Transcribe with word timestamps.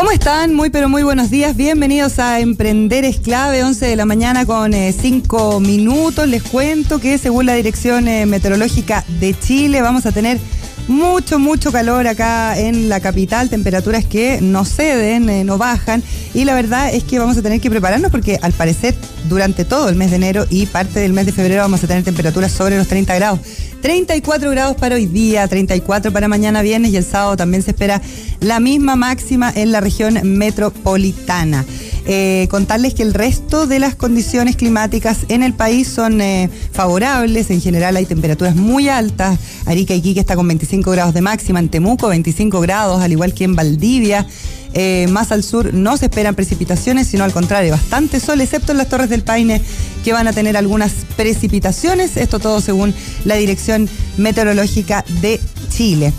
¿Cómo 0.00 0.12
están? 0.12 0.54
Muy 0.54 0.70
pero 0.70 0.88
muy 0.88 1.02
buenos 1.02 1.28
días. 1.28 1.54
Bienvenidos 1.54 2.18
a 2.18 2.40
Emprender 2.40 3.04
es 3.04 3.18
clave, 3.18 3.62
11 3.62 3.84
de 3.84 3.96
la 3.96 4.06
mañana 4.06 4.46
con 4.46 4.72
5 4.72 5.58
eh, 5.58 5.60
minutos. 5.60 6.26
Les 6.26 6.42
cuento 6.42 6.98
que 7.00 7.18
según 7.18 7.44
la 7.44 7.52
Dirección 7.52 8.08
eh, 8.08 8.24
Meteorológica 8.24 9.04
de 9.20 9.38
Chile 9.38 9.82
vamos 9.82 10.06
a 10.06 10.12
tener 10.12 10.40
mucho, 10.88 11.38
mucho 11.38 11.70
calor 11.70 12.06
acá 12.06 12.58
en 12.58 12.88
la 12.88 13.00
capital, 13.00 13.50
temperaturas 13.50 14.06
que 14.06 14.40
no 14.40 14.64
ceden, 14.64 15.28
eh, 15.28 15.44
no 15.44 15.58
bajan. 15.58 16.02
Y 16.32 16.46
la 16.46 16.54
verdad 16.54 16.94
es 16.94 17.04
que 17.04 17.18
vamos 17.18 17.36
a 17.36 17.42
tener 17.42 17.60
que 17.60 17.68
prepararnos 17.68 18.10
porque 18.10 18.38
al 18.40 18.52
parecer 18.52 18.94
durante 19.28 19.66
todo 19.66 19.90
el 19.90 19.96
mes 19.96 20.08
de 20.08 20.16
enero 20.16 20.46
y 20.48 20.64
parte 20.64 20.98
del 21.00 21.12
mes 21.12 21.26
de 21.26 21.32
febrero 21.32 21.60
vamos 21.60 21.84
a 21.84 21.86
tener 21.86 22.04
temperaturas 22.04 22.50
sobre 22.50 22.78
los 22.78 22.88
30 22.88 23.14
grados. 23.16 23.40
34 23.82 24.50
grados 24.50 24.76
para 24.76 24.96
hoy 24.96 25.06
día, 25.06 25.46
34 25.48 26.12
para 26.12 26.28
mañana 26.28 26.60
viernes 26.62 26.92
y 26.92 26.96
el 26.96 27.04
sábado 27.04 27.36
también 27.36 27.62
se 27.62 27.70
espera 27.70 28.02
la 28.40 28.60
misma 28.60 28.94
máxima 28.96 29.50
en 29.54 29.72
la 29.72 29.80
región 29.80 30.18
metropolitana. 30.22 31.64
Eh, 32.06 32.48
contarles 32.50 32.94
que 32.94 33.02
el 33.02 33.14
resto 33.14 33.66
de 33.66 33.78
las 33.78 33.94
condiciones 33.94 34.56
climáticas 34.56 35.18
en 35.28 35.42
el 35.42 35.54
país 35.54 35.88
son 35.88 36.20
eh, 36.20 36.50
favorables. 36.72 37.50
En 37.50 37.60
general 37.60 37.96
hay 37.96 38.06
temperaturas 38.06 38.56
muy 38.56 38.88
altas. 38.88 39.38
Arica 39.66 39.94
y 39.94 40.00
Quique 40.00 40.20
está 40.20 40.36
con 40.36 40.48
25 40.48 40.90
grados 40.90 41.14
de 41.14 41.20
máxima. 41.20 41.60
En 41.60 41.68
Temuco 41.68 42.08
25 42.08 42.60
grados, 42.60 43.00
al 43.00 43.12
igual 43.12 43.34
que 43.34 43.44
en 43.44 43.54
Valdivia. 43.54 44.26
Eh, 44.72 45.06
más 45.10 45.32
al 45.32 45.42
sur 45.42 45.74
no 45.74 45.96
se 45.96 46.06
esperan 46.06 46.34
precipitaciones, 46.34 47.08
sino 47.08 47.24
al 47.24 47.32
contrario, 47.32 47.72
bastante 47.72 48.20
sol, 48.20 48.40
excepto 48.40 48.72
en 48.72 48.78
las 48.78 48.88
Torres 48.88 49.10
del 49.10 49.22
Paine, 49.22 49.60
que 50.04 50.12
van 50.12 50.28
a 50.28 50.32
tener 50.32 50.56
algunas 50.56 50.92
precipitaciones. 51.16 52.16
Esto 52.16 52.38
todo 52.38 52.60
según 52.60 52.94
la 53.24 53.34
Dirección 53.34 53.88
Meteorológica 54.16 55.04
de 55.20 55.40
Chile. 55.70 56.12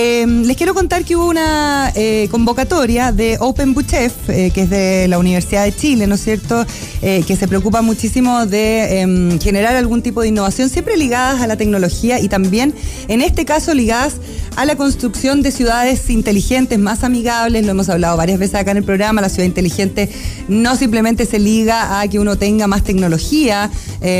Em, 0.00 0.44
les 0.44 0.56
quiero 0.56 0.74
contar 0.74 1.04
que 1.04 1.16
hubo 1.16 1.26
una 1.26 1.90
eh, 1.96 2.28
convocatoria 2.30 3.10
de 3.10 3.36
Open 3.40 3.74
Buchef, 3.74 4.12
eh, 4.28 4.52
que 4.54 4.62
es 4.62 4.70
de 4.70 5.08
la 5.08 5.18
Universidad 5.18 5.64
de 5.64 5.74
Chile, 5.74 6.06
¿no 6.06 6.14
es 6.14 6.22
cierto? 6.22 6.64
Eh, 7.02 7.24
que 7.26 7.34
se 7.34 7.48
preocupa 7.48 7.82
muchísimo 7.82 8.46
de 8.46 9.00
em, 9.00 9.40
generar 9.40 9.74
algún 9.74 10.00
tipo 10.00 10.20
de 10.20 10.28
innovación, 10.28 10.68
siempre 10.68 10.96
ligadas 10.96 11.42
a 11.42 11.48
la 11.48 11.56
tecnología 11.56 12.20
y 12.20 12.28
también, 12.28 12.74
en 13.08 13.22
este 13.22 13.44
caso, 13.44 13.74
ligadas 13.74 14.18
a 14.54 14.64
la 14.64 14.76
construcción 14.76 15.42
de 15.42 15.50
ciudades 15.50 16.08
inteligentes, 16.10 16.78
más 16.78 17.02
amigables. 17.02 17.64
Lo 17.64 17.72
hemos 17.72 17.88
hablado 17.88 18.16
varias 18.16 18.38
veces 18.38 18.54
acá 18.54 18.70
en 18.70 18.76
el 18.76 18.84
programa. 18.84 19.20
La 19.20 19.28
ciudad 19.28 19.46
inteligente 19.46 20.08
no 20.46 20.76
simplemente 20.76 21.26
se 21.26 21.40
liga 21.40 22.00
a 22.00 22.06
que 22.06 22.20
uno 22.20 22.36
tenga 22.36 22.68
más 22.68 22.84
tecnología 22.84 23.68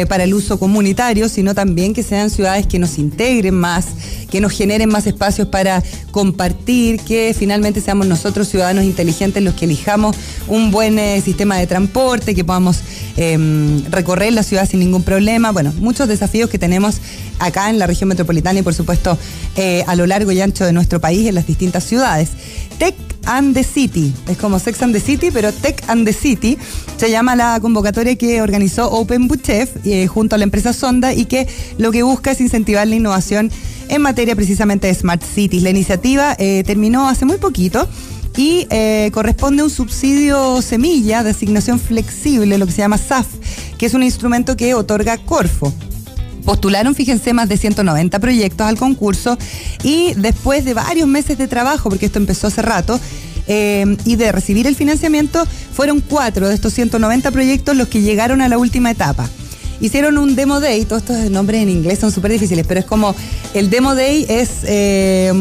para 0.09 0.25
el 0.25 0.34
uso 0.34 0.59
comunitario, 0.59 1.29
sino 1.29 1.55
también 1.55 1.95
que 1.95 2.03
sean 2.03 2.31
ciudades 2.31 2.67
que 2.67 2.81
nos 2.81 2.99
integren 2.99 3.55
más, 3.55 3.87
que 4.31 4.41
nos 4.41 4.53
generen 4.53 4.89
más 4.89 5.07
espacios 5.07 5.48
para 5.48 5.83
compartir, 6.11 7.01
que 7.01 7.34
finalmente 7.39 7.81
seamos 7.81 8.07
nosotros 8.07 8.48
ciudadanos 8.48 8.84
inteligentes 8.84 9.43
los 9.43 9.55
que 9.55 9.65
elijamos 9.65 10.17
un 10.47 10.71
buen 10.71 10.98
eh, 10.98 11.21
sistema 11.21 11.57
de 11.57 11.67
transporte, 11.67 12.34
que 12.34 12.45
podamos 12.45 12.81
em, 13.17 13.84
recorrer 13.91 14.33
la 14.33 14.43
ciudad 14.43 14.69
sin 14.69 14.81
ningún 14.81 15.03
problema. 15.03 15.53
Bueno, 15.53 15.73
muchos 15.79 16.09
desafíos 16.09 16.51
que 16.51 16.59
tenemos 16.59 17.01
acá 17.39 17.71
en 17.71 17.79
la 17.79 17.87
región 17.87 18.09
metropolitana 18.09 18.61
y 18.61 18.62
por 18.62 18.75
supuesto 18.75 19.19
eh, 19.56 19.84
a 19.87 19.95
lo 19.95 20.06
largo 20.06 20.33
y 20.33 20.41
ancho 20.41 20.65
de 20.65 20.72
nuestro 20.72 21.00
país 21.00 21.27
en 21.27 21.34
las 21.34 21.47
distintas 21.47 21.84
ciudades. 21.84 22.31
And 23.28 23.55
the 23.55 23.62
City, 23.62 24.12
es 24.27 24.39
como 24.39 24.59
Sex 24.59 24.83
and 24.83 24.94
the 24.94 25.00
City, 25.00 25.31
pero 25.31 25.53
Tech 25.53 25.84
and 25.89 26.06
the 26.06 26.12
City 26.12 26.59
se 26.97 27.11
llama 27.11 27.37
la 27.37 27.61
convocatoria 27.61 28.16
que 28.16 28.41
organizó 28.41 28.91
Open 28.91 29.28
Chef 29.43 29.71
eh, 29.84 30.06
junto 30.06 30.34
a 30.34 30.39
la 30.39 30.44
empresa 30.44 30.72
Sonda 30.72 31.12
y 31.12 31.27
que 31.27 31.47
lo 31.77 31.93
que 31.93 32.03
busca 32.03 32.31
es 32.31 32.41
incentivar 32.41 32.89
la 32.89 32.97
innovación 32.97 33.50
en 33.89 34.03
materia 34.03 34.34
precisamente 34.34 34.87
de 34.87 34.94
Smart 34.94 35.22
Cities. 35.22 35.62
La 35.62 35.71
iniciativa 35.71 36.34
eh, 36.39 36.65
terminó 36.66 37.09
hace 37.09 37.27
muy 37.27 37.37
poquito 37.37 37.87
y 38.37 38.66
eh, 38.71 39.11
corresponde 39.12 39.62
un 39.62 39.71
subsidio 39.71 40.62
semilla 40.62 41.22
de 41.22 41.31
asignación 41.31 41.78
flexible, 41.78 42.56
lo 42.56 42.66
que 42.66 42.72
se 42.72 42.78
llama 42.78 42.97
SAF, 42.97 43.27
que 43.77 43.87
es 43.87 43.95
un 43.95 44.03
instrumento 44.03 44.56
que 44.56 44.75
otorga 44.75 45.19
Corfo. 45.19 45.75
Postularon, 46.44 46.94
fíjense, 46.94 47.32
más 47.32 47.49
de 47.49 47.56
190 47.56 48.19
proyectos 48.19 48.66
al 48.66 48.76
concurso 48.76 49.38
y 49.82 50.15
después 50.15 50.65
de 50.65 50.75
varios 50.75 51.09
meses 51.09 51.38
de 51.38 51.49
trabajo, 51.49 51.88
porque 51.88 52.06
esto 52.06 52.19
empezó 52.19 52.47
hace 52.47 52.62
rato, 52.62 52.99
eh, 53.47 53.97
y 54.04 54.16
de 54.16 54.31
recibir 54.31 54.66
el 54.66 54.77
financiamiento, 54.77 55.44
fueron 55.72 56.00
cuatro 56.00 56.48
de 56.48 56.54
estos 56.54 56.75
190 56.75 57.31
proyectos 57.31 57.77
los 57.77 57.88
que 57.88 58.03
llegaron 58.03 58.43
a 58.43 58.48
la 58.48 58.59
última 58.59 58.91
etapa. 58.91 59.28
Hicieron 59.81 60.19
un 60.19 60.34
demo 60.34 60.60
day, 60.60 60.84
todos 60.84 61.03
estos 61.03 61.31
nombres 61.31 61.62
en 61.62 61.71
inglés 61.71 61.98
son 61.98 62.12
súper 62.12 62.32
difíciles, 62.32 62.66
pero 62.66 62.81
es 62.81 62.87
como 62.87 63.15
el 63.54 63.71
demo 63.71 63.94
day 63.94 64.27
es 64.28 64.50
eh, 64.65 65.32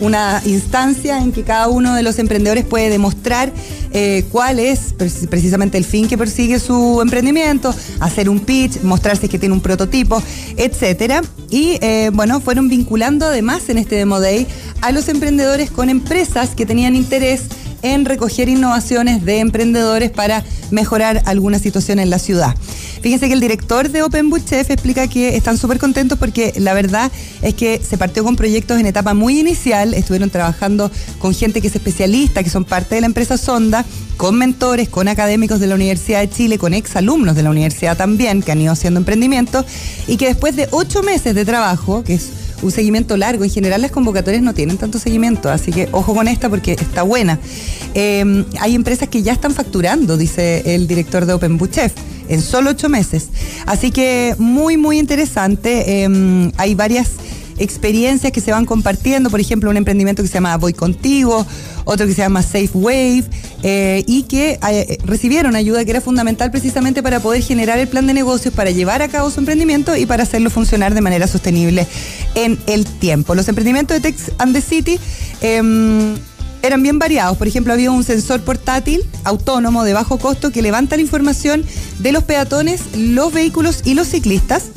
una 0.00 0.42
instancia 0.44 1.18
en 1.18 1.32
que 1.32 1.42
cada 1.42 1.68
uno 1.68 1.94
de 1.94 2.02
los 2.02 2.18
emprendedores 2.18 2.64
puede 2.64 2.88
demostrar 2.88 3.52
eh, 3.92 4.24
cuál 4.30 4.58
es 4.58 4.94
precisamente 5.30 5.78
el 5.78 5.84
fin 5.84 6.08
que 6.08 6.18
persigue 6.18 6.58
su 6.58 7.00
emprendimiento, 7.02 7.74
hacer 8.00 8.28
un 8.28 8.40
pitch, 8.40 8.82
mostrarse 8.82 9.28
que 9.28 9.38
tiene 9.38 9.54
un 9.54 9.60
prototipo, 9.60 10.22
etcétera. 10.56 11.22
Y 11.50 11.78
eh, 11.80 12.10
bueno, 12.12 12.40
fueron 12.40 12.68
vinculando 12.68 13.26
además 13.26 13.68
en 13.68 13.78
este 13.78 13.96
Demo 13.96 14.20
Day 14.20 14.46
a 14.80 14.92
los 14.92 15.08
emprendedores 15.08 15.70
con 15.70 15.88
empresas 15.88 16.50
que 16.50 16.66
tenían 16.66 16.94
interés 16.94 17.42
en 17.82 18.04
recoger 18.04 18.48
innovaciones 18.48 19.24
de 19.24 19.38
emprendedores 19.38 20.10
para 20.10 20.44
mejorar 20.70 21.22
alguna 21.26 21.58
situación 21.58 21.98
en 21.98 22.10
la 22.10 22.18
ciudad. 22.18 22.54
Fíjense 23.00 23.28
que 23.28 23.34
el 23.34 23.40
director 23.40 23.90
de 23.90 24.02
Open 24.02 24.30
explica 24.50 25.08
que 25.08 25.36
están 25.36 25.58
súper 25.58 25.78
contentos 25.78 26.18
porque 26.18 26.52
la 26.56 26.74
verdad 26.74 27.10
es 27.42 27.54
que 27.54 27.80
se 27.82 27.98
partió 27.98 28.24
con 28.24 28.36
proyectos 28.36 28.78
en 28.78 28.86
etapa 28.86 29.14
muy 29.14 29.38
inicial, 29.38 29.94
estuvieron 29.94 30.30
trabajando 30.30 30.90
con 31.18 31.34
gente 31.34 31.60
que 31.60 31.68
es 31.68 31.74
especialista, 31.74 32.42
que 32.42 32.50
son 32.50 32.64
parte 32.64 32.94
de 32.94 33.00
la 33.00 33.06
empresa 33.06 33.36
Sonda, 33.36 33.84
con 34.16 34.36
mentores, 34.36 34.88
con 34.88 35.08
académicos 35.08 35.60
de 35.60 35.66
la 35.68 35.74
Universidad 35.74 36.20
de 36.20 36.30
Chile, 36.30 36.58
con 36.58 36.74
exalumnos 36.74 37.36
de 37.36 37.42
la 37.42 37.50
universidad 37.50 37.96
también, 37.96 38.42
que 38.42 38.52
han 38.52 38.60
ido 38.60 38.72
haciendo 38.72 38.98
emprendimiento, 38.98 39.64
y 40.06 40.16
que 40.16 40.26
después 40.26 40.56
de 40.56 40.68
ocho 40.72 41.02
meses 41.02 41.34
de 41.34 41.44
trabajo, 41.44 42.02
que 42.02 42.14
es 42.14 42.30
un 42.62 42.70
seguimiento 42.70 43.16
largo. 43.16 43.44
En 43.44 43.50
general 43.50 43.82
las 43.82 43.90
convocatorias 43.90 44.42
no 44.42 44.54
tienen 44.54 44.78
tanto 44.78 44.98
seguimiento, 44.98 45.48
así 45.48 45.72
que 45.72 45.88
ojo 45.92 46.14
con 46.14 46.28
esta 46.28 46.48
porque 46.48 46.72
está 46.72 47.02
buena. 47.02 47.38
Em, 47.94 48.44
hay 48.60 48.74
empresas 48.74 49.08
que 49.08 49.22
ya 49.22 49.32
están 49.32 49.54
facturando, 49.54 50.16
dice 50.16 50.74
el 50.74 50.86
director 50.86 51.26
de 51.26 51.34
Open 51.34 51.58
Chef 51.70 51.92
en 52.28 52.42
solo 52.42 52.70
ocho 52.70 52.88
meses. 52.88 53.28
Así 53.66 53.90
que 53.90 54.34
muy, 54.38 54.76
muy 54.76 54.98
interesante. 54.98 56.02
Em, 56.02 56.52
hay 56.56 56.74
varias 56.74 57.10
experiencias 57.58 58.32
que 58.32 58.40
se 58.40 58.52
van 58.52 58.64
compartiendo, 58.64 59.30
por 59.30 59.40
ejemplo, 59.40 59.70
un 59.70 59.76
emprendimiento 59.76 60.22
que 60.22 60.28
se 60.28 60.34
llama 60.34 60.56
Voy 60.56 60.72
Contigo, 60.72 61.46
otro 61.84 62.06
que 62.06 62.14
se 62.14 62.22
llama 62.22 62.42
Safe 62.42 62.70
Wave, 62.74 63.24
eh, 63.62 64.04
y 64.06 64.24
que 64.24 64.58
eh, 64.70 64.98
recibieron 65.04 65.56
ayuda 65.56 65.84
que 65.84 65.90
era 65.90 66.00
fundamental 66.00 66.50
precisamente 66.50 67.02
para 67.02 67.20
poder 67.20 67.42
generar 67.42 67.78
el 67.78 67.88
plan 67.88 68.06
de 68.06 68.14
negocios, 68.14 68.54
para 68.54 68.70
llevar 68.70 69.02
a 69.02 69.08
cabo 69.08 69.30
su 69.30 69.40
emprendimiento 69.40 69.96
y 69.96 70.06
para 70.06 70.22
hacerlo 70.22 70.50
funcionar 70.50 70.94
de 70.94 71.00
manera 71.00 71.26
sostenible 71.26 71.86
en 72.34 72.58
el 72.66 72.86
tiempo. 72.86 73.34
Los 73.34 73.48
emprendimientos 73.48 73.96
de 73.96 74.00
Tex 74.00 74.32
and 74.38 74.54
the 74.54 74.60
City 74.60 75.00
em, 75.40 76.14
eran 76.62 76.82
bien 76.82 76.98
variados. 76.98 77.36
Por 77.36 77.48
ejemplo, 77.48 77.72
había 77.72 77.90
un 77.90 78.04
sensor 78.04 78.40
portátil 78.42 79.04
autónomo 79.24 79.84
de 79.84 79.92
bajo 79.92 80.18
costo 80.18 80.50
que 80.50 80.62
levanta 80.62 80.96
la 80.96 81.02
información 81.02 81.64
de 81.98 82.12
los 82.12 82.24
peatones, 82.24 82.82
los 82.96 83.32
vehículos 83.32 83.82
y 83.84 83.94
los 83.94 84.08
ciclistas 84.08 84.70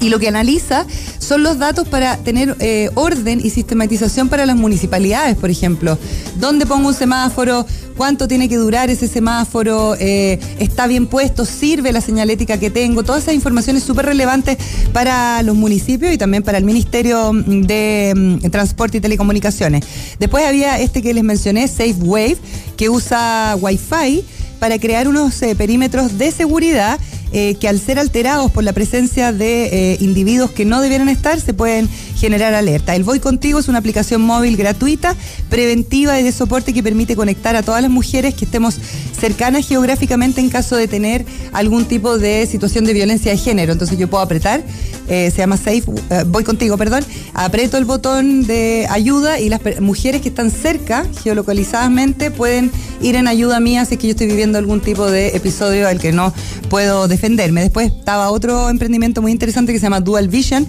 y 0.00 0.08
lo 0.08 0.18
que 0.18 0.28
analiza 0.28 0.86
son 1.18 1.42
los 1.42 1.58
datos 1.58 1.88
para 1.88 2.16
tener 2.18 2.56
eh, 2.60 2.90
orden 2.94 3.40
y 3.42 3.50
sistematización 3.50 4.28
para 4.28 4.46
las 4.46 4.56
municipalidades, 4.56 5.36
por 5.36 5.50
ejemplo. 5.50 5.98
¿Dónde 6.36 6.66
pongo 6.66 6.88
un 6.88 6.94
semáforo? 6.94 7.66
¿Cuánto 7.96 8.28
tiene 8.28 8.48
que 8.48 8.56
durar 8.56 8.90
ese 8.90 9.08
semáforo? 9.08 9.96
Eh, 9.98 10.38
¿Está 10.60 10.86
bien 10.86 11.06
puesto? 11.06 11.44
¿Sirve 11.44 11.92
la 11.92 12.00
señalética 12.00 12.58
que 12.58 12.70
tengo? 12.70 13.02
Toda 13.02 13.18
esa 13.18 13.32
información 13.32 13.76
es 13.76 13.82
súper 13.82 14.06
relevante 14.06 14.56
para 14.92 15.42
los 15.42 15.56
municipios 15.56 16.12
y 16.12 16.18
también 16.18 16.44
para 16.44 16.58
el 16.58 16.64
Ministerio 16.64 17.32
de 17.34 18.12
mm, 18.14 18.50
Transporte 18.50 18.98
y 18.98 19.00
Telecomunicaciones. 19.00 19.84
Después 20.20 20.46
había 20.46 20.78
este 20.78 21.02
que 21.02 21.12
les 21.12 21.24
mencioné, 21.24 21.66
SafeWave, 21.66 22.38
que 22.76 22.88
usa 22.88 23.56
Wi-Fi 23.60 24.24
para 24.60 24.78
crear 24.78 25.08
unos 25.08 25.40
eh, 25.42 25.54
perímetros 25.54 26.18
de 26.18 26.30
seguridad 26.30 26.98
eh, 27.32 27.56
que 27.56 27.68
al 27.68 27.78
ser 27.78 27.98
alterados 27.98 28.50
por 28.50 28.64
la 28.64 28.72
presencia 28.72 29.32
de 29.32 29.92
eh, 29.92 29.98
individuos 30.00 30.50
que 30.50 30.64
no 30.64 30.80
debieran 30.80 31.08
estar, 31.08 31.40
se 31.40 31.54
pueden 31.54 31.88
generar 32.16 32.54
alerta. 32.54 32.94
El 32.96 33.04
Voy 33.04 33.20
Contigo 33.20 33.58
es 33.58 33.68
una 33.68 33.78
aplicación 33.78 34.22
móvil 34.22 34.56
gratuita, 34.56 35.14
preventiva 35.50 36.18
y 36.18 36.22
de 36.22 36.32
soporte 36.32 36.72
que 36.72 36.82
permite 36.82 37.16
conectar 37.16 37.54
a 37.56 37.62
todas 37.62 37.82
las 37.82 37.90
mujeres 37.90 38.34
que 38.34 38.44
estemos 38.44 38.78
cercanas 39.18 39.66
geográficamente 39.66 40.40
en 40.40 40.48
caso 40.48 40.76
de 40.76 40.88
tener 40.88 41.24
algún 41.52 41.84
tipo 41.84 42.18
de 42.18 42.46
situación 42.46 42.84
de 42.84 42.94
violencia 42.94 43.32
de 43.32 43.38
género. 43.38 43.72
Entonces 43.72 43.98
yo 43.98 44.08
puedo 44.08 44.22
apretar, 44.22 44.62
eh, 45.08 45.30
se 45.30 45.38
llama 45.38 45.56
Safe, 45.56 45.82
Voy 46.26 46.44
Contigo, 46.44 46.76
perdón, 46.76 47.04
aprieto 47.34 47.76
el 47.76 47.84
botón 47.84 48.46
de 48.46 48.86
ayuda 48.90 49.38
y 49.38 49.48
las 49.48 49.60
mujeres 49.80 50.22
que 50.22 50.28
están 50.28 50.50
cerca, 50.50 51.06
geolocalizadamente, 51.22 52.30
pueden 52.30 52.70
ir 53.00 53.16
en 53.16 53.28
ayuda 53.28 53.60
mía 53.60 53.84
si 53.84 53.94
es 53.94 54.00
que 54.00 54.06
yo 54.06 54.12
estoy 54.12 54.26
viviendo 54.26 54.58
algún 54.58 54.80
tipo 54.80 55.10
de 55.10 55.28
episodio 55.36 55.88
al 55.88 55.98
que 55.98 56.12
no 56.12 56.32
puedo 56.68 57.08
defenderme. 57.18 57.62
Después 57.62 57.92
estaba 57.92 58.30
otro 58.30 58.70
emprendimiento 58.70 59.20
muy 59.20 59.32
interesante 59.32 59.72
que 59.72 59.80
se 59.80 59.86
llama 59.86 60.00
Dual 60.00 60.28
Vision 60.28 60.66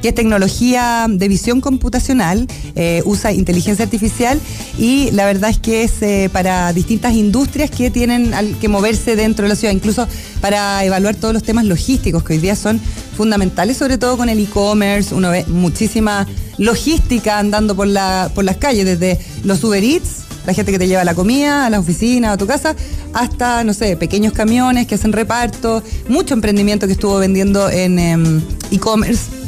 que 0.00 0.08
es 0.08 0.14
tecnología 0.14 1.06
de 1.08 1.28
visión 1.28 1.60
computacional, 1.60 2.46
eh, 2.74 3.02
usa 3.04 3.32
inteligencia 3.32 3.84
artificial 3.84 4.40
y 4.78 5.10
la 5.10 5.26
verdad 5.26 5.50
es 5.50 5.58
que 5.58 5.82
es 5.82 6.02
eh, 6.02 6.30
para 6.32 6.72
distintas 6.72 7.14
industrias 7.14 7.70
que 7.70 7.90
tienen 7.90 8.32
que 8.60 8.68
moverse 8.68 9.16
dentro 9.16 9.42
de 9.44 9.50
la 9.50 9.56
ciudad, 9.56 9.74
incluso 9.74 10.06
para 10.40 10.84
evaluar 10.84 11.16
todos 11.16 11.34
los 11.34 11.42
temas 11.42 11.64
logísticos 11.66 12.24
que 12.24 12.34
hoy 12.34 12.38
día 12.38 12.56
son 12.56 12.80
fundamentales, 13.16 13.76
sobre 13.76 13.98
todo 13.98 14.16
con 14.16 14.28
el 14.28 14.38
e-commerce, 14.38 15.14
uno 15.14 15.30
ve 15.30 15.44
muchísima 15.46 16.26
logística 16.56 17.38
andando 17.38 17.76
por, 17.76 17.86
la, 17.86 18.30
por 18.34 18.44
las 18.44 18.56
calles, 18.56 18.84
desde 18.86 19.18
los 19.44 19.62
Uber 19.62 19.82
Eats, 19.82 20.29
la 20.46 20.54
gente 20.54 20.72
que 20.72 20.78
te 20.78 20.88
lleva 20.88 21.04
la 21.04 21.14
comida 21.14 21.66
a 21.66 21.70
la 21.70 21.78
oficina, 21.78 22.32
a 22.32 22.36
tu 22.36 22.46
casa, 22.46 22.74
hasta, 23.12 23.64
no 23.64 23.74
sé, 23.74 23.96
pequeños 23.96 24.32
camiones 24.32 24.86
que 24.86 24.94
hacen 24.94 25.12
reparto, 25.12 25.82
mucho 26.08 26.34
emprendimiento 26.34 26.86
que 26.86 26.92
estuvo 26.92 27.18
vendiendo 27.18 27.68
en 27.70 27.98
em, 27.98 28.42
e-commerce 28.70 29.40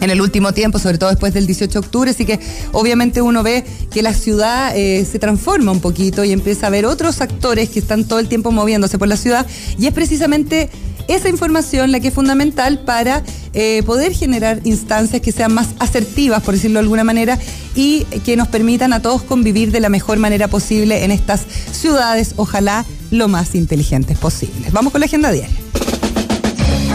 en 0.00 0.10
el 0.10 0.20
último 0.20 0.52
tiempo, 0.52 0.78
sobre 0.78 0.98
todo 0.98 1.10
después 1.10 1.32
del 1.34 1.46
18 1.46 1.72
de 1.72 1.86
octubre, 1.86 2.10
así 2.10 2.24
que 2.24 2.38
obviamente 2.72 3.22
uno 3.22 3.42
ve 3.42 3.64
que 3.90 4.02
la 4.02 4.12
ciudad 4.12 4.76
eh, 4.76 5.06
se 5.10 5.18
transforma 5.18 5.72
un 5.72 5.80
poquito 5.80 6.24
y 6.24 6.32
empieza 6.32 6.66
a 6.66 6.70
ver 6.70 6.86
otros 6.86 7.20
actores 7.20 7.70
que 7.70 7.78
están 7.78 8.04
todo 8.04 8.18
el 8.18 8.28
tiempo 8.28 8.52
moviéndose 8.52 8.98
por 8.98 9.08
la 9.08 9.16
ciudad. 9.16 9.46
Y 9.78 9.86
es 9.86 9.92
precisamente 9.92 10.70
esa 11.08 11.28
información 11.28 11.92
la 11.92 12.00
que 12.00 12.08
es 12.08 12.14
fundamental 12.14 12.78
para 12.80 13.22
eh, 13.54 13.82
poder 13.84 14.12
generar 14.12 14.60
instancias 14.64 15.22
que 15.22 15.32
sean 15.32 15.54
más 15.54 15.68
asertivas, 15.78 16.42
por 16.42 16.54
decirlo 16.54 16.78
de 16.78 16.84
alguna 16.84 17.04
manera, 17.04 17.38
y 17.74 18.04
que 18.24 18.36
nos 18.36 18.48
permitan 18.48 18.92
a 18.92 19.00
todos 19.00 19.22
convivir 19.22 19.70
de 19.70 19.80
la 19.80 19.88
mejor 19.88 20.18
manera 20.18 20.48
posible 20.48 21.04
en 21.04 21.10
estas 21.10 21.42
ciudades, 21.72 22.34
ojalá 22.36 22.84
lo 23.10 23.28
más 23.28 23.54
inteligentes 23.54 24.18
posibles. 24.18 24.72
Vamos 24.72 24.92
con 24.92 25.00
la 25.00 25.06
agenda 25.06 25.30
diaria. 25.30 25.56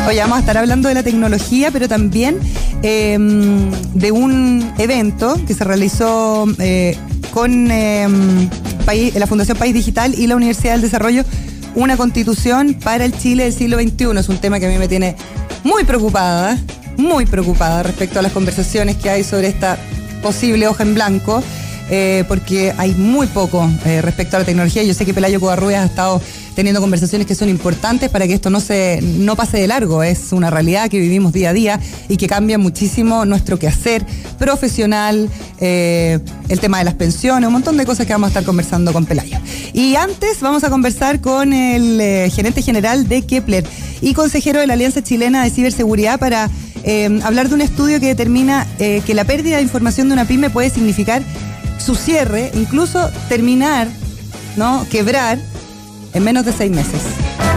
Hoy 0.08 0.18
vamos 0.18 0.38
a 0.38 0.40
estar 0.40 0.58
hablando 0.58 0.90
de 0.90 0.96
la 0.96 1.04
tecnología, 1.04 1.69
pero 1.72 1.88
también 1.88 2.40
em, 2.81 3.69
de 3.94 4.12
un 4.12 4.74
evento 4.80 5.40
que 5.46 5.54
se 5.54 5.63
realizó 5.63 6.48
eh, 6.58 6.98
con 7.31 7.69
em, 7.69 8.50
la 9.16 9.28
Fundación 9.28 9.58
País 9.58 9.74
Digital 9.74 10.16
y 10.18 10.28
la 10.28 10.36
Universidad 10.36 10.74
del 10.74 10.81
Desarrollo, 10.81 11.24
una 11.75 11.97
constitución 11.97 12.75
para 12.75 13.06
el 13.06 13.18
Chile 13.18 13.44
del 13.44 13.53
siglo 13.53 13.79
XXI. 13.79 14.18
Es 14.18 14.29
un 14.29 14.38
tema 14.38 14.59
que 14.59 14.68
a 14.68 14.69
mí 14.69 14.77
me 14.77 14.88
tiene 14.88 15.15
muy 15.63 15.83
preocupada, 15.83 16.57
muy 16.97 17.25
preocupada 17.25 17.83
respecto 17.83 18.19
a 18.19 18.21
las 18.21 18.31
conversaciones 18.31 18.97
que 18.97 19.09
hay 19.09 19.23
sobre 19.23 19.47
esta 19.47 19.77
posible 20.21 20.68
hoja 20.68 20.83
en 20.83 20.94
blanco. 20.94 21.44
Eh, 21.94 22.23
porque 22.29 22.73
hay 22.77 22.94
muy 22.94 23.27
poco 23.27 23.69
eh, 23.85 24.01
respecto 24.01 24.38
a 24.38 24.39
la 24.39 24.45
tecnología. 24.45 24.81
Yo 24.81 24.94
sé 24.94 25.06
que 25.06 25.13
Pelayo 25.13 25.41
Covarrubias 25.41 25.83
ha 25.83 25.85
estado 25.88 26.21
teniendo 26.56 26.81
conversaciones 26.81 27.27
que 27.27 27.36
son 27.36 27.50
importantes 27.50 28.09
para 28.09 28.27
que 28.27 28.33
esto 28.33 28.50
no 28.50 28.59
se 28.59 29.00
no 29.01 29.36
pase 29.36 29.57
de 29.57 29.68
largo. 29.68 30.03
Es 30.03 30.31
una 30.31 30.50
realidad 30.50 30.89
que 30.89 31.00
vivimos 31.00 31.33
día 31.33 31.51
a 31.51 31.53
día 31.53 31.80
y 32.09 32.18
que 32.18 32.27
cambia 32.27 32.57
muchísimo 32.57 33.25
nuestro 33.25 33.57
quehacer 33.57 34.06
profesional, 34.38 35.30
eh, 35.59 36.19
el 36.50 36.59
tema 36.59 36.80
de 36.80 36.83
las 36.83 36.95
pensiones, 36.95 37.48
un 37.48 37.53
montón 37.53 37.77
de 37.77 37.86
cosas 37.86 38.06
que 38.06 38.13
vamos 38.13 38.27
a 38.27 38.30
estar 38.30 38.44
conversando 38.44 38.94
con 38.94 39.06
Pelayo. 39.06 39.38
Y 39.74 39.95
antes 39.95 40.42
vamos 40.42 40.63
a 40.63 40.69
conversar 40.69 41.21
con 41.21 41.53
el 41.53 42.30
gerente 42.31 42.62
general 42.62 43.07
de 43.07 43.21
Kepler 43.21 43.65
y 44.01 44.13
consejero 44.13 44.59
de 44.59 44.68
la 44.68 44.74
Alianza 44.74 45.01
Chilena 45.01 45.44
de 45.44 45.50
Ciberseguridad 45.50 46.19
para 46.19 46.50
hablar 47.24 47.48
de 47.48 47.56
un 47.56 47.62
estudio 47.62 48.00
que 48.00 48.07
determina 48.07 48.68
que 48.77 49.13
la 49.13 49.24
pérdida 49.24 49.57
de 49.57 49.63
información 49.63 50.09
de 50.09 50.13
una 50.13 50.25
pyme 50.25 50.50
puede 50.50 50.69
significar 50.69 51.21
su 51.77 51.95
cierre, 51.95 52.51
incluso 52.53 53.09
terminar, 53.27 53.88
¿no? 54.56 54.86
Quebrar 54.89 55.39
en 56.13 56.24
menos 56.24 56.46
de 56.46 56.52
seis 56.52 56.72
meses. 56.72 57.50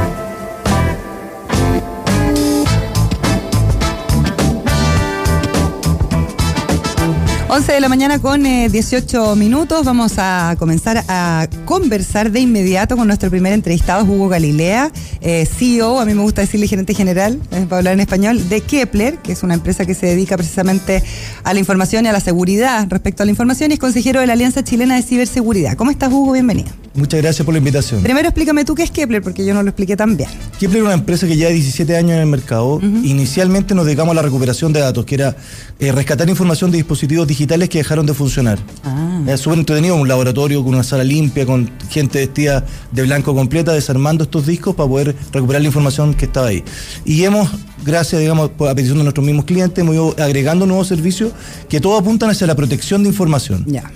11 7.54 7.72
de 7.72 7.80
la 7.80 7.88
mañana 7.88 8.18
con 8.18 8.42
18 8.42 9.32
eh, 9.32 9.36
minutos. 9.36 9.84
Vamos 9.84 10.14
a 10.18 10.56
comenzar 10.58 11.04
a 11.06 11.46
conversar 11.64 12.32
de 12.32 12.40
inmediato 12.40 12.96
con 12.96 13.06
nuestro 13.06 13.30
primer 13.30 13.52
entrevistado, 13.52 14.02
Hugo 14.04 14.28
Galilea, 14.28 14.90
eh, 15.20 15.46
CEO, 15.46 16.00
a 16.00 16.04
mí 16.04 16.14
me 16.14 16.22
gusta 16.22 16.40
decirle 16.40 16.66
gerente 16.66 16.94
general, 16.94 17.40
eh, 17.52 17.64
para 17.68 17.78
hablar 17.78 17.94
en 17.94 18.00
español, 18.00 18.48
de 18.48 18.60
Kepler, 18.60 19.18
que 19.18 19.30
es 19.30 19.44
una 19.44 19.54
empresa 19.54 19.86
que 19.86 19.94
se 19.94 20.06
dedica 20.06 20.36
precisamente 20.36 21.04
a 21.44 21.54
la 21.54 21.60
información 21.60 22.06
y 22.06 22.08
a 22.08 22.12
la 22.12 22.18
seguridad 22.18 22.88
respecto 22.90 23.22
a 23.22 23.26
la 23.26 23.30
información 23.30 23.70
y 23.70 23.74
es 23.74 23.80
consejero 23.80 24.18
de 24.18 24.26
la 24.26 24.32
Alianza 24.32 24.64
Chilena 24.64 24.96
de 24.96 25.02
Ciberseguridad. 25.02 25.76
¿Cómo 25.76 25.92
estás, 25.92 26.12
Hugo? 26.12 26.32
Bienvenido. 26.32 26.72
Muchas 26.94 27.22
gracias 27.22 27.44
por 27.44 27.54
la 27.54 27.58
invitación. 27.58 28.02
Primero 28.02 28.28
explícame 28.28 28.64
tú 28.64 28.74
qué 28.74 28.82
es 28.82 28.90
Kepler, 28.90 29.22
porque 29.22 29.44
yo 29.44 29.54
no 29.54 29.62
lo 29.62 29.68
expliqué 29.68 29.96
tan 29.96 30.16
bien. 30.16 30.28
Kepler 30.58 30.78
es 30.78 30.84
una 30.84 30.94
empresa 30.94 31.26
que 31.26 31.36
lleva 31.36 31.50
17 31.50 31.96
años 31.96 32.12
en 32.12 32.18
el 32.18 32.26
mercado. 32.26 32.80
Inicialmente 32.82 33.74
nos 33.74 33.84
dedicamos 33.86 34.12
a 34.12 34.14
la 34.14 34.22
recuperación 34.22 34.72
de 34.72 34.80
datos, 34.80 35.04
que 35.04 35.16
era 35.16 35.36
eh, 35.78 35.92
rescatar 35.92 36.28
información 36.28 36.70
de 36.70 36.78
dispositivos 36.78 37.26
digitales 37.26 37.43
que 37.46 37.78
dejaron 37.78 38.06
de 38.06 38.14
funcionar. 38.14 38.58
Ah. 38.84 39.22
Es 39.26 39.40
súper 39.40 39.58
entretenido, 39.58 39.96
un 39.96 40.08
laboratorio 40.08 40.62
con 40.62 40.74
una 40.74 40.82
sala 40.82 41.04
limpia, 41.04 41.46
con 41.46 41.70
gente 41.90 42.18
vestida 42.18 42.64
de 42.90 43.02
blanco 43.02 43.34
completa, 43.34 43.72
desarmando 43.72 44.24
estos 44.24 44.46
discos 44.46 44.74
para 44.74 44.88
poder 44.88 45.16
recuperar 45.32 45.62
la 45.62 45.68
información 45.68 46.14
que 46.14 46.26
estaba 46.26 46.48
ahí. 46.48 46.64
Y 47.04 47.24
hemos, 47.24 47.48
gracias, 47.84 48.20
digamos, 48.20 48.50
a 48.58 48.74
petición 48.74 48.98
de 48.98 49.04
nuestros 49.04 49.24
mismos 49.24 49.44
clientes, 49.44 49.78
hemos 49.78 49.94
ido 49.94 50.14
agregando 50.18 50.66
nuevos 50.66 50.88
servicios 50.88 51.32
que 51.68 51.80
todos 51.80 52.00
apuntan 52.00 52.30
hacia 52.30 52.46
la 52.46 52.54
protección 52.54 53.02
de 53.02 53.08
información. 53.10 53.64
Ya 53.66 53.90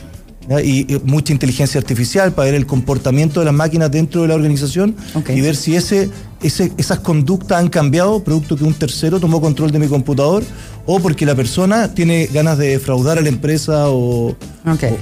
y, 0.64 0.86
mucha 1.04 1.32
inteligencia 1.32 1.78
artificial 1.78 2.32
para 2.32 2.46
ver 2.46 2.54
el 2.54 2.66
comportamiento 2.66 3.40
de 3.40 3.46
las 3.46 3.54
máquinas 3.54 3.90
dentro 3.90 4.22
de 4.22 4.28
la 4.28 4.34
organización 4.34 4.96
y 5.28 5.40
ver 5.40 5.56
si 5.56 5.76
ese, 5.76 6.08
ese, 6.42 6.72
esas 6.78 7.00
conductas 7.00 7.58
han 7.58 7.68
cambiado 7.68 8.22
producto 8.24 8.56
que 8.56 8.64
un 8.64 8.74
tercero 8.74 9.20
tomó 9.20 9.40
control 9.40 9.70
de 9.70 9.78
mi 9.78 9.88
computador 9.88 10.42
o 10.86 11.00
porque 11.00 11.26
la 11.26 11.34
persona 11.34 11.92
tiene 11.92 12.26
ganas 12.32 12.56
de 12.56 12.68
defraudar 12.68 13.18
a 13.18 13.20
la 13.20 13.28
empresa 13.28 13.90
o, 13.90 14.34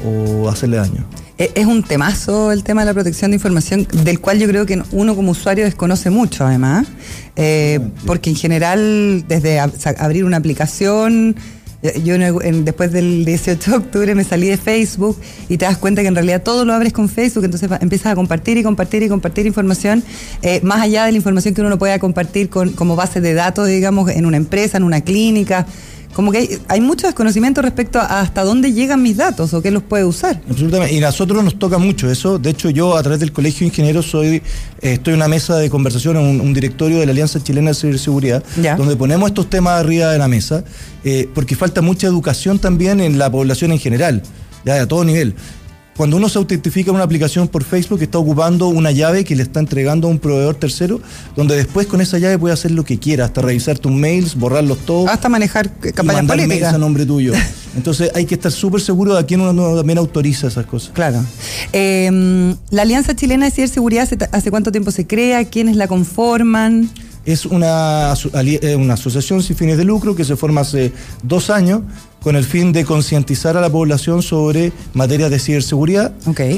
o, 0.04 0.48
hacerle 0.48 0.78
daño. 0.78 1.06
E, 1.38 1.52
es 1.54 1.66
un 1.66 1.82
temazo 1.84 2.50
el 2.50 2.64
tema 2.64 2.80
de 2.80 2.86
la 2.86 2.94
protección 2.94 3.30
de 3.30 3.36
información, 3.36 3.86
del 4.02 4.18
cual 4.20 4.40
yo 4.40 4.48
creo 4.48 4.66
que 4.66 4.82
uno 4.90 5.14
como 5.14 5.30
usuario 5.30 5.64
desconoce 5.64 6.10
mucho, 6.10 6.44
además, 6.44 6.88
eh, 7.36 7.78
porque 8.04 8.30
en 8.30 8.36
general, 8.36 9.24
desde 9.28 9.60
abrir 9.60 10.24
una 10.24 10.38
aplicación, 10.38 11.36
yo 12.04 12.16
después 12.18 12.92
del 12.92 13.24
18 13.24 13.70
de 13.70 13.76
octubre 13.76 14.14
me 14.14 14.24
salí 14.24 14.48
de 14.48 14.56
Facebook 14.56 15.18
y 15.48 15.56
te 15.56 15.64
das 15.64 15.78
cuenta 15.78 16.02
que 16.02 16.08
en 16.08 16.14
realidad 16.14 16.42
todo 16.42 16.64
lo 16.64 16.72
abres 16.72 16.92
con 16.92 17.08
Facebook, 17.08 17.44
entonces 17.44 17.70
empiezas 17.80 18.12
a 18.12 18.14
compartir 18.14 18.56
y 18.58 18.62
compartir 18.62 19.02
y 19.02 19.08
compartir 19.08 19.46
información, 19.46 20.02
eh, 20.42 20.60
más 20.62 20.80
allá 20.80 21.04
de 21.06 21.12
la 21.12 21.16
información 21.16 21.54
que 21.54 21.60
uno 21.62 21.78
pueda 21.78 21.98
compartir 21.98 22.48
con, 22.48 22.70
como 22.72 22.96
base 22.96 23.20
de 23.20 23.34
datos, 23.34 23.68
digamos, 23.68 24.10
en 24.10 24.26
una 24.26 24.36
empresa, 24.36 24.76
en 24.76 24.84
una 24.84 25.00
clínica 25.00 25.66
como 26.16 26.32
que 26.32 26.60
hay, 26.68 26.80
mucho 26.80 27.06
desconocimiento 27.06 27.60
respecto 27.60 27.98
a 27.98 28.22
hasta 28.22 28.42
dónde 28.42 28.72
llegan 28.72 29.02
mis 29.02 29.18
datos 29.18 29.52
o 29.52 29.60
qué 29.60 29.70
los 29.70 29.82
puede 29.82 30.06
usar. 30.06 30.40
Absolutamente. 30.48 30.94
Y 30.94 30.98
a 31.02 31.08
nosotros 31.08 31.44
nos 31.44 31.58
toca 31.58 31.76
mucho 31.76 32.10
eso. 32.10 32.38
De 32.38 32.48
hecho, 32.48 32.70
yo 32.70 32.96
a 32.96 33.02
través 33.02 33.20
del 33.20 33.32
Colegio 33.32 33.60
de 33.60 33.66
Ingenieros 33.66 34.06
soy, 34.06 34.36
eh, 34.36 34.42
estoy 34.80 35.12
en 35.12 35.18
una 35.18 35.28
mesa 35.28 35.58
de 35.58 35.68
conversación, 35.68 36.16
un, 36.16 36.40
un 36.40 36.54
directorio 36.54 37.00
de 37.00 37.04
la 37.04 37.12
Alianza 37.12 37.44
Chilena 37.44 37.68
de 37.68 37.74
Ciberseguridad, 37.74 38.42
donde 38.78 38.96
ponemos 38.96 39.28
estos 39.28 39.50
temas 39.50 39.78
arriba 39.78 40.10
de 40.10 40.16
la 40.16 40.26
mesa, 40.26 40.64
eh, 41.04 41.28
porque 41.34 41.54
falta 41.54 41.82
mucha 41.82 42.06
educación 42.06 42.58
también 42.58 43.00
en 43.00 43.18
la 43.18 43.30
población 43.30 43.72
en 43.72 43.78
general, 43.78 44.22
ya 44.64 44.80
a 44.80 44.88
todo 44.88 45.04
nivel 45.04 45.34
cuando 45.96 46.16
uno 46.16 46.28
se 46.28 46.38
autentifica 46.38 46.90
en 46.90 46.96
una 46.96 47.04
aplicación 47.04 47.48
por 47.48 47.64
Facebook, 47.64 48.02
está 48.02 48.18
ocupando 48.18 48.68
una 48.68 48.90
llave 48.90 49.24
que 49.24 49.34
le 49.34 49.42
está 49.42 49.60
entregando 49.60 50.08
a 50.08 50.10
un 50.10 50.18
proveedor 50.18 50.54
tercero, 50.54 51.00
donde 51.34 51.56
después 51.56 51.86
con 51.86 52.00
esa 52.00 52.18
llave 52.18 52.38
puede 52.38 52.52
hacer 52.52 52.70
lo 52.70 52.84
que 52.84 52.98
quiera, 52.98 53.24
hasta 53.24 53.40
revisar 53.40 53.78
tus 53.78 53.92
mails, 53.92 54.34
borrarlos 54.34 54.78
todos. 54.78 55.08
Hasta 55.08 55.28
manejar 55.28 55.70
campañas 55.70 56.24
y 56.24 56.26
mandar 56.26 56.48
mails 56.48 56.64
a 56.64 56.78
nombre 56.78 57.06
tuyo. 57.06 57.32
Entonces 57.76 58.10
hay 58.14 58.26
que 58.26 58.34
estar 58.34 58.52
súper 58.52 58.80
seguro 58.80 59.14
de 59.14 59.20
a 59.20 59.22
quién 59.24 59.40
uno 59.40 59.76
también 59.76 59.98
autoriza 59.98 60.48
esas 60.48 60.66
cosas. 60.66 60.90
Claro. 60.94 61.24
Em, 61.72 62.56
la 62.70 62.82
Alianza 62.82 63.14
Chilena 63.14 63.46
de 63.46 63.50
Ciberseguridad, 63.50 64.08
¿hace 64.32 64.50
cuánto 64.50 64.72
tiempo 64.72 64.90
se 64.90 65.06
crea? 65.06 65.44
¿Quiénes 65.44 65.76
la 65.76 65.88
conforman? 65.88 66.90
Es 67.24 67.44
una, 67.44 68.14
eh, 68.34 68.76
una 68.76 68.94
asociación 68.94 69.42
sin 69.42 69.56
fines 69.56 69.76
de 69.76 69.84
lucro 69.84 70.14
que 70.14 70.24
se 70.24 70.36
forma 70.36 70.60
hace 70.60 70.92
dos 71.22 71.50
años 71.50 71.82
con 72.26 72.34
el 72.34 72.42
fin 72.42 72.72
de 72.72 72.84
concientizar 72.84 73.56
a 73.56 73.60
la 73.60 73.70
población 73.70 74.20
sobre 74.20 74.72
materias 74.94 75.30
de 75.30 75.38
ciberseguridad 75.38 76.12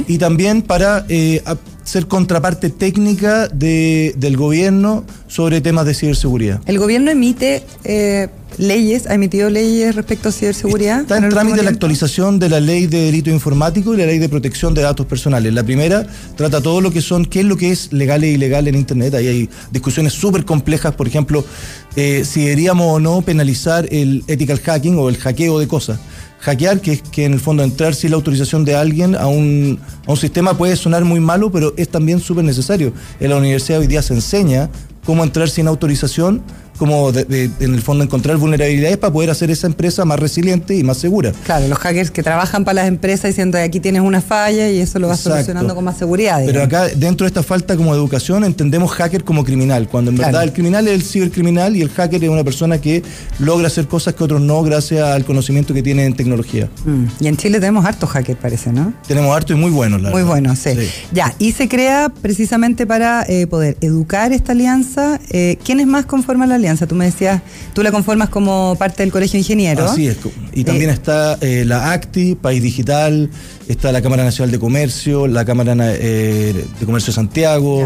y 0.07 0.17
también 0.17 0.63
para 0.63 1.05
eh, 1.11 1.43
ser 1.89 2.07
contraparte 2.07 2.69
técnica 2.69 3.49
de, 3.49 4.15
del 4.19 4.37
gobierno 4.37 5.05
sobre 5.27 5.63
temas 5.63 5.87
de 5.87 5.95
ciberseguridad. 5.95 6.61
¿El 6.67 6.79
gobierno 6.79 7.11
emite 7.11 7.63
eh, 7.85 8.29
leyes, 8.59 9.07
ha 9.07 9.15
emitido 9.15 9.49
leyes 9.49 9.95
respecto 9.95 10.29
a 10.29 10.33
ciberseguridad? 10.33 11.01
Está 11.01 11.17
en 11.17 11.31
trámite 11.31 11.63
la 11.63 11.71
actualización 11.71 12.39
de 12.39 12.51
la 12.51 12.61
ley 12.61 12.87
de 12.87 13.07
delito 13.07 13.31
informático 13.31 13.95
y 13.95 13.97
la 13.97 14.05
ley 14.05 14.19
de 14.19 14.29
protección 14.29 14.75
de 14.75 14.83
datos 14.83 15.07
personales. 15.07 15.55
La 15.55 15.63
primera 15.63 16.07
trata 16.37 16.61
todo 16.61 16.83
lo 16.83 16.91
que 16.91 17.01
son, 17.01 17.25
qué 17.25 17.41
es 17.41 17.47
lo 17.47 17.57
que 17.57 17.71
es 17.71 17.91
legal 17.91 18.23
e 18.23 18.33
ilegal 18.33 18.69
en 18.69 18.75
Internet. 18.75 19.15
Ahí 19.15 19.27
hay 19.27 19.51
discusiones 19.71 20.13
súper 20.13 20.45
complejas, 20.45 20.95
por 20.95 21.09
ejemplo, 21.09 21.43
eh, 21.97 22.23
si 22.27 22.43
deberíamos 22.43 22.87
o 22.97 23.01
no 23.01 23.23
penalizar 23.23 23.89
el 23.91 24.25
ethical 24.27 24.61
hacking 24.61 24.99
o 24.99 25.09
el 25.09 25.17
hackeo 25.17 25.59
de 25.59 25.67
cosas 25.67 25.99
hackear, 26.41 26.81
que 26.81 26.93
es 26.93 27.03
que 27.03 27.25
en 27.25 27.35
el 27.35 27.41
fondo 27.41 27.63
entrar 27.63 27.95
sin 27.95 28.11
la 28.11 28.17
autorización 28.17 28.65
de 28.65 28.77
alguien 28.77 29.15
a 29.15 29.27
un, 29.27 29.81
a 30.07 30.11
un 30.11 30.17
sistema 30.17 30.57
puede 30.57 30.77
sonar 30.77 31.05
muy 31.05 31.21
malo, 31.21 31.51
pero 31.51 31.75
es 31.77 31.89
también 31.89 32.21
súper 32.21 32.45
necesario. 32.45 32.93
En 33.21 33.31
la 33.31 33.37
universidad 33.37 33.81
hoy 33.81 33.87
día 33.87 34.03
se 34.03 34.15
enseña 34.15 34.71
cómo 35.05 35.25
entrar 35.25 35.49
sin 35.49 35.67
autorización 35.69 36.43
como 36.79 37.11
en 37.11 37.75
el 37.75 37.83
fondo 37.83 38.05
encontrar 38.05 38.37
vulnerabilidades 38.37 38.97
para 38.97 39.13
poder 39.13 39.31
hacer 39.31 39.51
esa 39.51 39.67
empresa 39.67 40.05
más 40.05 40.19
resiliente 40.19 40.77
y 40.77 40.83
más 40.83 40.99
segura. 40.99 41.33
Claro, 41.45 41.69
los 41.69 41.79
hackers 41.79 42.11
que 42.11 42.23
trabajan 42.23 42.65
para 42.65 42.77
las 42.77 42.89
empresas 42.89 43.31
diciendo 43.31 43.59
aquí 43.59 43.81
tienes 43.81 44.03
una 44.03 44.21
falla 44.21 44.71
y 44.71 44.79
eso 44.79 44.99
lo 44.99 45.09
vas 45.09 45.21
solucionando 45.21 45.75
con 45.75 45.85
más 45.85 45.99
seguridad. 45.99 46.41
Pero 46.45 46.63
acá 46.63 46.89
dentro 46.89 47.25
de 47.25 47.29
esta 47.29 47.43
falta 47.43 47.77
como 47.77 47.93
de 47.93 47.99
educación 47.99 48.45
entendemos 48.45 48.93
hacker 48.93 49.25
como 49.25 49.45
criminal, 49.45 49.89
cuando 49.89 50.11
en 50.11 50.17
verdad 50.17 50.43
el 50.45 50.53
criminal 50.53 50.87
es 50.89 50.95
el 50.95 51.03
cibercriminal 51.03 51.77
y 51.77 51.83
el 51.83 51.91
hacker 51.91 52.23
es 52.23 52.31
una 52.31 52.45
persona 52.45 52.79
que 52.79 53.03
logra 53.39 53.67
hacer 53.67 53.87
cosas 53.89 54.15
que 54.15 54.25
otros 54.25 54.41
no 54.41 54.63
gracias 54.63 55.03
al 55.03 55.25
conocimiento 55.25 55.75
que 55.75 55.83
tiene 55.83 56.05
en 56.05 56.15
tecnología. 56.15 56.69
Mm. 56.85 57.05
Y 57.21 57.29
en 57.29 57.37
Chile 57.37 57.61
tenemos 57.61 57.85
harto 57.85 58.07
hacker 58.07 58.37
parece, 58.37 58.73
¿no? 58.73 58.93
Tenemos 59.07 59.35
harto 59.35 59.53
y 59.53 59.57
muy 59.57 59.71
buenos, 59.71 60.01
la 60.01 60.11
Muy 60.11 60.23
buenos, 60.23 60.59
sí. 60.59 60.71
Ya, 61.13 61.35
y 61.39 61.53
se 61.53 61.69
crea 61.69 62.09
precisamente 62.09 62.87
para 62.87 63.25
eh, 63.29 63.47
poder 63.47 63.77
educar 63.81 64.33
esta 64.33 64.53
alianza. 64.53 65.21
Eh, 65.31 65.59
¿Quiénes 65.65 65.87
más 65.87 66.07
conforman 66.07 66.49
la 66.49 66.55
alianza? 66.55 66.68
Tú 66.77 66.95
me 66.95 67.07
decías, 67.07 67.43
tú 67.73 67.83
la 67.83 67.91
conformas 67.91 68.29
como 68.29 68.77
parte 68.79 69.03
del 69.03 69.13
Colegio 69.13 69.33
de 69.33 69.39
Ingenieros. 69.39 69.93
Así 69.93 70.07
es. 70.07 70.19
Y 70.53 70.65
también 70.65 70.91
eh, 70.91 70.95
está 70.95 71.39
eh, 71.41 71.65
la 71.65 71.93
ACTI, 71.93 72.35
País 72.35 72.63
Digital, 72.63 73.31
está 73.69 73.93
la 73.93 74.03
Cámara 74.03 74.25
Nacional 74.25 74.51
de 74.51 74.59
Comercio, 74.59 75.27
la 75.27 75.45
Cámara 75.45 75.75
eh, 75.79 76.65
de 76.79 76.87
Comercio 76.87 77.13
de 77.13 77.15
Santiago, 77.15 77.85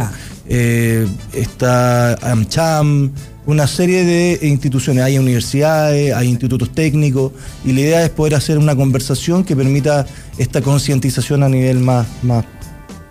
está 0.49 2.15
AmCham, 2.15 3.13
una 3.47 3.67
serie 3.67 4.05
de 4.05 4.47
instituciones. 4.49 5.05
Hay 5.05 5.19
universidades, 5.19 6.15
hay 6.15 6.29
institutos 6.29 6.73
técnicos, 6.73 7.33
y 7.65 7.73
la 7.73 7.81
idea 7.81 8.05
es 8.05 8.11
poder 8.11 8.35
hacer 8.35 8.59
una 8.59 8.75
conversación 8.75 9.45
que 9.45 9.57
permita 9.57 10.07
esta 10.39 10.61
concientización 10.61 11.43
a 11.43 11.49
nivel 11.49 11.79
más, 11.79 12.07
más 12.23 12.45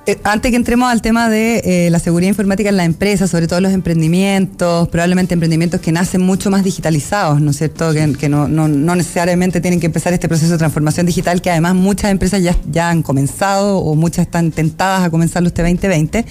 eh, 0.07 0.17
antes 0.23 0.49
que 0.49 0.57
entremos 0.57 0.91
al 0.91 0.99
tema 1.03 1.29
de 1.29 1.61
eh, 1.63 1.89
la 1.91 1.99
seguridad 1.99 2.29
informática 2.29 2.69
en 2.69 2.77
la 2.77 2.85
empresa, 2.85 3.27
sobre 3.27 3.47
todo 3.47 3.61
los 3.61 3.71
emprendimientos, 3.71 4.89
probablemente 4.89 5.35
emprendimientos 5.35 5.79
que 5.79 5.91
nacen 5.91 6.21
mucho 6.21 6.49
más 6.49 6.63
digitalizados, 6.63 7.39
¿no 7.39 7.51
es 7.51 7.57
cierto? 7.57 7.91
Que, 7.93 8.27
no, 8.27 8.47
necesariamente 8.47 9.61
tienen 9.61 9.79
que 9.79 9.85
empezar 9.85 10.11
este 10.11 10.27
proceso 10.27 10.53
de 10.53 10.57
transformación 10.57 11.05
digital, 11.05 11.39
que 11.39 11.51
además 11.51 11.75
muchas 11.75 12.09
empresas 12.09 12.41
ya, 12.41 12.55
ya 12.71 12.89
han 12.89 13.03
comenzado 13.03 13.77
o 13.77 13.93
muchas 13.93 14.25
están 14.25 14.51
tentadas 14.51 15.03
a 15.03 15.11
comenzarlo 15.11 15.49
este 15.49 15.61
2020. 15.61 16.25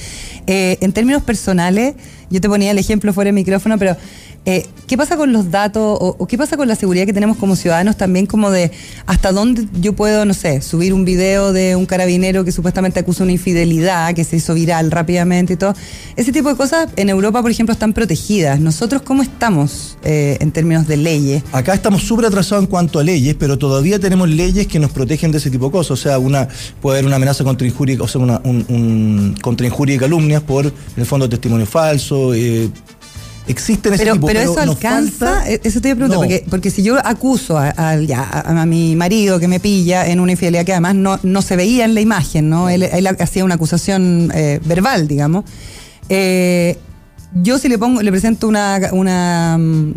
Eh, 0.48 0.78
en 0.80 0.92
términos 0.92 1.22
personales, 1.22 1.94
yo 2.28 2.40
te 2.40 2.48
ponía 2.48 2.72
el 2.72 2.78
ejemplo 2.78 3.12
fuera 3.12 3.28
de 3.28 3.32
micrófono, 3.32 3.78
pero 3.78 3.96
eh, 4.46 4.66
¿Qué 4.86 4.96
pasa 4.96 5.16
con 5.16 5.32
los 5.32 5.50
datos 5.50 5.98
o, 6.00 6.26
qué 6.26 6.36
pasa 6.38 6.56
con 6.56 6.66
la 6.66 6.74
seguridad 6.74 7.04
que 7.04 7.12
tenemos 7.12 7.36
como 7.36 7.54
ciudadanos 7.54 7.96
también 7.96 8.26
como 8.26 8.50
de 8.50 8.72
hasta 9.06 9.30
dónde 9.30 9.66
yo 9.80 9.92
puedo, 9.92 10.24
no 10.24 10.34
sé, 10.34 10.62
subir 10.62 10.94
un 10.94 11.04
video 11.04 11.52
de 11.52 11.76
un 11.76 11.86
carabinero 11.86 12.44
que 12.44 12.50
supuestamente 12.50 12.98
acusa 12.98 13.22
una 13.22 13.32
infidelidad, 13.32 14.14
que 14.14 14.24
se 14.24 14.36
hizo 14.36 14.54
viral 14.54 14.90
rápidamente 14.90 15.52
y 15.52 15.56
todo? 15.56 15.74
Ese 16.16 16.32
tipo 16.32 16.48
de 16.48 16.56
cosas 16.56 16.88
en 16.96 17.08
Europa, 17.08 17.42
por 17.42 17.50
ejemplo, 17.50 17.72
están 17.72 17.92
protegidas. 17.92 18.58
¿Nosotros 18.58 19.02
cómo 19.02 19.22
estamos 19.22 19.98
eh, 20.02 20.38
en 20.40 20.50
términos 20.50 20.88
de 20.88 20.96
leyes? 20.96 21.44
Acá 21.52 21.74
estamos 21.74 22.02
súper 22.02 22.24
atrasados 22.24 22.64
en 22.64 22.70
cuanto 22.70 22.98
a 22.98 23.04
leyes, 23.04 23.36
pero 23.38 23.58
todavía 23.58 24.00
tenemos 24.00 24.28
leyes 24.28 24.66
que 24.66 24.80
nos 24.80 24.90
protegen 24.90 25.30
de 25.30 25.38
ese 25.38 25.50
tipo 25.50 25.66
de 25.66 25.72
cosas. 25.72 25.90
O 25.92 25.96
sea, 25.96 26.18
una 26.18 26.48
puede 26.80 26.96
haber 26.96 27.06
una 27.06 27.16
amenaza 27.16 27.44
contra 27.44 27.66
injuria, 27.66 27.98
o 28.00 28.08
sea, 28.08 28.20
una, 28.20 28.40
un, 28.42 29.36
contra 29.40 29.66
injuria 29.66 29.96
y 29.96 29.98
calumnias 29.98 30.42
por, 30.42 30.66
en 30.66 30.72
el 30.96 31.06
fondo, 31.06 31.28
testimonio 31.28 31.66
falso, 31.66 32.34
eh, 32.34 32.70
existen 33.50 33.94
ese 33.94 34.04
pero, 34.04 34.14
tipo 34.14 34.26
pero 34.26 34.40
eso 34.40 34.60
alcanza 34.60 35.48
e-, 35.48 35.60
eso 35.64 35.80
te 35.80 35.88
voy 35.88 35.92
a 35.92 35.96
preguntar 35.96 36.18
porque, 36.18 36.44
porque 36.48 36.70
si 36.70 36.82
yo 36.82 36.96
acuso 37.04 37.58
a, 37.58 37.72
a, 37.76 38.66
mi 38.66 38.96
marido 38.96 39.38
que 39.38 39.48
me 39.48 39.60
pilla 39.60 40.06
en 40.06 40.20
una 40.20 40.32
infidelidad 40.32 40.64
que 40.64 40.72
además 40.72 40.94
no, 40.94 41.18
no 41.22 41.42
se 41.42 41.56
veía 41.56 41.84
en 41.84 41.94
la 41.94 42.00
imagen 42.00 42.48
no 42.48 42.68
él, 42.68 42.84
hacía 43.18 43.44
una 43.44 43.54
acusación 43.54 44.30
eh, 44.34 44.60
verbal 44.64 45.08
digamos 45.08 45.44
eh, 46.08 46.76
yo 47.34 47.58
si 47.58 47.68
le 47.68 47.78
pongo, 47.78 48.02
le 48.02 48.10
presento 48.10 48.48
una, 48.48 48.80
una, 48.92 49.56
mm, 49.58 49.94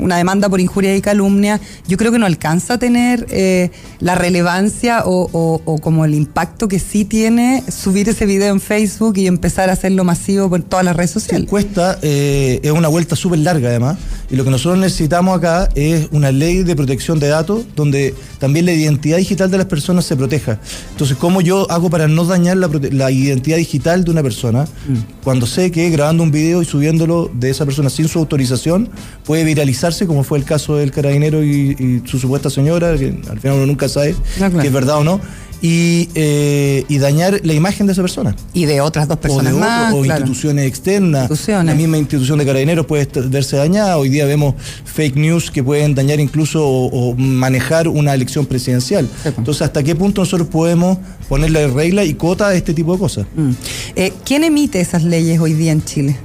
una, 0.00 0.16
demanda 0.18 0.48
por 0.48 0.60
injuria 0.60 0.94
y 0.96 1.00
calumnia, 1.00 1.60
yo 1.88 1.96
creo 1.96 2.12
que 2.12 2.18
no 2.18 2.26
alcanza 2.26 2.74
a 2.74 2.78
tener 2.78 3.26
eh, 3.30 3.70
la 4.00 4.14
relevancia 4.14 5.02
o, 5.06 5.30
o, 5.64 5.78
como 5.78 6.04
el 6.04 6.14
impacto 6.14 6.68
que 6.68 6.78
sí 6.78 7.04
tiene 7.04 7.62
subir 7.68 8.08
ese 8.08 8.26
video 8.26 8.52
en 8.52 8.60
Facebook 8.60 9.16
y 9.16 9.26
empezar 9.26 9.70
a 9.70 9.72
hacerlo 9.72 10.04
masivo 10.04 10.48
por 10.50 10.62
todas 10.62 10.84
las 10.84 10.94
redes 10.96 11.10
sociales. 11.10 11.48
Cuesta, 11.48 11.98
eh, 12.02 12.60
es 12.62 12.70
una 12.70 12.88
vuelta 12.88 13.16
súper 13.16 13.38
larga 13.38 13.70
además, 13.70 13.96
y 14.30 14.36
lo 14.36 14.44
que 14.44 14.50
nosotros 14.50 14.78
necesitamos 14.78 15.38
acá 15.38 15.68
es 15.74 16.08
una 16.12 16.32
ley 16.32 16.64
de 16.64 16.76
protección 16.76 17.18
de 17.18 17.28
datos 17.28 17.64
donde 17.74 18.14
también 18.38 18.66
la 18.66 18.72
identidad 18.72 19.16
digital 19.16 19.50
de 19.50 19.58
las 19.58 19.66
personas 19.66 20.04
se 20.04 20.16
proteja. 20.16 20.58
Entonces, 20.90 21.16
¿cómo 21.16 21.40
yo 21.40 21.70
hago 21.70 21.88
para 21.88 22.08
no 22.08 22.24
dañar 22.24 22.58
la, 22.58 22.68
la 22.90 23.10
identidad 23.10 23.56
digital 23.56 24.04
de 24.04 24.10
una 24.10 24.22
persona 24.22 24.64
mm. 24.64 25.22
cuando 25.22 25.46
sé 25.46 25.70
que 25.70 25.88
grabando 25.90 26.22
un 26.22 26.30
video 26.30 26.62
y 26.62 26.64
subiéndolo 26.74 27.30
de 27.32 27.50
esa 27.50 27.64
persona 27.64 27.88
sin 27.88 28.08
su 28.08 28.18
autorización 28.18 28.88
puede 29.24 29.44
viralizarse, 29.44 30.08
como 30.08 30.24
fue 30.24 30.38
el 30.38 30.44
caso 30.44 30.74
del 30.74 30.90
carabinero 30.90 31.44
y, 31.44 32.02
su 32.04 32.18
supuesta 32.18 32.50
señora, 32.50 32.98
que 32.98 33.14
al 33.30 33.38
final 33.38 33.58
uno 33.58 33.66
nunca 33.66 33.88
sabe 33.88 34.16
si 34.36 34.66
es 34.66 34.72
verdad 34.72 34.96
o 34.96 35.04
no 35.04 35.20
y, 35.62 36.08
eh, 36.16 36.84
y, 36.88 36.98
dañar 36.98 37.40
la 37.44 37.52
imagen 37.52 37.86
de 37.86 37.92
esa 37.92 38.02
persona. 38.02 38.34
Y 38.52 38.66
de 38.66 38.80
otras 38.80 39.06
dos 39.06 39.18
personas 39.18 39.52
o 39.52 39.58
más. 39.58 39.94
o 39.94 40.04
instituciones 40.04 40.66
externas. 40.66 41.30
La 41.46 41.74
misma 41.74 41.96
institución 41.96 42.40
de 42.40 42.44
carabineros 42.44 42.86
puede 42.86 43.08
verse 43.28 43.56
dañada. 43.56 43.96
Hoy 43.96 44.08
día 44.08 44.26
vemos 44.26 44.56
fake 44.84 45.14
news 45.14 45.52
que 45.52 45.62
pueden 45.62 45.94
dañar 45.94 46.18
incluso 46.18 46.66
o, 46.66 47.14
manejar 47.14 47.86
una 47.86 48.14
elección 48.14 48.46
presidencial. 48.46 49.08
Entonces, 49.24 49.62
¿hasta 49.62 49.84
qué 49.84 49.94
punto 49.94 50.22
nosotros 50.22 50.48
podemos 50.48 50.98
ponerle 51.28 51.68
regla 51.68 52.04
y 52.04 52.14
cuota 52.14 52.48
a 52.48 52.54
este 52.54 52.74
tipo 52.74 52.94
de 52.94 52.98
cosas? 52.98 53.26
Mm. 53.36 53.50
Eh, 53.94 54.12
¿Quién 54.24 54.42
emite 54.42 54.80
esas 54.80 55.04
leyes 55.04 55.38
hoy 55.38 55.52
día 55.52 55.70
en 55.70 55.84
Chile? 55.84 56.16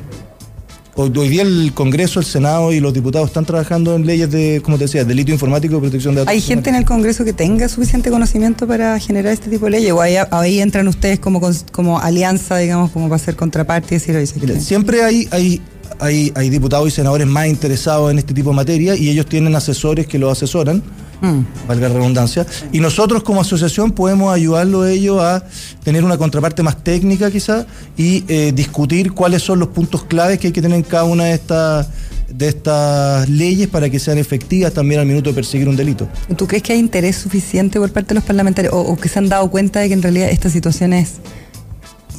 Hoy, 1.01 1.29
día 1.29 1.43
el 1.43 1.71
Congreso, 1.73 2.19
el 2.19 2.25
Senado 2.25 2.73
y 2.73 2.81
los 2.81 2.93
diputados 2.93 3.29
están 3.29 3.45
trabajando 3.45 3.95
en 3.95 4.05
leyes 4.05 4.29
de, 4.29 4.59
como 4.61 4.77
te 4.77 4.83
decía, 4.83 5.05
delito 5.05 5.31
informático 5.31 5.77
y 5.77 5.79
protección 5.79 6.13
de 6.13 6.19
datos. 6.19 6.33
¿Hay 6.33 6.41
gente 6.41 6.69
en 6.69 6.75
el 6.75 6.83
Congreso 6.83 7.23
que 7.23 7.31
tenga 7.31 7.69
suficiente 7.69 8.11
conocimiento 8.11 8.67
para 8.67 8.99
generar 8.99 9.31
este 9.31 9.49
tipo 9.49 9.67
de 9.67 9.71
leyes? 9.71 9.93
¿O 9.93 10.01
ahí, 10.01 10.59
entran 10.59 10.89
ustedes 10.89 11.17
como, 11.17 11.39
como 11.71 12.01
alianza, 12.01 12.57
digamos, 12.57 12.91
como 12.91 13.07
para 13.07 13.17
ser 13.17 13.37
contraparte 13.37 13.95
y 13.95 13.99
decir, 14.11 14.59
Siempre 14.59 15.01
hay, 15.01 15.25
hay, 15.31 15.61
hay, 15.99 16.33
hay 16.35 16.49
diputados 16.49 16.89
y 16.89 16.91
senadores 16.91 17.27
más 17.27 17.47
interesados 17.47 18.11
en 18.11 18.19
este 18.19 18.33
tipo 18.33 18.49
de 18.49 18.57
materia 18.57 18.93
y 18.97 19.07
ellos 19.07 19.25
tienen 19.25 19.55
asesores 19.55 20.05
que 20.05 20.19
los 20.19 20.33
asesoran 20.33 20.83
Mm. 21.21 21.41
valga 21.67 21.89
la 21.89 21.95
redundancia. 21.95 22.45
Y 22.71 22.79
nosotros 22.79 23.23
como 23.23 23.41
asociación 23.41 23.91
podemos 23.91 24.33
ayudarlo 24.33 24.83
a 24.83 24.91
ellos 24.91 25.21
a 25.21 25.43
tener 25.83 26.03
una 26.03 26.17
contraparte 26.17 26.63
más 26.63 26.83
técnica 26.83 27.29
quizá 27.29 27.65
y 27.97 28.23
eh, 28.27 28.51
discutir 28.53 29.11
cuáles 29.11 29.43
son 29.43 29.59
los 29.59 29.69
puntos 29.69 30.03
claves 30.03 30.39
que 30.39 30.47
hay 30.47 30.53
que 30.53 30.61
tener 30.61 30.77
en 30.77 30.83
cada 30.83 31.03
una 31.03 31.25
de 31.25 31.33
estas 31.33 31.87
de 32.29 32.47
estas 32.47 33.27
leyes 33.27 33.67
para 33.67 33.89
que 33.89 33.97
sean 33.97 34.19
efectivas 34.19 34.71
también 34.71 34.99
al 34.99 35.07
minuto 35.07 35.31
de 35.31 35.33
perseguir 35.33 35.67
un 35.67 35.75
delito. 35.75 36.07
¿Tú 36.37 36.45
crees 36.45 36.61
que 36.61 36.73
hay 36.73 36.79
interés 36.79 37.15
suficiente 37.15 37.79
por 37.79 37.91
parte 37.91 38.09
de 38.09 38.15
los 38.15 38.23
parlamentarios 38.23 38.71
o, 38.71 38.81
o 38.81 38.95
que 38.97 39.09
se 39.09 39.17
han 39.17 39.29
dado 39.29 39.49
cuenta 39.49 39.79
de 39.79 39.87
que 39.87 39.95
en 39.95 40.03
realidad 40.03 40.29
esta 40.29 40.47
situación 40.49 40.93
es 40.93 41.15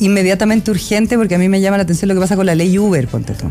inmediatamente 0.00 0.70
urgente? 0.70 1.16
Porque 1.16 1.36
a 1.36 1.38
mí 1.38 1.48
me 1.48 1.60
llama 1.60 1.76
la 1.76 1.84
atención 1.84 2.08
lo 2.08 2.14
que 2.14 2.20
pasa 2.20 2.34
con 2.34 2.44
la 2.44 2.56
ley 2.56 2.76
Uber, 2.76 3.06
ponte 3.06 3.34
tú. 3.34 3.46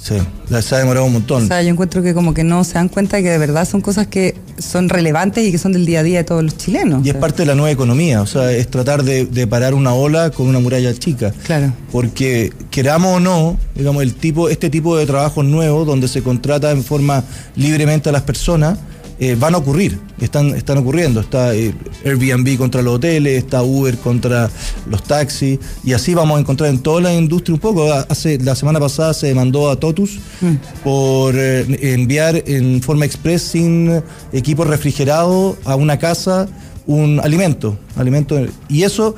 Sí, 0.00 0.16
se 0.62 0.74
ha 0.74 0.78
demorado 0.78 1.06
un 1.06 1.12
montón. 1.12 1.44
O 1.44 1.46
sea, 1.46 1.60
yo 1.62 1.70
encuentro 1.70 2.02
que 2.02 2.14
como 2.14 2.32
que 2.32 2.44
no 2.44 2.62
se 2.62 2.74
dan 2.74 2.88
cuenta 2.88 3.16
de 3.16 3.24
que 3.24 3.30
de 3.30 3.38
verdad 3.38 3.68
son 3.68 3.80
cosas 3.80 4.06
que 4.06 4.36
son 4.58 4.88
relevantes 4.88 5.46
y 5.46 5.50
que 5.50 5.58
son 5.58 5.72
del 5.72 5.86
día 5.86 6.00
a 6.00 6.02
día 6.02 6.18
de 6.18 6.24
todos 6.24 6.42
los 6.42 6.56
chilenos. 6.56 7.04
Y 7.04 7.10
es 7.10 7.16
parte 7.16 7.42
de 7.42 7.46
la 7.46 7.54
nueva 7.54 7.70
economía, 7.70 8.22
o 8.22 8.26
sea, 8.26 8.52
es 8.52 8.68
tratar 8.68 9.02
de, 9.02 9.46
parar 9.48 9.74
una 9.74 9.94
ola 9.94 10.30
con 10.30 10.46
una 10.46 10.60
muralla 10.60 10.94
chica. 10.94 11.32
Claro. 11.44 11.72
Porque 11.90 12.52
queramos 12.70 13.16
o 13.16 13.20
no, 13.20 13.58
digamos, 13.74 14.02
el 14.02 14.14
tipo, 14.14 14.48
este 14.48 14.70
tipo 14.70 14.96
de 14.96 15.04
trabajos 15.06 15.44
nuevos 15.44 15.86
donde 15.86 16.06
se 16.06 16.22
contrata 16.22 16.70
en 16.70 16.84
forma 16.84 17.24
libremente 17.56 18.08
a 18.08 18.12
las 18.12 18.22
personas, 18.22 18.78
eh, 19.20 19.36
van 19.38 19.54
a 19.54 19.58
ocurrir, 19.58 19.98
están, 20.20 20.54
están 20.54 20.78
ocurriendo. 20.78 21.20
Está 21.20 21.54
eh, 21.54 21.74
Airbnb 22.04 22.56
contra 22.56 22.82
los 22.82 22.94
hoteles, 22.96 23.38
está 23.42 23.62
Uber 23.62 23.96
contra 23.98 24.48
los 24.88 25.02
taxis, 25.02 25.58
y 25.84 25.92
así 25.92 26.14
vamos 26.14 26.36
a 26.36 26.40
encontrar 26.40 26.70
en 26.70 26.78
toda 26.78 27.00
la 27.00 27.14
industria 27.14 27.54
un 27.54 27.60
poco. 27.60 27.92
Hace, 27.92 28.38
la 28.38 28.54
semana 28.54 28.78
pasada 28.80 29.14
se 29.14 29.26
demandó 29.28 29.70
a 29.70 29.76
Totus 29.76 30.18
mm. 30.40 30.54
por 30.84 31.34
eh, 31.36 31.92
enviar 31.94 32.42
en 32.46 32.80
forma 32.82 33.04
express 33.04 33.42
sin 33.42 34.02
equipo 34.32 34.64
refrigerado 34.64 35.56
a 35.64 35.74
una 35.76 35.98
casa 35.98 36.48
un 36.86 37.20
alimento, 37.22 37.76
alimento 37.96 38.40
y 38.68 38.82
eso 38.84 39.14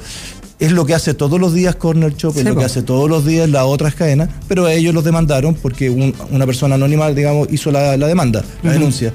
es 0.59 0.73
lo 0.73 0.85
que 0.85 0.93
hace 0.95 1.15
todos 1.15 1.41
los 1.41 1.55
días 1.55 1.77
Corner 1.77 2.15
Shop, 2.17 2.37
es 2.37 2.45
lo 2.45 2.57
que 2.57 2.65
hace 2.65 2.83
todos 2.83 3.09
los 3.09 3.25
días 3.25 3.49
las 3.49 3.63
otras 3.65 3.95
cadenas, 3.95 4.29
pero 4.49 4.67
ellos 4.69 4.93
los 4.93 5.05
demandaron 5.05 5.55
porque 5.55 5.89
un- 5.89 6.13
una 6.33 6.47
persona 6.47 6.75
anónima, 6.75 7.11
digamos, 7.13 7.47
hizo 7.53 7.71
la, 7.71 7.97
la 7.97 8.07
demanda, 8.09 8.45
la 8.63 8.73
denuncia. 8.73 9.13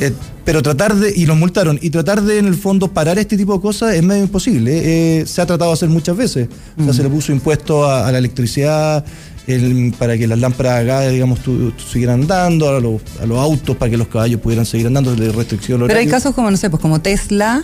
Eh, 0.00 0.12
pero 0.44 0.62
tratar 0.62 0.94
de, 0.94 1.12
y 1.14 1.26
los 1.26 1.36
multaron, 1.36 1.78
y 1.82 1.90
tratar 1.90 2.22
de 2.22 2.38
en 2.38 2.46
el 2.46 2.54
fondo 2.54 2.92
parar 2.92 3.18
este 3.18 3.36
tipo 3.36 3.52
de 3.54 3.60
cosas 3.60 3.94
es 3.94 4.02
medio 4.02 4.22
imposible. 4.22 5.20
Eh, 5.20 5.26
se 5.26 5.42
ha 5.42 5.46
tratado 5.46 5.70
de 5.70 5.74
hacer 5.74 5.88
muchas 5.88 6.16
veces. 6.16 6.48
O 6.78 6.84
sea, 6.84 6.92
se 6.94 7.02
le 7.02 7.08
puso 7.10 7.32
impuesto 7.32 7.84
a, 7.84 8.06
a 8.08 8.12
la 8.12 8.18
electricidad 8.18 9.04
el- 9.46 9.92
para 9.98 10.16
que 10.16 10.26
las 10.26 10.38
lámparas 10.38 10.74
a 10.80 10.82
gas, 10.82 11.10
digamos, 11.10 11.40
tu- 11.40 11.70
tu- 11.72 11.82
siguieran 11.84 12.20
andando, 12.22 12.68
a 12.68 12.80
los, 12.80 13.00
a 13.20 13.26
los 13.26 13.38
autos 13.38 13.76
para 13.76 13.90
que 13.90 13.96
los 13.96 14.08
caballos 14.08 14.40
pudieran 14.40 14.64
seguir 14.66 14.86
andando, 14.86 15.14
de 15.16 15.32
restricción 15.32 15.80
Pero 15.86 15.98
hay 15.98 16.06
casos 16.06 16.34
como, 16.34 16.50
no 16.50 16.56
sé, 16.56 16.70
pues 16.70 16.80
como 16.80 17.00
Tesla, 17.00 17.62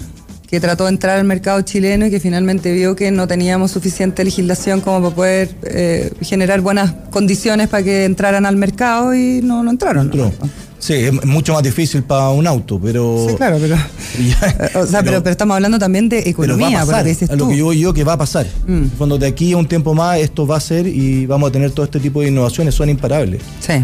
que 0.49 0.61
trató 0.61 0.85
de 0.85 0.91
entrar 0.91 1.19
al 1.19 1.25
mercado 1.25 1.61
chileno 1.63 2.07
y 2.07 2.11
que 2.11 2.21
finalmente 2.21 2.73
vio 2.73 2.95
que 2.97 3.11
no 3.11 3.27
teníamos 3.27 3.71
suficiente 3.71 4.23
legislación 4.25 4.81
como 4.83 5.01
para 5.03 5.15
poder 5.15 5.55
eh, 5.65 6.13
generar 6.23 6.61
buenas 6.61 6.93
condiciones 7.11 7.69
para 7.69 7.83
que 7.83 8.05
entraran 8.05 8.45
al 8.47 8.57
mercado 8.57 9.15
y 9.15 9.41
no, 9.43 9.63
no 9.63 9.71
entraron. 9.71 10.07
Entró. 10.07 10.33
Sí, 10.85 10.93
es 10.93 11.25
mucho 11.25 11.55
más 11.55 11.63
difícil 11.63 12.03
para 12.03 12.29
un 12.29 12.47
auto, 12.47 12.79
pero... 12.79 13.25
Sí, 13.27 13.35
claro, 13.37 13.57
pero. 13.59 13.75
Ya, 14.29 14.81
O 14.81 14.87
sea, 14.87 15.03
pero, 15.03 15.23
pero 15.23 15.31
estamos 15.33 15.55
hablando 15.55 15.79
también 15.79 16.11
de 16.11 16.19
economía, 16.29 16.67
por 16.67 16.81
lo 16.81 16.87
pasar, 16.87 17.03
que 17.05 17.09
dices 17.09 17.31
a 17.31 17.37
lo 17.37 17.45
tú. 17.45 17.51
que 17.51 17.57
yo 17.57 17.73
yo 17.73 17.95
que 17.95 18.05
va 18.05 18.13
a 18.13 18.19
pasar. 18.19 18.47
Mm. 18.67 18.83
El 18.83 18.91
fondo 18.91 19.17
de 19.17 19.27
aquí 19.27 19.55
a 19.55 19.57
un 19.57 19.67
tiempo 19.67 19.95
más 19.95 20.19
esto 20.19 20.47
va 20.47 20.59
a 20.59 20.61
ser 20.61 20.87
y 20.87 21.25
vamos 21.25 21.49
a 21.49 21.53
tener 21.53 21.71
todo 21.71 21.87
este 21.87 22.01
tipo 22.01 22.21
de 22.21 22.29
innovaciones, 22.29 22.75
son 22.75 22.91
imparables. 22.91 23.41
Sí. 23.61 23.83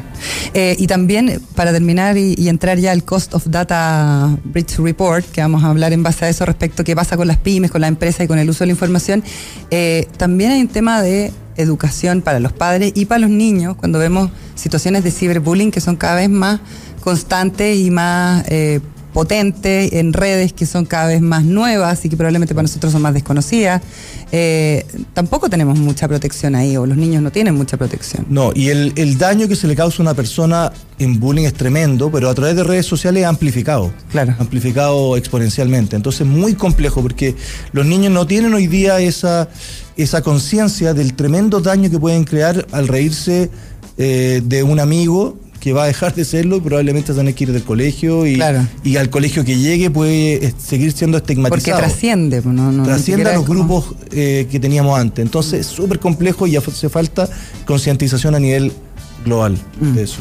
Eh, 0.52 0.76
y 0.78 0.86
también, 0.86 1.40
para 1.54 1.72
terminar 1.72 2.18
y, 2.18 2.34
y 2.36 2.50
entrar 2.50 2.78
ya 2.78 2.92
al 2.92 3.02
Cost 3.02 3.32
of 3.34 3.46
Data 3.46 4.36
Breach 4.44 4.78
Report, 4.78 5.24
que 5.24 5.40
vamos 5.40 5.64
a 5.64 5.68
hablar 5.68 5.94
en 5.94 6.02
base 6.02 6.26
a 6.26 6.28
eso 6.28 6.44
respecto 6.44 6.82
a 6.82 6.84
qué 6.84 6.94
pasa 6.94 7.16
con 7.16 7.26
las 7.28 7.38
pymes, 7.38 7.70
con 7.70 7.80
la 7.80 7.88
empresa 7.88 8.22
y 8.22 8.28
con 8.28 8.38
el 8.38 8.50
uso 8.50 8.58
de 8.58 8.66
la 8.66 8.72
información, 8.72 9.24
eh, 9.70 10.06
también 10.18 10.50
hay 10.50 10.60
un 10.60 10.68
tema 10.68 11.00
de 11.00 11.32
educación 11.56 12.22
para 12.22 12.40
los 12.40 12.52
padres 12.52 12.92
y 12.94 13.06
para 13.06 13.20
los 13.20 13.30
niños 13.30 13.76
cuando 13.76 13.98
vemos 13.98 14.30
situaciones 14.54 15.04
de 15.04 15.10
ciberbullying 15.10 15.70
que 15.70 15.80
son 15.80 15.96
cada 15.96 16.16
vez 16.16 16.30
más 16.30 16.60
constantes 17.00 17.78
y 17.78 17.90
más 17.90 18.44
eh, 18.48 18.80
potentes 19.12 19.92
en 19.92 20.12
redes 20.12 20.52
que 20.52 20.66
son 20.66 20.84
cada 20.84 21.08
vez 21.08 21.20
más 21.20 21.44
nuevas 21.44 22.04
y 22.04 22.08
que 22.08 22.16
probablemente 22.16 22.54
para 22.54 22.62
nosotros 22.62 22.92
son 22.92 23.02
más 23.02 23.14
desconocidas. 23.14 23.82
Eh, 24.32 24.86
tampoco 25.12 25.50
tenemos 25.50 25.78
mucha 25.78 26.06
protección 26.06 26.54
ahí 26.54 26.76
o 26.76 26.86
los 26.86 26.96
niños 26.96 27.22
no 27.22 27.32
tienen 27.32 27.54
mucha 27.54 27.76
protección. 27.76 28.26
No, 28.28 28.52
y 28.54 28.68
el, 28.68 28.92
el 28.96 29.18
daño 29.18 29.48
que 29.48 29.56
se 29.56 29.66
le 29.66 29.74
causa 29.74 30.02
a 30.02 30.02
una 30.02 30.14
persona 30.14 30.72
en 30.98 31.18
bullying 31.18 31.44
es 31.44 31.54
tremendo, 31.54 32.10
pero 32.10 32.28
a 32.28 32.34
través 32.34 32.54
de 32.56 32.64
redes 32.64 32.86
sociales 32.86 33.22
es 33.22 33.28
amplificado. 33.28 33.92
Claro. 34.10 34.34
Amplificado 34.38 35.16
exponencialmente. 35.16 35.96
Entonces 35.96 36.22
es 36.22 36.26
muy 36.26 36.54
complejo 36.54 37.02
porque 37.02 37.34
los 37.72 37.86
niños 37.86 38.12
no 38.12 38.26
tienen 38.26 38.54
hoy 38.54 38.66
día 38.66 39.00
esa, 39.00 39.48
esa 39.96 40.22
conciencia 40.22 40.94
del 40.94 41.14
tremendo 41.14 41.60
daño 41.60 41.90
que 41.90 41.98
pueden 41.98 42.24
crear 42.24 42.66
al 42.70 42.86
reírse 42.86 43.50
eh, 43.98 44.40
de 44.44 44.62
un 44.62 44.78
amigo 44.78 45.36
que 45.60 45.72
va 45.74 45.84
a 45.84 45.86
dejar 45.86 46.14
de 46.14 46.24
serlo 46.24 46.56
y 46.56 46.60
probablemente 46.60 47.08
se 47.12 47.18
van 47.18 47.26
a 47.28 47.30
ir 47.30 47.52
del 47.52 47.62
colegio 47.62 48.26
y, 48.26 48.34
Claro. 48.36 48.66
y 48.82 48.96
al 48.96 49.10
colegio 49.10 49.44
que 49.44 49.58
llegue 49.58 49.90
puede 49.90 50.46
eh, 50.46 50.54
seguir 50.58 50.90
siendo 50.92 51.18
Porque 51.18 51.32
estigmatizado. 51.34 51.78
trasciende, 51.80 52.40
pues, 52.42 52.54
no, 52.54 52.72
no, 52.72 52.82
trasciende 52.84 53.28
a 53.30 53.34
los 53.34 53.44
como- 53.44 53.60
grupos 53.66 53.94
eh, 54.10 54.48
que 54.50 54.58
teníamos 54.58 54.98
antes. 54.98 55.22
Entonces 55.22 55.60
es 55.60 55.66
súper 55.66 55.98
complejo 56.00 56.46
y 56.46 56.56
hace 56.56 56.88
falta 56.88 57.28
concientización 57.66 58.34
a 58.34 58.40
nivel 58.40 58.72
global 59.24 59.58
Mm. 59.80 59.92
de 59.94 60.02
eso. 60.02 60.18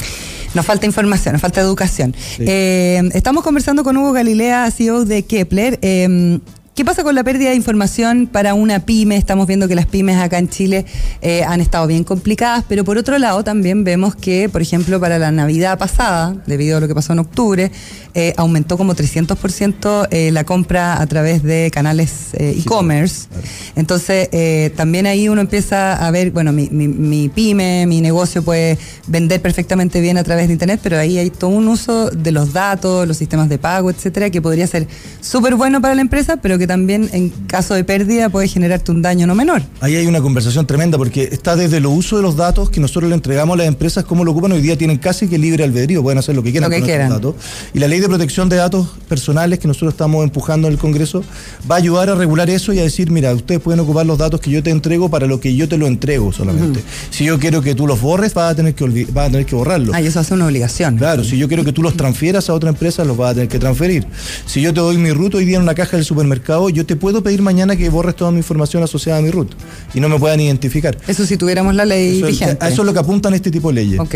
Nos 0.53 0.65
falta 0.65 0.85
información, 0.85 1.33
nos 1.33 1.41
falta 1.41 1.61
educación. 1.61 2.13
Sí. 2.17 2.43
Eh, 2.45 3.01
estamos 3.13 3.43
conversando 3.43 3.83
con 3.83 3.95
Hugo 3.95 4.11
Galilea, 4.11 4.69
CEO 4.71 5.05
de 5.05 5.23
Kepler. 5.23 5.79
Eh, 5.81 6.39
¿Qué 6.79 6.85
pasa 6.85 7.03
con 7.03 7.13
la 7.13 7.25
pérdida 7.25 7.49
de 7.49 7.57
información 7.57 8.25
para 8.31 8.53
una 8.53 8.79
pyme? 8.85 9.17
Estamos 9.17 9.47
viendo 9.47 9.67
que 9.67 9.75
las 9.75 9.85
pymes 9.85 10.15
acá 10.15 10.37
en 10.37 10.47
Chile 10.47 10.85
eh, 11.21 11.43
han 11.43 11.59
estado 11.59 11.85
bien 11.87 12.05
complicadas, 12.05 12.63
pero 12.69 12.85
por 12.85 12.97
otro 12.97 13.17
lado 13.19 13.43
también 13.43 13.83
vemos 13.83 14.15
que, 14.15 14.47
por 14.47 14.61
ejemplo, 14.61 14.97
para 14.97 15.19
la 15.19 15.29
Navidad 15.29 15.77
pasada, 15.77 16.37
debido 16.47 16.77
a 16.77 16.79
lo 16.79 16.87
que 16.87 16.95
pasó 16.95 17.11
en 17.11 17.19
octubre, 17.19 17.69
eh, 18.13 18.33
aumentó 18.37 18.77
como 18.77 18.95
300% 18.95 20.07
eh, 20.09 20.31
la 20.31 20.45
compra 20.45 21.01
a 21.01 21.05
través 21.05 21.43
de 21.43 21.69
canales 21.69 22.29
e-commerce. 22.35 23.27
Entonces, 23.75 24.29
también 24.77 25.05
ahí 25.05 25.27
uno 25.27 25.41
empieza 25.41 25.93
a 25.95 26.09
ver, 26.11 26.31
bueno, 26.31 26.53
mi, 26.53 26.69
mi- 26.69 26.87
mi 26.87 27.27
pyme, 27.27 27.87
mi 27.87 27.99
negocio 27.99 28.41
puede 28.41 28.77
vender 29.05 29.41
perfectamente 29.41 29.99
bien 29.99 30.17
a 30.17 30.23
través 30.23 30.47
de 30.47 30.53
Internet, 30.53 30.79
pero 30.81 30.97
ahí 30.97 31.17
hay 31.17 31.29
todo 31.29 31.49
un 31.49 31.67
uso 31.67 32.09
de 32.09 32.31
los 32.31 32.53
datos, 32.53 33.05
los 33.05 33.17
sistemas 33.17 33.49
de 33.49 33.57
pago, 33.57 33.89
etcétera, 33.91 34.29
que 34.29 34.41
podría 34.41 34.65
ser 34.65 34.87
súper 35.19 35.55
bueno 35.55 35.81
para 35.81 35.93
la 35.93 36.01
empresa, 36.01 36.37
pero 36.37 36.57
que 36.57 36.68
también 36.69 37.09
en 37.13 37.29
caso 37.47 37.73
de 37.73 37.83
pérdida 37.83 38.29
puede 38.29 38.47
generarte 38.47 38.91
un 38.91 39.01
daño 39.01 39.25
no 39.25 39.33
menor. 39.33 39.63
Ahí 39.81 39.95
hay 39.95 40.05
una 40.05 40.21
conversación 40.21 40.67
tremenda 40.67 40.99
porque 40.99 41.23
está 41.31 41.55
desde 41.55 41.79
lo 41.79 41.89
uso 41.89 42.17
de 42.17 42.21
los 42.21 42.35
datos 42.35 42.69
que 42.69 42.79
nosotros 42.79 43.09
le 43.09 43.15
entregamos 43.15 43.55
a 43.55 43.57
las 43.57 43.67
empresas, 43.67 44.03
cómo 44.05 44.23
lo 44.23 44.33
ocupan 44.33 44.51
hoy 44.51 44.61
día, 44.61 44.77
tienen 44.77 44.97
casi 44.99 45.27
que 45.27 45.39
libre 45.39 45.63
albedrío, 45.63 46.03
pueden 46.03 46.19
hacer 46.19 46.35
lo 46.35 46.43
que 46.43 46.51
quieran 46.51 46.69
Lo 46.69 46.75
que 46.75 46.81
con 46.81 46.87
quieran. 46.87 47.07
estos 47.07 47.33
datos. 47.33 47.43
Y 47.73 47.79
la 47.79 47.87
ley 47.87 47.99
de 47.99 48.07
protección 48.07 48.49
de 48.49 48.57
datos 48.57 48.87
personales 49.07 49.57
que 49.57 49.67
nosotros 49.67 49.93
estamos 49.93 50.23
empujando 50.23 50.67
en 50.67 50.73
el 50.73 50.79
Congreso 50.79 51.23
va 51.69 51.73
a 51.73 51.77
ayudar 51.79 52.11
a 52.11 52.13
regular 52.13 52.51
eso 52.51 52.71
y 52.71 52.77
a 52.77 52.83
decir, 52.83 53.09
mira, 53.09 53.33
ustedes 53.33 53.61
pueden 53.61 53.79
ocupar 53.79 54.05
los 54.05 54.19
datos 54.19 54.39
que 54.39 54.51
yo 54.51 54.61
te 54.61 54.69
entrego 54.69 55.09
para 55.09 55.25
lo 55.25 55.39
que 55.39 55.55
yo 55.55 55.67
te 55.67 55.79
lo 55.79 55.87
entrego 55.87 56.31
solamente. 56.31 56.83
Si 57.09 57.25
yo 57.25 57.39
quiero 57.39 57.63
que 57.63 57.73
tú 57.73 57.87
los 57.87 57.99
borres, 57.99 58.35
vas 58.35 58.51
a 58.51 58.55
tener 58.55 58.75
que, 58.75 59.07
vas 59.11 59.29
a 59.29 59.31
tener 59.31 59.47
que 59.47 59.55
borrarlos. 59.55 59.95
Ah, 59.95 60.01
y 60.01 60.05
eso 60.05 60.19
hace 60.19 60.35
una 60.35 60.45
obligación. 60.45 60.97
Claro, 60.97 61.23
si 61.23 61.35
yo 61.35 61.47
quiero 61.47 61.63
que 61.65 61.73
tú 61.73 61.81
los 61.81 61.97
transfieras 61.97 62.47
a 62.47 62.53
otra 62.53 62.69
empresa, 62.69 63.03
los 63.05 63.17
vas 63.17 63.31
a 63.31 63.33
tener 63.33 63.49
que 63.49 63.57
transferir. 63.57 64.05
Si 64.45 64.61
yo 64.61 64.71
te 64.71 64.81
doy 64.81 64.99
mi 64.99 65.09
ruta 65.09 65.37
hoy 65.37 65.45
día 65.45 65.57
en 65.57 65.63
una 65.63 65.73
caja 65.73 65.97
del 65.97 66.05
supermercado, 66.05 66.58
yo 66.67 66.85
te 66.85 66.97
puedo 66.97 67.23
pedir 67.23 67.41
mañana 67.41 67.77
que 67.77 67.89
borres 67.89 68.17
toda 68.17 68.31
mi 68.31 68.37
información 68.37 68.83
asociada 68.83 69.19
a 69.19 69.21
mi 69.21 69.31
ruta 69.31 69.55
y 69.93 70.01
no 70.01 70.09
me 70.09 70.19
puedan 70.19 70.41
identificar. 70.41 70.97
Eso 71.07 71.25
si 71.25 71.37
tuviéramos 71.37 71.73
la 71.75 71.85
ley 71.85 72.17
Eso 72.17 72.27
vigente. 72.27 72.65
a 72.65 72.67
eso 72.67 72.81
es 72.81 72.85
lo 72.85 72.91
que 72.91 72.99
apuntan 72.99 73.33
este 73.33 73.51
tipo 73.51 73.69
de 73.69 73.75
leyes. 73.75 73.99
Ok. 74.01 74.15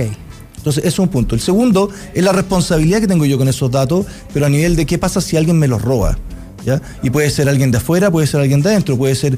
Entonces, 0.58 0.86
eso 0.86 1.02
es 1.02 1.08
un 1.08 1.10
punto. 1.10 1.36
El 1.36 1.42
segundo 1.42 1.90
es 2.14 2.24
la 2.24 2.32
responsabilidad 2.32 3.02
que 3.02 3.08
tengo 3.08 3.26
yo 3.26 3.38
con 3.38 3.48
esos 3.48 3.70
datos, 3.70 4.06
pero 4.34 4.46
a 4.46 4.50
nivel 4.50 4.76
de 4.76 4.86
qué 4.86 4.98
pasa 4.98 5.22
si 5.22 5.38
alguien 5.38 5.60
me 5.60 5.68
los 5.68 5.82
roba. 5.82 6.18
¿ya? 6.66 6.82
Y 7.02 7.10
puede 7.10 7.30
ser 7.30 7.50
alguien 7.50 7.72
de 7.72 7.78
afuera, 7.78 8.10
puede 8.10 8.28
ser 8.28 8.42
alguien 8.42 8.62
de 8.62 8.70
adentro, 8.70 8.98
puede 8.98 9.16
ser... 9.16 9.38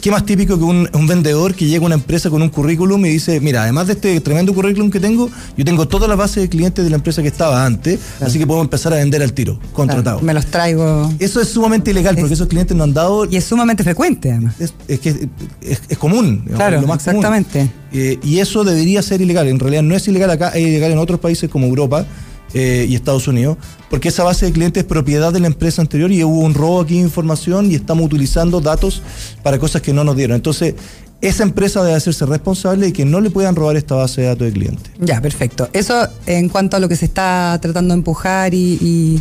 ¿Qué 0.00 0.12
más 0.12 0.24
típico 0.24 0.56
que 0.56 0.62
un, 0.64 0.88
un 0.92 1.06
vendedor 1.08 1.54
que 1.54 1.66
llega 1.66 1.82
a 1.82 1.86
una 1.86 1.96
empresa 1.96 2.30
con 2.30 2.40
un 2.40 2.48
currículum 2.50 3.04
y 3.04 3.08
dice, 3.10 3.40
mira, 3.40 3.64
además 3.64 3.88
de 3.88 3.94
este 3.94 4.20
tremendo 4.20 4.54
currículum 4.54 4.90
que 4.90 5.00
tengo, 5.00 5.28
yo 5.56 5.64
tengo 5.64 5.88
toda 5.88 6.06
la 6.06 6.14
base 6.14 6.38
de 6.40 6.48
clientes 6.48 6.84
de 6.84 6.90
la 6.90 6.96
empresa 6.96 7.20
que 7.20 7.26
estaba 7.28 7.66
antes, 7.66 7.98
así 8.20 8.38
que 8.38 8.46
puedo 8.46 8.60
empezar 8.62 8.92
a 8.92 8.96
vender 8.96 9.22
al 9.22 9.32
tiro, 9.32 9.58
contratado. 9.72 10.18
Claro, 10.18 10.26
me 10.26 10.34
los 10.34 10.46
traigo. 10.46 11.12
Eso 11.18 11.40
es 11.40 11.48
sumamente 11.48 11.90
ilegal 11.90 12.14
porque 12.14 12.34
Es- 12.34 12.38
esos 12.38 12.46
clientes 12.48 12.76
no 12.76 12.84
han 12.84 12.94
dado... 12.94 13.24
Y 13.24 13.36
es 13.36 13.44
sumamente 13.44 13.82
frecuente, 13.82 14.30
además. 14.30 14.54
Es, 14.60 14.72
es 14.86 15.00
que 15.00 15.28
es, 15.62 15.82
es 15.88 15.98
común. 15.98 16.44
Claro, 16.54 16.80
lo 16.80 16.86
más 16.86 17.02
común. 17.02 17.16
exactamente. 17.16 17.68
Eh, 17.92 18.20
y 18.22 18.38
eso 18.38 18.62
debería 18.62 19.02
ser 19.02 19.20
ilegal. 19.20 19.48
En 19.48 19.58
realidad 19.58 19.82
no 19.82 19.96
es 19.96 20.06
ilegal 20.06 20.30
acá, 20.30 20.50
es 20.50 20.62
ilegal 20.66 20.92
en 20.92 20.98
otros 20.98 21.18
países 21.18 21.50
como 21.50 21.66
Europa 21.66 22.06
eh, 22.54 22.86
y 22.88 22.94
Estados 22.94 23.28
Unidos, 23.28 23.58
porque 23.90 24.08
esa 24.08 24.24
base 24.24 24.46
de 24.46 24.52
clientes 24.52 24.82
es 24.82 24.88
propiedad 24.88 25.32
de 25.32 25.40
la 25.40 25.46
empresa 25.46 25.82
anterior 25.82 26.10
y 26.12 26.22
hubo 26.24 26.40
un 26.40 26.54
robo 26.54 26.80
aquí 26.80 26.94
de 26.94 27.00
información 27.02 27.70
y 27.70 27.74
estamos 27.74 28.06
utilizando 28.06 28.60
datos 28.60 29.02
para 29.42 29.58
cosas 29.58 29.82
que 29.82 29.92
no 29.92 30.04
nos 30.04 30.16
dieron. 30.16 30.36
Entonces, 30.36 30.74
esa 31.20 31.42
empresa 31.42 31.82
debe 31.82 31.96
hacerse 31.96 32.24
responsable 32.26 32.86
de 32.86 32.92
que 32.92 33.04
no 33.04 33.20
le 33.20 33.28
puedan 33.30 33.56
robar 33.56 33.76
esta 33.76 33.96
base 33.96 34.20
de 34.20 34.28
datos 34.28 34.46
de 34.46 34.52
clientes. 34.52 34.92
Ya, 35.00 35.20
perfecto. 35.20 35.68
Eso 35.72 36.06
en 36.26 36.48
cuanto 36.48 36.76
a 36.76 36.80
lo 36.80 36.88
que 36.88 36.94
se 36.94 37.06
está 37.06 37.58
tratando 37.60 37.92
de 37.92 37.98
empujar 37.98 38.54
y... 38.54 38.78
y- 38.80 39.20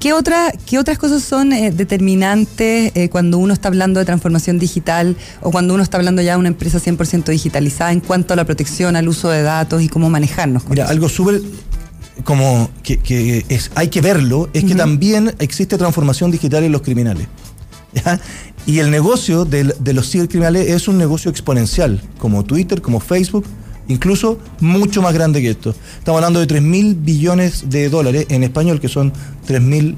¿Qué, 0.00 0.12
otra, 0.12 0.52
¿Qué 0.64 0.78
otras 0.78 0.96
cosas 0.96 1.22
son 1.24 1.52
eh, 1.52 1.72
determinantes 1.72 2.92
eh, 2.94 3.08
cuando 3.10 3.38
uno 3.38 3.52
está 3.52 3.68
hablando 3.68 3.98
de 4.00 4.06
transformación 4.06 4.58
digital 4.58 5.16
o 5.42 5.50
cuando 5.50 5.74
uno 5.74 5.82
está 5.82 5.96
hablando 5.98 6.22
ya 6.22 6.32
de 6.32 6.38
una 6.38 6.48
empresa 6.48 6.78
100% 6.78 7.24
digitalizada 7.24 7.92
en 7.92 8.00
cuanto 8.00 8.32
a 8.32 8.36
la 8.36 8.44
protección, 8.44 8.96
al 8.96 9.08
uso 9.08 9.28
de 9.28 9.42
datos 9.42 9.82
y 9.82 9.88
cómo 9.88 10.08
manejarnos 10.08 10.62
con 10.62 10.70
Mira, 10.72 10.84
eso? 10.84 10.92
algo 10.92 11.08
súper 11.08 11.42
como 12.24 12.70
que, 12.82 12.98
que 12.98 13.44
es, 13.48 13.70
hay 13.74 13.88
que 13.88 14.00
verlo, 14.00 14.48
es 14.52 14.64
que 14.64 14.74
también 14.74 15.34
existe 15.38 15.78
transformación 15.78 16.30
digital 16.30 16.64
en 16.64 16.72
los 16.72 16.82
criminales. 16.82 17.26
¿ya? 17.92 18.20
Y 18.66 18.80
el 18.80 18.90
negocio 18.90 19.44
de, 19.44 19.64
los 19.94 20.10
cibercriminales 20.10 20.68
es 20.68 20.88
un 20.88 20.98
negocio 20.98 21.30
exponencial, 21.30 22.02
como 22.18 22.44
Twitter, 22.44 22.82
como 22.82 23.00
Facebook, 23.00 23.46
incluso 23.88 24.38
mucho 24.60 25.00
más 25.00 25.14
grande 25.14 25.40
que 25.40 25.50
esto. 25.50 25.74
Estamos 25.98 26.18
hablando 26.18 26.40
de 26.40 26.46
3 26.46 26.60
mil 26.62 26.94
billones 26.94 27.70
de 27.70 27.88
dólares 27.88 28.26
en 28.28 28.44
español, 28.44 28.80
que 28.80 28.88
son 28.88 29.12
3 29.46 29.62
mil... 29.62 29.96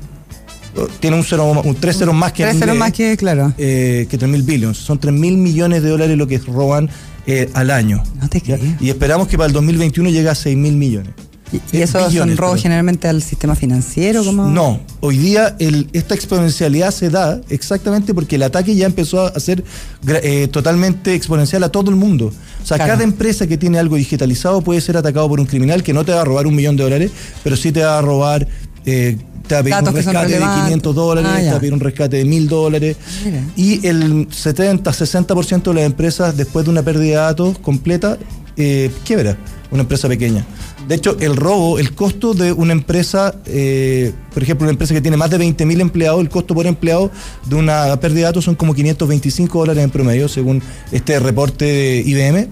Tiene 1.01 1.17
un, 1.17 1.25
cero, 1.25 1.51
un 1.65 1.75
tres 1.75 1.99
ceros 1.99 2.15
más 2.15 2.33
que 2.33 2.45
en 2.45 2.51
Tres 2.51 2.61
ceros 2.61 2.77
inglés 2.77 2.79
más 2.79 2.93
que, 2.97 3.17
claro. 3.17 3.53
eh, 3.59 4.07
que 4.09 4.17
3 4.17 4.31
mil 4.31 4.43
billones. 4.45 4.77
Son 4.77 5.01
3 5.01 5.13
mil 5.13 5.37
millones 5.37 5.83
de 5.83 5.89
dólares 5.89 6.17
lo 6.17 6.29
que 6.29 6.39
roban 6.39 6.89
eh, 7.27 7.51
al 7.55 7.73
año. 7.73 8.01
No 8.21 8.29
te 8.29 8.41
¿ya? 8.41 8.57
creo. 8.57 8.77
Y 8.79 8.89
esperamos 8.89 9.27
que 9.27 9.37
para 9.37 9.49
el 9.49 9.53
2021 9.53 10.11
llegue 10.11 10.29
a 10.29 10.35
6 10.37 10.57
mil 10.57 10.77
millones. 10.77 11.13
¿Y, 11.53 11.77
y 11.77 11.83
eso 11.83 12.11
son 12.11 12.37
robos 12.37 12.63
generalmente 12.63 13.09
al 13.09 13.23
sistema 13.23 13.55
financiero? 13.57 14.25
como 14.25 14.49
No, 14.49 14.81
hoy 15.01 15.19
día 15.19 15.57
el- 15.59 15.89
esta 15.93 16.15
exponencialidad 16.15 16.91
se 16.93 17.11
da 17.11 17.41
exactamente 17.49 18.15
porque 18.15 18.37
el 18.37 18.43
ataque 18.45 18.75
ya 18.77 18.87
empezó 18.87 19.23
a 19.27 19.39
ser 19.41 19.65
eh, 20.07 20.49
totalmente 20.53 21.15
exponencial 21.15 21.63
a 21.65 21.69
todo 21.71 21.91
el 21.91 21.97
mundo. 21.97 22.33
O 22.63 22.67
sea, 22.67 22.77
Claro. 22.77 22.93
cada 22.93 23.05
empresa 23.05 23.47
que 23.47 23.57
tiene 23.59 23.79
algo 23.79 23.97
digitalizado 23.97 24.61
puede 24.63 24.81
ser 24.81 24.97
atacado 24.97 25.29
por 25.29 25.41
un 25.41 25.47
criminal 25.47 25.83
que 25.83 25.93
no 25.93 26.05
te 26.05 26.13
va 26.13 26.21
a 26.21 26.25
robar 26.25 26.47
un 26.47 26.55
millón 26.55 26.77
de 26.77 26.85
dólares, 26.85 27.11
pero 27.43 27.57
sí 27.57 27.73
te 27.73 27.83
va 27.83 27.99
a 27.99 28.03
robar 28.03 28.47
eh, 28.87 29.19
te 29.47 29.55
va 29.57 29.61
a 29.61 29.63
pedir 29.65 29.75
Datos 29.75 29.89
un 29.91 29.97
rescate 29.97 30.19
de 30.19 30.25
relevantes. 30.35 30.63
500 30.65 30.95
dólares, 30.95 31.31
Ah, 31.35 31.41
te 31.41 31.51
va 31.51 31.57
a 31.57 31.61
pedir 31.61 31.73
un 31.75 31.81
rescate 31.81 32.17
de 32.19 32.25
1000 32.25 32.49
dólares. 32.49 32.97
Mira. 33.25 33.43
Y 33.57 33.85
el 33.85 34.29
70-60% 34.29 35.63
de 35.71 35.75
las 35.75 35.85
empresas, 35.85 36.37
después 36.37 36.65
de 36.65 36.71
una 36.71 36.83
pérdida 36.83 37.05
de 37.11 37.27
datos 37.27 37.59
completa, 37.59 38.17
eh, 38.61 38.91
quiebra 39.05 39.37
una 39.71 39.83
empresa 39.83 40.09
pequeña. 40.09 40.45
De 40.89 40.95
hecho, 40.97 41.17
el 41.21 41.37
robo, 41.37 41.79
el 41.79 41.95
costo 41.95 42.35
de 42.35 42.53
una 42.53 42.73
empresa, 42.73 43.35
eh, 43.47 44.13
por 44.35 44.43
ejemplo, 44.43 44.65
una 44.65 44.73
empresa 44.73 44.95
que 44.95 45.01
tiene 45.01 45.17
más 45.17 45.31
de 45.31 45.39
20.000 45.39 45.81
empleados, 45.81 46.21
el 46.21 46.29
costo 46.29 46.55
por 46.55 46.67
empleado 46.67 47.11
de 47.47 47.55
una 47.55 47.97
pérdida 48.01 48.21
de 48.21 48.25
datos 48.25 48.45
son 48.45 48.57
como 48.57 48.75
525 48.75 49.59
dólares 49.61 49.85
en 49.85 49.91
promedio, 49.91 50.29
según 50.29 50.61
este 50.91 51.19
reporte 51.21 51.65
de 51.65 52.03
IBM. 52.05 52.49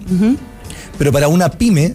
Pero 0.98 1.12
para 1.12 1.28
una 1.28 1.50
pyme 1.50 1.94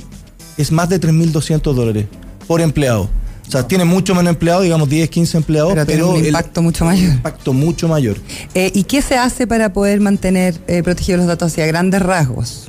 es 0.58 0.72
más 0.72 0.90
de 0.90 1.00
3.200 1.00 1.74
dólares 1.74 2.06
por 2.48 2.60
empleado. 2.62 3.10
O 3.48 3.52
sea, 3.52 3.68
tiene 3.68 3.86
mucho 3.86 4.16
menos 4.16 4.32
empleados, 4.32 4.64
digamos 4.64 4.90
10, 4.90 5.10
15 5.10 5.38
empleados, 5.38 5.74
Pero 5.74 5.86
pero, 5.86 5.98
tiene 6.06 6.14
un 6.14 6.20
el 6.22 6.28
impacto 6.28 6.62
mucho 6.62 6.86
mayor. 6.86 7.14
impacto 7.14 7.54
mucho 7.54 7.88
mayor. 7.88 8.18
Eh, 8.54 8.72
¿Y 8.74 8.84
qué 8.84 9.02
se 9.02 9.16
hace 9.16 9.48
para 9.48 9.72
poder 9.74 10.00
mantener 10.00 10.60
eh, 10.68 10.82
protegidos 10.82 11.20
los 11.20 11.28
datos 11.28 11.52
hacia 11.52 11.66
grandes 11.68 12.02
rasgos? 12.02 12.68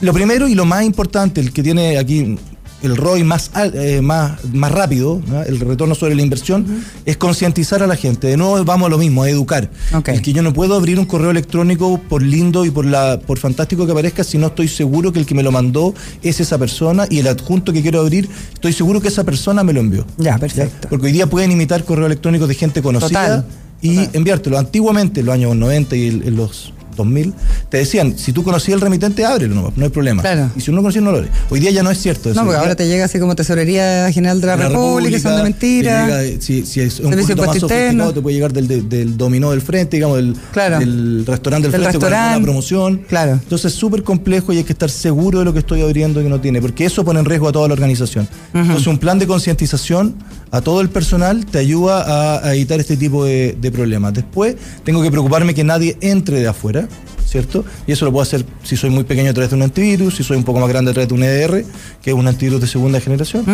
Lo 0.00 0.12
primero 0.12 0.48
y 0.48 0.54
lo 0.54 0.64
más 0.64 0.84
importante, 0.84 1.40
el 1.40 1.52
que 1.52 1.62
tiene 1.62 1.98
aquí 1.98 2.36
el 2.82 2.96
ROI 2.96 3.24
más, 3.24 3.50
eh, 3.56 4.00
más, 4.02 4.44
más 4.52 4.70
rápido, 4.70 5.20
¿no? 5.26 5.42
el 5.42 5.58
retorno 5.58 5.94
sobre 5.94 6.14
la 6.14 6.22
inversión, 6.22 6.84
es 7.04 7.16
concientizar 7.16 7.82
a 7.82 7.86
la 7.86 7.96
gente. 7.96 8.28
De 8.28 8.36
nuevo 8.36 8.64
vamos 8.64 8.86
a 8.86 8.90
lo 8.90 8.98
mismo, 8.98 9.22
a 9.22 9.30
educar. 9.30 9.70
Ok. 9.94 10.08
El 10.08 10.22
que 10.22 10.32
yo 10.32 10.42
no 10.42 10.52
puedo 10.52 10.74
abrir 10.74 10.98
un 10.98 11.06
correo 11.06 11.30
electrónico 11.30 12.00
por 12.08 12.22
lindo 12.22 12.64
y 12.64 12.70
por, 12.70 12.86
la, 12.86 13.18
por 13.18 13.38
fantástico 13.38 13.86
que 13.86 13.94
parezca 13.94 14.22
si 14.22 14.38
no 14.38 14.48
estoy 14.48 14.68
seguro 14.68 15.12
que 15.12 15.18
el 15.18 15.26
que 15.26 15.34
me 15.34 15.42
lo 15.42 15.50
mandó 15.50 15.94
es 16.22 16.40
esa 16.40 16.58
persona 16.58 17.06
y 17.10 17.18
el 17.18 17.26
adjunto 17.26 17.72
que 17.72 17.82
quiero 17.82 18.00
abrir, 18.00 18.28
estoy 18.52 18.72
seguro 18.72 19.00
que 19.00 19.08
esa 19.08 19.24
persona 19.24 19.64
me 19.64 19.72
lo 19.72 19.80
envió. 19.80 20.06
Ya, 20.16 20.38
perfecto. 20.38 20.88
Porque 20.88 21.06
hoy 21.06 21.12
día 21.12 21.26
pueden 21.26 21.50
imitar 21.50 21.84
correos 21.84 22.06
electrónicos 22.06 22.48
de 22.48 22.54
gente 22.54 22.82
conocida 22.82 23.08
Total, 23.08 23.46
y 23.80 24.08
enviártelo. 24.12 24.58
Antiguamente, 24.58 25.20
en 25.20 25.26
los 25.26 25.34
años 25.34 25.56
90 25.56 25.96
y 25.96 26.08
en 26.08 26.36
los 26.36 26.72
2000, 26.98 27.32
te 27.70 27.78
decían, 27.78 28.18
si 28.18 28.32
tú 28.34 28.42
conocías 28.44 28.74
el 28.74 28.80
remitente, 28.82 29.24
ábrelo, 29.24 29.54
no, 29.54 29.72
no 29.74 29.84
hay 29.84 29.90
problema. 29.90 30.20
Claro. 30.22 30.50
Y 30.56 30.60
si 30.60 30.70
uno 30.70 30.76
no 30.78 30.82
conocía, 30.82 31.00
no 31.00 31.10
lo 31.12 31.18
abre. 31.18 31.30
Hoy 31.48 31.60
día 31.60 31.70
ya 31.70 31.82
no 31.82 31.90
es 31.90 31.98
cierto 31.98 32.30
eso. 32.30 32.38
No, 32.38 32.44
porque 32.46 32.58
ahora 32.60 32.74
te 32.74 32.86
llega 32.86 33.06
así 33.06 33.18
como 33.18 33.34
Tesorería 33.34 34.10
General 34.12 34.40
de 34.40 34.46
la, 34.46 34.56
República, 34.56 35.10
que 35.16 35.20
son 35.22 35.36
de 35.36 35.42
mentira. 35.44 36.04
llega, 36.06 36.24
eh, 36.24 36.36
si, 36.40 36.66
si 36.66 36.80
es 36.80 37.00
un 37.00 37.10
poquito 37.12 37.36
más 37.46 37.58
sofisticado, 37.58 38.12
te 38.12 38.20
puede 38.20 38.34
llegar 38.36 38.52
del, 38.52 38.68
del, 38.68 38.88
del 38.88 39.16
dominó 39.16 39.50
del 39.52 39.62
frente, 39.62 39.96
digamos, 39.96 40.16
del, 40.18 40.36
Claro. 40.52 40.78
del 40.78 41.24
restaurante 41.24 41.68
del, 41.68 41.72
frente 41.72 41.86
con 41.86 41.92
restaurante. 42.02 42.28
alguna 42.34 42.44
promoción. 42.44 42.98
Claro. 43.08 43.32
Entonces 43.32 43.72
es 43.72 43.78
súper 43.78 44.02
complejo 44.02 44.52
y 44.52 44.58
hay 44.58 44.64
que 44.64 44.72
estar 44.72 44.90
seguro 44.90 45.38
de 45.38 45.44
lo 45.44 45.52
que 45.52 45.60
estoy 45.60 45.80
abriendo 45.82 46.20
y 46.20 46.24
que 46.24 46.30
no 46.30 46.40
tiene, 46.40 46.60
porque 46.60 46.84
eso 46.84 47.04
pone 47.04 47.20
en 47.20 47.24
riesgo 47.26 47.48
a 47.48 47.52
toda 47.52 47.68
la 47.68 47.74
organización. 47.74 48.28
Entonces 48.52 48.86
un 48.86 48.98
plan 48.98 49.18
de 49.18 49.26
concientización 49.26 50.14
a 50.50 50.60
todo 50.60 50.80
el 50.80 50.88
personal 50.88 51.44
te 51.46 51.58
ayuda 51.58 52.02
a, 52.38 52.46
a 52.48 52.54
evitar 52.54 52.80
este 52.80 52.96
tipo 52.96 53.24
de, 53.24 53.56
de 53.60 53.70
problemas. 53.70 54.14
Después 54.14 54.56
tengo 54.84 55.02
que 55.02 55.10
preocuparme 55.10 55.54
que 55.54 55.62
nadie 55.64 55.96
entre 56.00 56.40
de 56.40 56.48
afuera. 56.48 56.87
¿Cierto? 57.26 57.64
Y 57.86 57.92
eso 57.92 58.06
lo 58.06 58.12
puedo 58.12 58.22
hacer 58.22 58.44
si 58.62 58.76
soy 58.76 58.88
muy 58.88 59.04
pequeño 59.04 59.30
a 59.30 59.34
través 59.34 59.50
de 59.50 59.56
un 59.56 59.62
antivirus, 59.62 60.16
si 60.16 60.24
soy 60.24 60.38
un 60.38 60.44
poco 60.44 60.60
más 60.60 60.68
grande 60.68 60.90
a 60.92 60.94
través 60.94 61.08
de 61.08 61.14
un 61.14 61.22
EDR, 61.22 61.64
que 62.02 62.10
es 62.10 62.16
un 62.16 62.26
antivirus 62.26 62.60
de 62.60 62.66
segunda 62.66 63.00
generación 63.00 63.44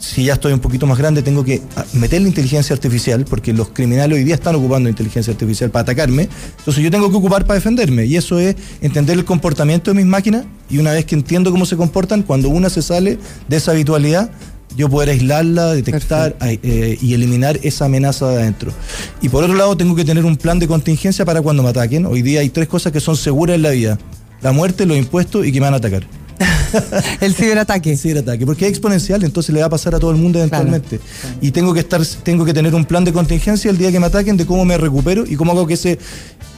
si 0.00 0.24
ya 0.24 0.32
estoy 0.32 0.54
un 0.54 0.60
poquito 0.60 0.86
más 0.86 0.98
grande, 0.98 1.22
tengo 1.22 1.44
que 1.44 1.60
ah, 1.76 1.84
meter 1.92 2.22
la 2.22 2.28
inteligencia 2.28 2.74
artificial, 2.74 3.26
porque 3.28 3.52
los 3.52 3.68
criminales 3.68 4.16
hoy 4.16 4.24
día 4.24 4.34
están 4.34 4.54
ocupando 4.54 4.88
inteligencia 4.88 5.30
artificial 5.32 5.70
para 5.70 5.82
atacarme. 5.82 6.28
Entonces 6.58 6.82
yo 6.82 6.90
tengo 6.90 7.10
que 7.10 7.16
ocupar 7.16 7.44
para 7.44 7.56
defenderme. 7.56 8.06
Y 8.06 8.16
eso 8.16 8.38
es 8.38 8.56
entender 8.80 9.18
el 9.18 9.26
comportamiento 9.26 9.90
de 9.90 9.96
mis 9.96 10.06
máquinas. 10.06 10.46
Y 10.70 10.78
una 10.78 10.92
vez 10.92 11.04
que 11.04 11.14
entiendo 11.14 11.50
cómo 11.50 11.66
se 11.66 11.76
comportan, 11.76 12.22
cuando 12.22 12.48
una 12.48 12.70
se 12.70 12.80
sale 12.80 13.18
de 13.46 13.56
esa 13.56 13.72
habitualidad, 13.72 14.30
yo 14.76 14.88
poder 14.88 15.10
aislarla, 15.10 15.72
detectar 15.72 16.36
eh, 16.40 16.98
y 17.00 17.14
eliminar 17.14 17.58
esa 17.62 17.86
amenaza 17.86 18.28
de 18.30 18.42
adentro. 18.42 18.72
Y 19.20 19.28
por 19.28 19.44
otro 19.44 19.56
lado, 19.56 19.76
tengo 19.76 19.94
que 19.94 20.04
tener 20.04 20.24
un 20.24 20.36
plan 20.36 20.58
de 20.58 20.66
contingencia 20.66 21.24
para 21.24 21.42
cuando 21.42 21.62
me 21.62 21.70
ataquen. 21.70 22.06
Hoy 22.06 22.22
día 22.22 22.40
hay 22.40 22.50
tres 22.50 22.68
cosas 22.68 22.92
que 22.92 23.00
son 23.00 23.16
seguras 23.16 23.56
en 23.56 23.62
la 23.62 23.70
vida. 23.70 23.98
La 24.42 24.52
muerte, 24.52 24.86
los 24.86 24.96
impuestos 24.96 25.46
y 25.46 25.52
que 25.52 25.60
me 25.60 25.66
van 25.66 25.74
a 25.74 25.76
atacar. 25.78 26.02
El 27.20 27.34
ciberataque. 27.34 27.96
ciberataque, 27.96 28.46
porque 28.46 28.66
es 28.66 28.70
exponencial, 28.70 29.22
entonces 29.24 29.54
le 29.54 29.60
va 29.60 29.66
a 29.66 29.70
pasar 29.70 29.94
a 29.94 29.98
todo 29.98 30.10
el 30.10 30.16
mundo 30.16 30.38
eventualmente. 30.38 31.00
Y 31.40 31.50
tengo 31.50 31.74
que 31.74 31.80
estar, 31.80 32.04
tengo 32.22 32.44
que 32.44 32.54
tener 32.54 32.74
un 32.74 32.84
plan 32.84 33.04
de 33.04 33.12
contingencia 33.12 33.70
el 33.70 33.78
día 33.78 33.92
que 33.92 34.00
me 34.00 34.06
ataquen 34.06 34.36
de 34.36 34.46
cómo 34.46 34.64
me 34.64 34.78
recupero 34.78 35.24
y 35.26 35.36
cómo 35.36 35.52
hago 35.52 35.66
que 35.66 35.74
ese 35.74 35.98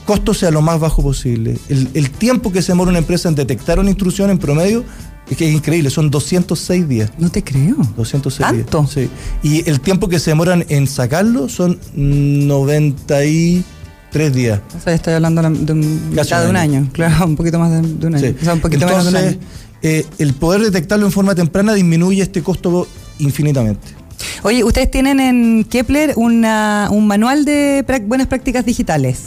costo 0.03 0.33
sea 0.33 0.51
lo 0.51 0.61
más 0.61 0.79
bajo 0.79 1.01
posible. 1.01 1.57
El, 1.69 1.89
el 1.93 2.09
tiempo 2.11 2.51
que 2.51 2.61
se 2.61 2.71
demora 2.71 2.89
una 2.89 2.99
empresa 2.99 3.29
en 3.29 3.35
detectar 3.35 3.79
una 3.79 3.89
intrusión 3.89 4.29
en 4.29 4.37
promedio 4.37 4.83
es 5.29 5.37
que 5.37 5.47
es 5.47 5.53
increíble, 5.55 5.89
son 5.89 6.11
206 6.11 6.87
días. 6.87 7.11
No 7.17 7.29
te 7.29 7.43
creo. 7.43 7.75
206 7.95 8.47
¿Tanto? 8.47 8.79
días. 8.81 8.91
Sí. 8.91 9.09
Y 9.41 9.67
el 9.69 9.79
tiempo 9.79 10.09
que 10.09 10.19
se 10.19 10.31
demoran 10.31 10.65
en 10.69 10.85
sacarlo 10.87 11.47
son 11.49 11.79
93 11.95 14.33
días. 14.33 14.59
O 14.77 14.81
sea, 14.83 14.93
estoy 14.93 15.13
hablando 15.13 15.41
de 15.41 15.73
un, 15.73 16.11
Casi 16.15 16.35
de 16.35 16.49
un 16.49 16.55
año. 16.55 16.79
año. 16.79 16.89
Claro, 16.91 17.25
un 17.25 17.35
poquito 17.35 17.59
más 17.59 17.71
de, 17.71 17.81
de 17.81 18.07
un 18.07 18.15
año. 18.15 18.27
Sí. 18.27 18.35
O 18.39 18.43
sea, 18.43 18.53
un 18.53 18.59
poquito 18.59 18.85
menos 18.85 19.03
de 19.05 19.09
un 19.11 19.15
Entonces, 19.15 19.39
año. 19.39 19.47
eh, 19.81 20.05
el 20.19 20.33
poder 20.33 20.61
detectarlo 20.61 21.05
en 21.05 21.11
forma 21.11 21.33
temprana 21.35 21.73
disminuye 21.73 22.21
este 22.21 22.41
costo 22.43 22.87
infinitamente. 23.19 23.87
Oye, 24.43 24.63
ustedes 24.63 24.91
tienen 24.91 25.19
en 25.19 25.63
Kepler 25.63 26.13
una, 26.15 26.89
un 26.91 27.07
manual 27.07 27.45
de 27.45 27.83
buenas 28.05 28.27
prácticas 28.27 28.65
digitales. 28.65 29.19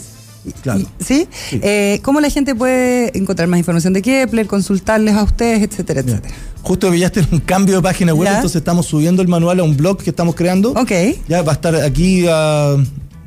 Claro. 0.62 0.80
¿Sí? 0.98 1.28
Sí. 1.50 1.60
Eh, 1.62 2.00
¿Cómo 2.02 2.20
la 2.20 2.30
gente 2.30 2.54
puede 2.54 3.16
encontrar 3.16 3.48
más 3.48 3.58
información 3.58 3.92
de 3.92 4.02
Kepler, 4.02 4.46
consultarles 4.46 5.14
a 5.14 5.22
ustedes, 5.22 5.62
etcétera, 5.62 6.00
etcétera? 6.00 6.34
Justo 6.62 6.90
pillaste 6.90 7.24
un 7.30 7.40
cambio 7.40 7.76
de 7.76 7.82
página 7.82 8.12
web, 8.14 8.28
Ya. 8.28 8.36
entonces 8.36 8.56
estamos 8.56 8.86
subiendo 8.86 9.22
el 9.22 9.28
manual 9.28 9.60
a 9.60 9.62
un 9.62 9.76
blog 9.76 10.02
que 10.02 10.10
estamos 10.10 10.34
creando. 10.34 10.70
Ok. 10.72 10.90
Ya 11.28 11.42
va 11.42 11.52
a 11.52 11.54
estar 11.54 11.74
aquí 11.76 12.26
a 12.28 12.76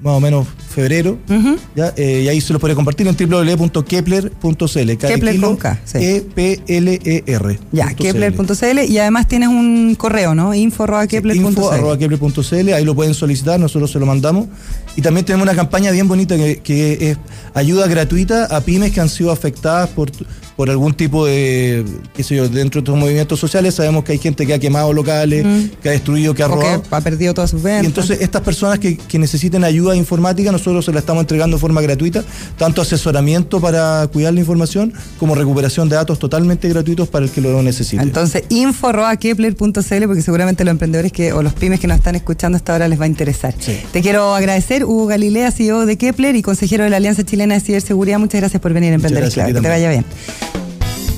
más 0.02 0.14
o 0.14 0.20
menos 0.20 0.48
febrero. 0.80 1.18
Ujú. 1.30 1.58
ya, 1.76 1.94
eh, 1.98 2.22
y 2.24 2.28
ahí 2.30 2.40
se 2.40 2.54
los 2.54 2.62
podré 2.62 2.76
compartir 2.76 3.08
en 3.08 3.16
www.kepler.cl. 3.16 4.98
Kepler 4.98 5.40
con 5.40 5.58
K, 5.58 5.80
sí. 5.84 5.98
E-P-L-E-R. 5.98 7.60
Ya, 7.72 7.88
punto 7.88 8.04
kepler.cl 8.04 8.80
y 8.88 8.98
además 8.98 9.28
tienes 9.28 9.50
un 9.50 9.96
correo, 9.96 10.34
¿no? 10.36 10.54
info 10.54 10.84
arroba 10.84 11.08
kepler.cl. 11.08 11.46
Info 11.46 11.72
arroba 11.72 11.98
kepler.cl, 11.98 12.74
ahí 12.74 12.86
lo 12.86 12.96
pueden 12.96 13.14
solicitar, 13.14 13.60
nosotros 13.60 13.92
se 13.92 14.00
lo 14.00 14.06
mandamos. 14.06 14.48
Y 14.96 15.02
también 15.02 15.26
tenemos 15.26 15.44
una 15.44 15.56
campaña 15.56 15.92
bien 15.92 16.08
bonita 16.08 16.36
que, 16.38 16.58
que 16.58 17.12
es 17.12 17.18
ayuda 17.54 17.88
gratuita 17.88 18.46
a 18.46 18.62
pymes 18.62 18.92
que 18.92 19.02
han 19.02 19.10
sido 19.10 19.32
afectadas 19.32 19.90
por, 19.90 20.12
por 20.56 20.70
algún 20.70 20.94
tipo 20.94 21.26
de, 21.26 21.86
qué 22.14 22.24
sé 22.24 22.36
yo, 22.36 22.50
dentro 22.50 22.82
de 22.82 22.84
estos 22.84 22.98
movimientos 22.98 23.40
sociales. 23.40 23.76
Sabemos 23.76 24.04
que 24.04 24.14
hay 24.14 24.18
gente 24.18 24.46
que 24.46 24.54
ha 24.54 24.60
quemado 24.60 24.92
locales, 24.92 25.46
que 25.82 25.88
ha 25.90 25.92
destruido, 25.94 26.34
que 26.34 26.44
ha 26.44 26.48
robado. 26.50 26.82
que 26.82 26.96
ha 26.96 27.02
perdido 27.02 27.34
todas 27.34 27.52
sus 27.52 27.64
ventas. 27.64 27.84
Y 27.84 27.86
entonces 27.86 28.18
estas 28.22 28.42
personas 28.42 28.80
que, 28.80 28.98
que 28.98 29.20
necesiten 29.20 29.64
ayuda 29.64 29.96
informática, 29.96 30.52
nosotros 30.52 30.69
se 30.82 30.92
la 30.92 31.00
estamos 31.00 31.22
entregando 31.22 31.58
de 31.58 31.62
forma 31.62 31.82
gratuita, 31.82 32.24
tanto 32.58 32.82
asesoramiento 32.82 33.60
para 33.60 34.08
cuidar 34.08 34.34
la 34.34 34.40
información 34.40 34.94
como 35.20 35.36
recuperación 35.36 35.90
de 35.90 35.96
datos 35.96 36.20
totalmente 36.20 36.70
gratuitos 36.70 37.08
para 37.08 37.26
el 37.26 37.32
que 37.32 37.42
lo 37.42 37.62
necesite. 37.62 38.02
Entonces, 38.02 38.44
info 38.50 38.88
arroba 38.88 39.16
kepler.cl 39.18 40.06
porque 40.06 40.22
seguramente 40.22 40.64
los 40.64 40.72
emprendedores 40.72 41.12
que, 41.12 41.34
o 41.34 41.42
los 41.42 41.54
pymes 41.54 41.80
que 41.80 41.88
nos 41.88 41.98
están 41.98 42.16
escuchando 42.16 42.56
hasta 42.56 42.74
ahora 42.74 42.88
les 42.88 43.00
va 43.00 43.06
a 43.06 43.08
interesar. 43.08 43.54
Sí. 43.60 43.80
Te 43.92 44.02
quiero 44.02 44.36
agradecer, 44.36 44.86
Hugo 44.86 45.08
Galilea, 45.08 45.52
CEO 45.52 45.86
de 45.86 45.98
Kepler 45.98 46.36
y 46.36 46.42
consejero 46.42 46.84
de 46.84 46.90
la 46.90 46.98
Alianza 46.98 47.24
Chilena 47.24 47.56
de 47.56 47.62
Ciberseguridad. 47.62 48.20
Muchas 48.20 48.42
gracias 48.42 48.62
por 48.62 48.74
venir 48.74 48.92
a 48.92 48.96
Emprender 48.96 49.24
gracias 49.24 49.48
ti 49.48 49.54
Que 49.54 49.62
te 49.62 49.68
vaya 49.68 49.90
bien. 49.90 50.06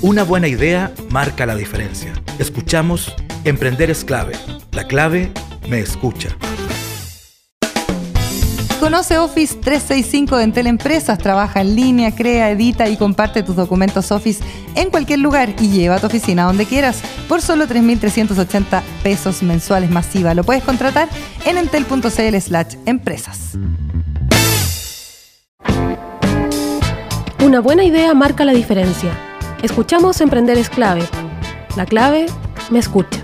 Una 0.01 0.23
buena 0.23 0.47
idea 0.47 0.91
marca 1.09 1.45
la 1.45 1.55
diferencia. 1.55 2.11
Escuchamos 2.39 3.13
Emprender 3.43 3.89
es 3.89 4.03
clave. 4.03 4.33
La 4.71 4.85
clave 4.85 5.31
me 5.67 5.79
escucha. 5.79 6.29
Conoce 8.81 9.19
Office 9.19 9.57
365 9.61 10.37
de 10.37 10.43
Entel 10.43 10.65
Empresas, 10.65 11.19
trabaja 11.19 11.61
en 11.61 11.75
línea, 11.75 12.15
crea, 12.15 12.49
edita 12.49 12.89
y 12.89 12.97
comparte 12.97 13.43
tus 13.43 13.55
documentos 13.55 14.11
Office 14.11 14.43
en 14.73 14.89
cualquier 14.89 15.19
lugar 15.19 15.53
y 15.59 15.69
lleva 15.69 15.97
a 15.97 15.99
tu 15.99 16.07
oficina 16.07 16.45
donde 16.45 16.65
quieras 16.65 17.03
por 17.29 17.43
solo 17.43 17.67
3.380 17.67 18.81
pesos 19.03 19.43
mensuales 19.43 19.91
masiva. 19.91 20.33
Lo 20.33 20.43
puedes 20.43 20.63
contratar 20.63 21.09
en 21.45 21.59
entel.cl 21.59 22.35
slash 22.41 22.75
empresas. 22.87 23.51
Una 27.45 27.59
buena 27.59 27.83
idea 27.83 28.15
marca 28.15 28.45
la 28.45 28.53
diferencia. 28.53 29.11
Escuchamos 29.61 30.21
Emprender 30.21 30.57
es 30.57 30.71
clave. 30.71 31.03
La 31.75 31.85
clave 31.85 32.25
me 32.71 32.79
escucha. 32.79 33.23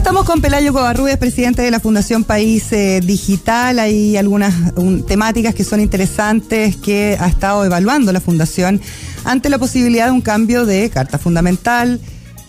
Estamos 0.00 0.24
con 0.24 0.40
Pelayo 0.40 0.72
Covarrubias, 0.72 1.18
presidente 1.18 1.60
de 1.60 1.70
la 1.70 1.78
Fundación 1.78 2.24
País 2.24 2.72
eh, 2.72 3.02
Digital. 3.04 3.78
Hay 3.78 4.16
algunas 4.16 4.72
un, 4.76 5.04
temáticas 5.04 5.54
que 5.54 5.62
son 5.62 5.78
interesantes 5.78 6.76
que 6.76 7.18
ha 7.20 7.28
estado 7.28 7.66
evaluando 7.66 8.10
la 8.10 8.22
Fundación 8.22 8.80
ante 9.24 9.50
la 9.50 9.58
posibilidad 9.58 10.06
de 10.06 10.12
un 10.12 10.22
cambio 10.22 10.64
de 10.64 10.88
carta 10.88 11.18
fundamental, 11.18 12.00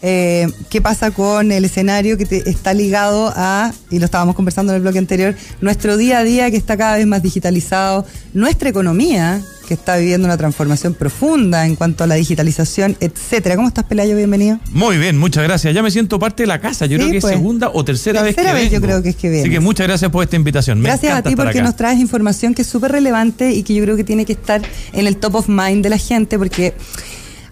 eh, 0.02 0.48
qué 0.70 0.82
pasa 0.82 1.12
con 1.12 1.52
el 1.52 1.66
escenario 1.66 2.18
que 2.18 2.26
te- 2.26 2.50
está 2.50 2.74
ligado 2.74 3.32
a, 3.36 3.72
y 3.90 4.00
lo 4.00 4.06
estábamos 4.06 4.36
conversando 4.36 4.72
en 4.72 4.78
el 4.78 4.82
bloque 4.82 4.98
anterior, 5.00 5.36
nuestro 5.62 5.98
día 5.98 6.20
a 6.20 6.24
día 6.24 6.50
que 6.50 6.58
está 6.58 6.76
cada 6.78 6.98
vez 6.98 7.06
más 7.08 7.22
digitalizado, 7.22 8.06
nuestra 8.34 8.70
economía 8.70 9.42
que 9.68 9.76
está 9.76 9.96
viviendo 9.96 10.26
una 10.26 10.36
transformación 10.36 10.94
profunda 10.96 11.66
en 11.66 11.76
cuanto 11.78 12.04
a 12.04 12.08
la 12.08 12.16
digitalización, 12.16 12.98
etcétera. 13.00 13.56
¿Cómo 13.56 13.70
estás, 13.70 13.86
Pelayo? 13.86 14.18
Bienvenido. 14.18 14.60
Muy 14.74 14.98
bien, 14.98 15.18
muchas 15.18 15.44
gracias. 15.46 15.74
Ya 15.74 15.82
me 15.82 15.92
siento 15.92 16.20
parte 16.20 16.44
de 16.44 16.48
la 16.48 16.60
casa. 16.60 16.88
Yo 16.88 16.98
Sí, 16.98 17.04
creo 17.04 17.12
que 17.14 17.22
pues. 17.22 17.34
es 17.34 17.40
segunda 17.40 17.70
o 17.74 17.86
tercera, 17.86 18.22
Tercera 18.22 18.52
vez 18.54 18.64
que 18.64 18.70
vez 18.70 18.74
yo 18.74 18.82
creo 18.82 19.02
que 19.02 19.10
es 19.10 19.16
que 19.16 19.30
vienes. 19.30 19.46
Así 19.46 19.52
que 19.54 19.60
muchas 19.62 19.88
gracias 19.88 20.12
por 20.12 20.24
esta 20.26 20.36
invitación. 20.36 20.80
Me 20.82 20.90
Gracias 20.90 21.14
a 21.14 21.22
ti 21.22 21.36
porque 21.38 21.60
acá. 21.60 21.64
nos 21.64 21.78
traes 21.78 22.00
información 22.02 22.54
que 22.54 22.64
es 22.64 22.68
súper 22.68 22.92
relevante 22.92 23.54
y 23.54 23.64
que 23.64 23.74
yo 23.74 23.84
creo 23.84 23.96
que 23.96 24.04
tiene 24.04 24.26
que 24.26 24.34
estar 24.34 24.62
en 24.92 25.08
el 25.08 25.16
top 25.16 25.36
of 25.36 25.48
mind 25.48 25.84
de 25.84 25.90
la 25.90 25.98
gente 25.98 26.38
porque 26.38 26.74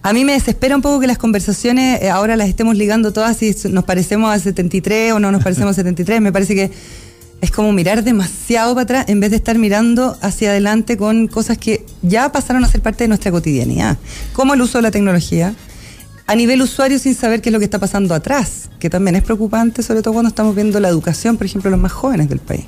a 0.01 0.13
mí 0.13 0.23
me 0.23 0.33
desespera 0.33 0.75
un 0.75 0.81
poco 0.81 0.99
que 0.99 1.07
las 1.07 1.17
conversaciones 1.17 2.01
eh, 2.01 2.09
ahora 2.09 2.38
las 2.38 2.47
estemos 2.47 2.75
ligando 2.75 3.12
todas 3.12 3.41
y 3.43 3.53
nos 3.69 3.83
parecemos 3.83 4.33
a 4.33 4.39
73 4.39 5.13
o 5.13 5.19
no 5.19 5.31
nos 5.31 5.43
parecemos 5.43 5.71
a 5.71 5.73
73. 5.75 6.21
Me 6.21 6.31
parece 6.31 6.55
que 6.55 6.71
es 7.41 7.51
como 7.51 7.71
mirar 7.73 8.03
demasiado 8.03 8.73
para 8.73 8.83
atrás 8.83 9.05
en 9.09 9.19
vez 9.19 9.31
de 9.31 9.38
estar 9.38 9.57
mirando 9.57 10.17
hacia 10.21 10.51
adelante 10.51 10.97
con 10.97 11.27
cosas 11.27 11.57
que 11.57 11.85
ya 12.01 12.31
pasaron 12.31 12.63
a 12.63 12.67
ser 12.69 12.81
parte 12.81 13.03
de 13.03 13.09
nuestra 13.09 13.31
cotidianidad, 13.31 13.97
como 14.33 14.53
el 14.53 14.62
uso 14.62 14.77
de 14.77 14.83
la 14.83 14.91
tecnología. 14.91 15.53
A 16.27 16.35
nivel 16.35 16.62
usuario 16.62 16.99
sin 16.99 17.15
saber 17.15 17.41
qué 17.41 17.49
es 17.49 17.53
lo 17.53 17.59
que 17.59 17.65
está 17.65 17.79
pasando 17.79 18.13
atrás, 18.13 18.69
que 18.79 18.89
también 18.89 19.15
es 19.15 19.23
preocupante, 19.23 19.81
sobre 19.81 20.03
todo 20.03 20.13
cuando 20.13 20.29
estamos 20.29 20.55
viendo 20.55 20.79
la 20.79 20.88
educación, 20.88 21.38
por 21.38 21.47
ejemplo, 21.47 21.71
los 21.71 21.79
más 21.79 21.91
jóvenes 21.91 22.29
del 22.29 22.38
país. 22.38 22.65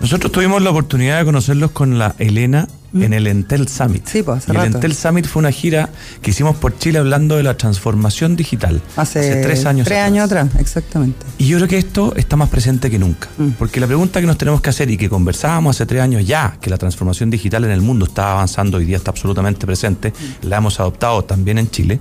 Nosotros 0.00 0.30
tuvimos 0.30 0.62
la 0.62 0.70
oportunidad 0.70 1.18
de 1.18 1.24
conocerlos 1.24 1.70
con 1.70 1.98
la 1.98 2.14
Elena 2.18 2.68
en 2.94 3.12
el 3.12 3.26
Entel 3.26 3.68
Summit. 3.68 4.04
Mm. 4.04 4.08
Sí, 4.10 4.22
pues, 4.22 4.38
hace 4.38 4.52
y 4.52 4.56
el 4.56 4.56
rato. 4.62 4.76
Entel 4.76 4.94
Summit 4.94 5.26
fue 5.26 5.40
una 5.40 5.50
gira 5.50 5.90
que 6.22 6.30
hicimos 6.30 6.56
por 6.56 6.78
Chile 6.78 6.98
hablando 6.98 7.36
de 7.36 7.42
la 7.42 7.56
transformación 7.56 8.36
digital. 8.36 8.80
Hace, 8.96 9.42
tres 9.42 9.66
años 9.66 9.86
Tres 9.86 9.98
atrás. 9.98 10.06
años 10.12 10.24
atrás, 10.24 10.48
exactamente. 10.60 11.26
Y 11.38 11.46
yo 11.46 11.58
creo 11.58 11.68
que 11.68 11.78
esto 11.78 12.14
está 12.16 12.36
más 12.36 12.48
presente 12.48 12.90
que 12.90 12.98
nunca. 12.98 13.28
Mm. 13.36 13.50
Porque 13.58 13.80
la 13.80 13.86
pregunta 13.86 14.20
que 14.20 14.26
nos 14.26 14.38
tenemos 14.38 14.60
que 14.62 14.70
hacer 14.70 14.90
y 14.90 14.96
que 14.96 15.08
conversábamos 15.10 15.76
hace 15.76 15.84
tres 15.86 16.00
años 16.02 16.26
ya, 16.26 16.56
que 16.60 16.70
la 16.70 16.78
transformación 16.78 17.28
digital 17.30 17.64
en 17.64 17.70
el 17.70 17.80
mundo 17.82 18.06
está 18.06 18.32
avanzando, 18.32 18.78
hoy 18.78 18.84
día 18.86 18.96
está 18.96 19.10
absolutamente 19.10 19.66
presente, 19.66 20.10
Mm. 20.10 20.46
la 20.46 20.56
hemos 20.58 20.78
adoptado 20.80 21.24
también 21.24 21.58
en 21.58 21.70
Chile, 21.70 22.00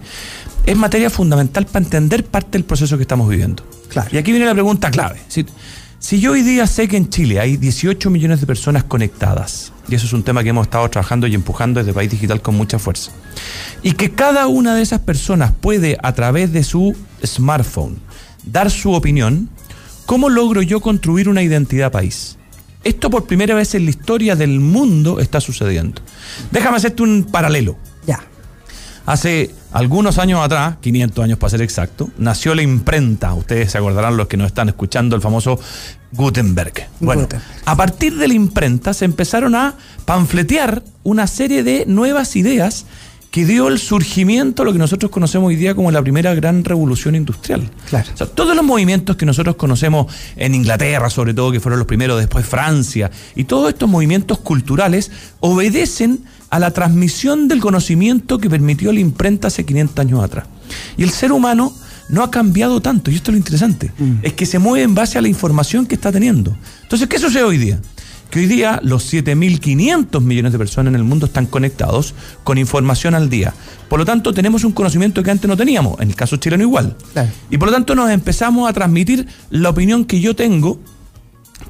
es 0.65 0.77
materia 0.77 1.09
fundamental 1.09 1.65
para 1.65 1.83
entender 1.83 2.23
parte 2.25 2.51
del 2.53 2.63
proceso 2.63 2.95
que 2.97 3.03
estamos 3.03 3.27
viviendo. 3.29 3.63
Claro. 3.89 4.09
Y 4.13 4.17
aquí 4.17 4.31
viene 4.31 4.45
la 4.45 4.53
pregunta 4.53 4.91
clave. 4.91 5.19
Si 6.05 6.19
yo 6.19 6.33
hoy 6.33 6.43
día 6.43 6.67
sé 6.67 6.87
que 6.87 6.97
en 6.97 7.09
Chile 7.09 7.39
hay 7.39 7.57
18 7.57 8.11
millones 8.11 8.39
de 8.39 8.45
personas 8.45 8.83
conectadas, 8.83 9.73
y 9.87 9.95
eso 9.95 10.05
es 10.05 10.13
un 10.13 10.21
tema 10.21 10.43
que 10.43 10.49
hemos 10.49 10.67
estado 10.67 10.87
trabajando 10.87 11.25
y 11.25 11.33
empujando 11.33 11.79
desde 11.79 11.93
País 11.93 12.11
Digital 12.11 12.43
con 12.43 12.53
mucha 12.53 12.77
fuerza, 12.77 13.09
y 13.81 13.93
que 13.93 14.11
cada 14.11 14.45
una 14.45 14.75
de 14.75 14.83
esas 14.83 14.99
personas 14.99 15.51
puede 15.59 15.97
a 16.03 16.13
través 16.13 16.53
de 16.53 16.63
su 16.63 16.95
smartphone 17.25 17.97
dar 18.45 18.69
su 18.69 18.93
opinión, 18.93 19.49
¿cómo 20.05 20.29
logro 20.29 20.61
yo 20.61 20.79
construir 20.79 21.27
una 21.27 21.41
identidad 21.41 21.91
país? 21.91 22.37
Esto 22.83 23.09
por 23.09 23.25
primera 23.25 23.55
vez 23.55 23.73
en 23.73 23.85
la 23.85 23.89
historia 23.89 24.35
del 24.35 24.59
mundo 24.59 25.19
está 25.19 25.41
sucediendo. 25.41 26.03
Déjame 26.51 26.77
hacerte 26.77 27.01
un 27.01 27.23
paralelo. 27.23 27.79
Ya. 28.05 28.19
Hace 29.05 29.51
algunos 29.71 30.17
años 30.17 30.43
atrás, 30.43 30.77
500 30.81 31.23
años 31.23 31.37
para 31.37 31.51
ser 31.51 31.61
exacto, 31.61 32.09
nació 32.17 32.55
la 32.55 32.63
imprenta. 32.63 33.33
Ustedes 33.33 33.71
se 33.71 33.77
acordarán 33.77 34.17
los 34.17 34.27
que 34.27 34.37
nos 34.37 34.47
están 34.47 34.67
escuchando, 34.69 35.15
el 35.15 35.21
famoso 35.21 35.59
Gutenberg. 36.11 36.87
Bueno, 36.99 37.23
Gutenberg. 37.23 37.51
a 37.65 37.75
partir 37.75 38.17
de 38.17 38.27
la 38.27 38.33
imprenta 38.33 38.93
se 38.93 39.05
empezaron 39.05 39.53
a 39.53 39.75
panfletear 40.05 40.81
una 41.03 41.27
serie 41.27 41.61
de 41.63 41.85
nuevas 41.85 42.35
ideas 42.35 42.85
que 43.35 43.45
dio 43.45 43.67
el 43.67 43.79
surgimiento 43.79 44.61
a 44.61 44.65
lo 44.65 44.71
que 44.71 44.79
nosotros 44.79 45.11
conocemos 45.11 45.49
hoy 45.49 45.57
día 45.57 45.75
como 45.75 45.91
la 45.91 46.01
primera 46.01 46.33
gran 46.33 46.63
revolución 46.63 47.15
industrial. 47.15 47.69
Claro. 47.89 48.09
O 48.13 48.17
sea, 48.17 48.27
todos 48.27 48.55
los 48.55 48.63
movimientos 48.63 49.17
que 49.17 49.25
nosotros 49.25 49.57
conocemos 49.57 50.07
en 50.37 50.55
Inglaterra, 50.55 51.09
sobre 51.09 51.33
todo, 51.33 51.51
que 51.51 51.59
fueron 51.59 51.79
los 51.79 51.85
primeros, 51.85 52.17
después 52.17 52.45
Francia, 52.45 53.11
y 53.35 53.43
todos 53.43 53.67
estos 53.67 53.89
movimientos 53.89 54.39
culturales 54.39 55.11
obedecen 55.41 56.23
a 56.55 56.59
la 56.59 56.71
transmisión 56.71 57.49
del 57.49 57.59
conocimiento 57.59 58.37
que 58.37 58.49
permitió 58.49 58.93
la 58.93 59.01
imprenta 59.01 59.49
hace 59.49 59.65
500 59.65 59.99
años 59.99 60.23
atrás. 60.23 60.47
Y 60.95 61.03
el 61.03 61.09
ser 61.09 61.33
humano 61.33 61.73
no 62.07 62.23
ha 62.23 62.31
cambiado 62.31 62.81
tanto, 62.81 63.11
y 63.11 63.15
esto 63.15 63.31
es 63.31 63.33
lo 63.33 63.39
interesante, 63.39 63.91
es 64.21 64.31
que 64.31 64.45
se 64.45 64.57
mueve 64.57 64.83
en 64.83 64.95
base 64.95 65.17
a 65.17 65.21
la 65.21 65.27
información 65.27 65.85
que 65.85 65.95
está 65.95 66.13
teniendo. 66.13 66.55
Entonces, 66.83 67.09
¿qué 67.09 67.19
sucede 67.19 67.43
hoy 67.43 67.57
día? 67.57 67.81
Que 68.29 68.39
hoy 68.39 68.45
día 68.45 68.79
los 68.83 69.13
7.500 69.13 70.21
millones 70.21 70.53
de 70.53 70.57
personas 70.57 70.91
en 70.91 70.95
el 70.95 71.03
mundo 71.03 71.25
están 71.25 71.45
conectados 71.45 72.13
con 72.45 72.57
información 72.57 73.15
al 73.15 73.29
día. 73.29 73.53
Por 73.89 73.99
lo 73.99 74.05
tanto, 74.05 74.33
tenemos 74.33 74.63
un 74.63 74.71
conocimiento 74.71 75.23
que 75.23 75.31
antes 75.31 75.49
no 75.49 75.57
teníamos, 75.57 75.99
en 75.99 76.07
el 76.07 76.15
caso 76.15 76.37
chileno 76.37 76.63
igual. 76.63 76.95
Claro. 77.11 77.31
Y 77.49 77.57
por 77.57 77.67
lo 77.67 77.73
tanto 77.73 77.95
nos 77.95 78.09
empezamos 78.09 78.69
a 78.69 78.71
transmitir 78.71 79.27
la 79.49 79.71
opinión 79.71 80.05
que 80.05 80.21
yo 80.21 80.37
tengo 80.37 80.79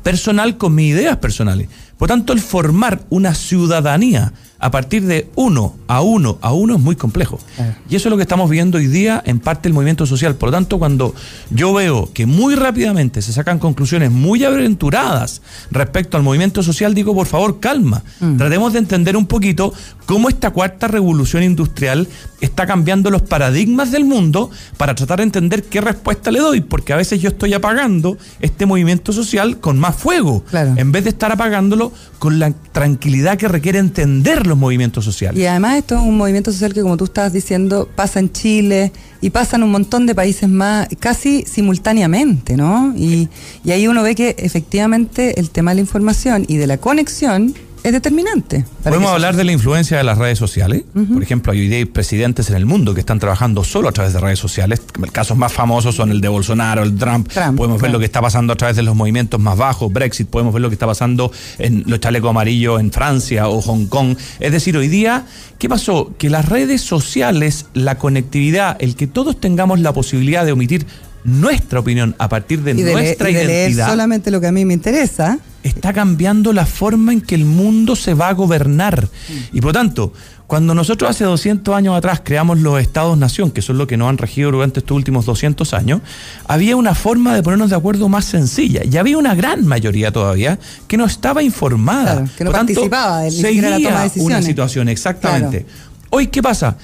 personal 0.03 0.57
con 0.57 0.75
mis 0.75 0.91
ideas 0.91 1.17
personales. 1.17 1.69
Por 1.97 2.07
tanto, 2.07 2.33
el 2.33 2.39
formar 2.39 3.05
una 3.09 3.33
ciudadanía 3.33 4.33
a 4.65 4.71
partir 4.71 5.05
de 5.05 5.29
uno 5.35 5.75
a 5.87 6.01
uno 6.01 6.39
a 6.41 6.51
uno 6.51 6.73
es 6.75 6.81
muy 6.81 6.95
complejo. 6.95 7.39
Claro. 7.55 7.75
Y 7.87 7.95
eso 7.95 8.07
es 8.07 8.11
lo 8.11 8.17
que 8.17 8.23
estamos 8.23 8.49
viviendo 8.49 8.79
hoy 8.79 8.87
día 8.87 9.21
en 9.23 9.37
parte 9.39 9.63
del 9.69 9.73
movimiento 9.73 10.07
social. 10.07 10.33
Por 10.33 10.49
lo 10.49 10.53
tanto, 10.53 10.79
cuando 10.79 11.13
yo 11.51 11.71
veo 11.71 12.09
que 12.11 12.25
muy 12.25 12.55
rápidamente 12.55 13.21
se 13.21 13.31
sacan 13.31 13.59
conclusiones 13.59 14.09
muy 14.09 14.43
aventuradas 14.43 15.43
respecto 15.69 16.17
al 16.17 16.23
movimiento 16.23 16.63
social, 16.63 16.95
digo, 16.95 17.13
por 17.13 17.27
favor, 17.27 17.59
calma. 17.59 18.01
Tratemos 18.39 18.73
de 18.73 18.79
entender 18.79 19.15
un 19.15 19.27
poquito 19.27 19.71
cómo 20.07 20.29
esta 20.29 20.49
cuarta 20.49 20.87
revolución 20.87 21.43
industrial 21.43 22.07
está 22.41 22.65
cambiando 22.65 23.11
los 23.11 23.21
paradigmas 23.21 23.91
del 23.91 24.05
mundo 24.05 24.49
para 24.77 24.95
tratar 24.95 25.17
de 25.19 25.23
entender 25.25 25.63
qué 25.63 25.79
respuesta 25.81 26.31
le 26.31 26.39
doy, 26.39 26.61
porque 26.61 26.91
a 26.93 26.95
veces 26.95 27.21
yo 27.21 27.29
estoy 27.29 27.53
apagando 27.53 28.17
este 28.39 28.65
movimiento 28.65 29.13
social 29.13 29.59
con 29.59 29.77
más 29.79 29.95
fuego, 29.95 30.43
Claro. 30.49 30.73
en 30.75 30.91
vez 30.91 31.03
de 31.03 31.11
estar 31.11 31.31
apagándolo 31.31 31.91
con 32.17 32.39
la 32.39 32.51
tranquilidad 32.71 33.37
que 33.37 33.47
requiere 33.47 33.77
entender 33.79 34.47
movimientos 34.57 35.05
sociales. 35.05 35.39
Y 35.39 35.45
además 35.45 35.77
esto 35.77 35.95
es 35.95 36.01
un 36.01 36.17
movimiento 36.17 36.51
social 36.51 36.73
que, 36.73 36.81
como 36.81 36.97
tú 36.97 37.05
estabas 37.05 37.33
diciendo, 37.33 37.89
pasa 37.95 38.19
en 38.19 38.31
Chile 38.31 38.91
y 39.21 39.29
pasa 39.29 39.57
en 39.57 39.63
un 39.63 39.71
montón 39.71 40.05
de 40.05 40.15
países 40.15 40.49
más, 40.49 40.87
casi 40.99 41.43
simultáneamente, 41.43 42.57
¿no? 42.57 42.93
Y, 42.95 43.29
y 43.63 43.71
ahí 43.71 43.87
uno 43.87 44.03
ve 44.03 44.15
que 44.15 44.35
efectivamente 44.37 45.39
el 45.39 45.49
tema 45.49 45.71
de 45.71 45.75
la 45.75 45.81
información 45.81 46.45
y 46.47 46.57
de 46.57 46.67
la 46.67 46.77
conexión 46.77 47.53
es 47.85 47.91
determinante. 47.91 48.65
Podemos 48.83 49.11
hablar 49.11 49.35
de 49.35 49.43
la 49.43 49.51
influencia 49.51 49.95
de 49.95 50.03
las 50.03 50.17
redes 50.17 50.39
sociales. 50.39 50.85
Por 51.13 51.21
ejemplo, 51.21 51.51
hay 51.51 51.59
hoy 51.59 51.67
día 51.67 51.85
presidentes 51.85 52.49
en 52.49 52.55
el 52.55 52.65
mundo 52.65 52.95
que 52.95 52.99
están 52.99 53.19
trabajando 53.19 53.63
solo 53.63 53.89
a 53.89 53.91
través 53.91 54.11
de 54.13 54.19
redes 54.19 54.39
sociales. 54.39 54.81
Casos 55.11 55.37
más 55.37 55.53
famosos 55.53 55.93
son 55.93 56.09
el 56.09 56.19
de 56.19 56.27
Bolsonaro, 56.27 56.81
el 56.81 56.97
Trump. 56.97 57.27
Trump, 57.27 57.55
Podemos 57.55 57.79
ver 57.79 57.91
lo 57.91 57.99
que 57.99 58.05
está 58.05 58.23
pasando 58.23 58.53
a 58.53 58.55
través 58.55 58.75
de 58.75 58.81
los 58.81 58.95
movimientos 58.95 59.39
más 59.39 59.55
bajos, 59.55 59.93
Brexit. 59.93 60.27
Podemos 60.27 60.51
ver 60.51 60.63
lo 60.63 60.69
que 60.69 60.73
está 60.73 60.87
pasando 60.87 61.31
en 61.59 61.83
los 61.85 61.99
chalecos 61.99 62.31
amarillos 62.31 62.79
en 62.79 62.91
Francia 62.91 63.49
o 63.49 63.61
Hong 63.61 63.85
Kong. 63.85 64.17
Es 64.39 64.51
decir, 64.51 64.75
hoy 64.75 64.87
día, 64.87 65.27
¿qué 65.59 65.69
pasó? 65.69 66.11
Que 66.17 66.31
las 66.31 66.49
redes 66.49 66.81
sociales, 66.81 67.67
la 67.75 67.99
conectividad, 67.99 68.77
el 68.79 68.95
que 68.95 69.05
todos 69.05 69.39
tengamos 69.39 69.79
la 69.79 69.93
posibilidad 69.93 70.43
de 70.43 70.53
omitir 70.53 70.87
nuestra 71.25 71.79
opinión 71.79 72.15
a 72.19 72.29
partir 72.29 72.61
de 72.61 72.71
y 72.71 72.75
de, 72.75 72.83
le- 72.85 72.93
nuestra 72.93 73.29
y 73.29 73.33
de 73.33 73.45
leer 73.45 73.59
identidad 73.69 73.89
solamente 73.89 74.31
lo 74.31 74.39
que 74.39 74.47
a 74.47 74.51
mí 74.51 74.63
me 74.63 74.73
interesa. 74.73 75.39
está 75.63 75.91
cambiando 75.91 76.53
la 76.53 76.65
forma 76.65 77.11
en 77.13 77.19
que 77.21 77.35
el 77.35 77.43
mundo 77.45 77.95
se 77.95 78.13
va 78.13 78.29
a 78.29 78.33
gobernar. 78.33 79.07
Y 79.51 79.59
por 79.61 79.69
lo 79.69 79.73
tanto, 79.73 80.13
cuando 80.45 80.75
nosotros 80.75 81.09
hace 81.09 81.23
200 81.23 81.73
años 81.73 81.97
atrás 81.97 82.21
creamos 82.23 82.59
los 82.59 82.79
estados-nación, 82.79 83.49
que 83.49 83.63
son 83.63 83.79
lo 83.79 83.87
que 83.87 83.97
nos 83.97 84.07
han 84.09 84.19
regido 84.19 84.51
durante 84.51 84.79
estos 84.81 84.95
últimos 84.95 85.25
200 85.25 85.73
años, 85.73 86.01
había 86.47 86.75
una 86.75 86.93
forma 86.93 87.33
de 87.33 87.41
ponernos 87.41 87.71
de 87.71 87.75
acuerdo 87.75 88.07
más 88.09 88.25
sencilla. 88.25 88.81
Y 88.85 88.95
había 88.97 89.17
una 89.17 89.33
gran 89.33 89.65
mayoría 89.65 90.11
todavía 90.11 90.59
que 90.87 90.97
no 90.97 91.05
estaba 91.05 91.41
informada. 91.41 92.13
Claro, 92.13 92.29
que 92.37 92.43
no 92.43 92.51
Por 92.51 92.59
tanto, 92.59 92.73
participaba 92.73 93.29
siquiera 93.31 93.49
en 93.49 93.61
la 93.63 93.69
seguía 93.71 93.89
toma 93.89 93.89
de 93.89 93.95
una 93.95 94.03
decisiones. 94.03 94.45
situación, 94.45 94.89
exactamente. 94.89 95.63
Claro. 95.63 95.79
Hoy, 96.11 96.27
¿qué 96.27 96.43
pasa? 96.43 96.77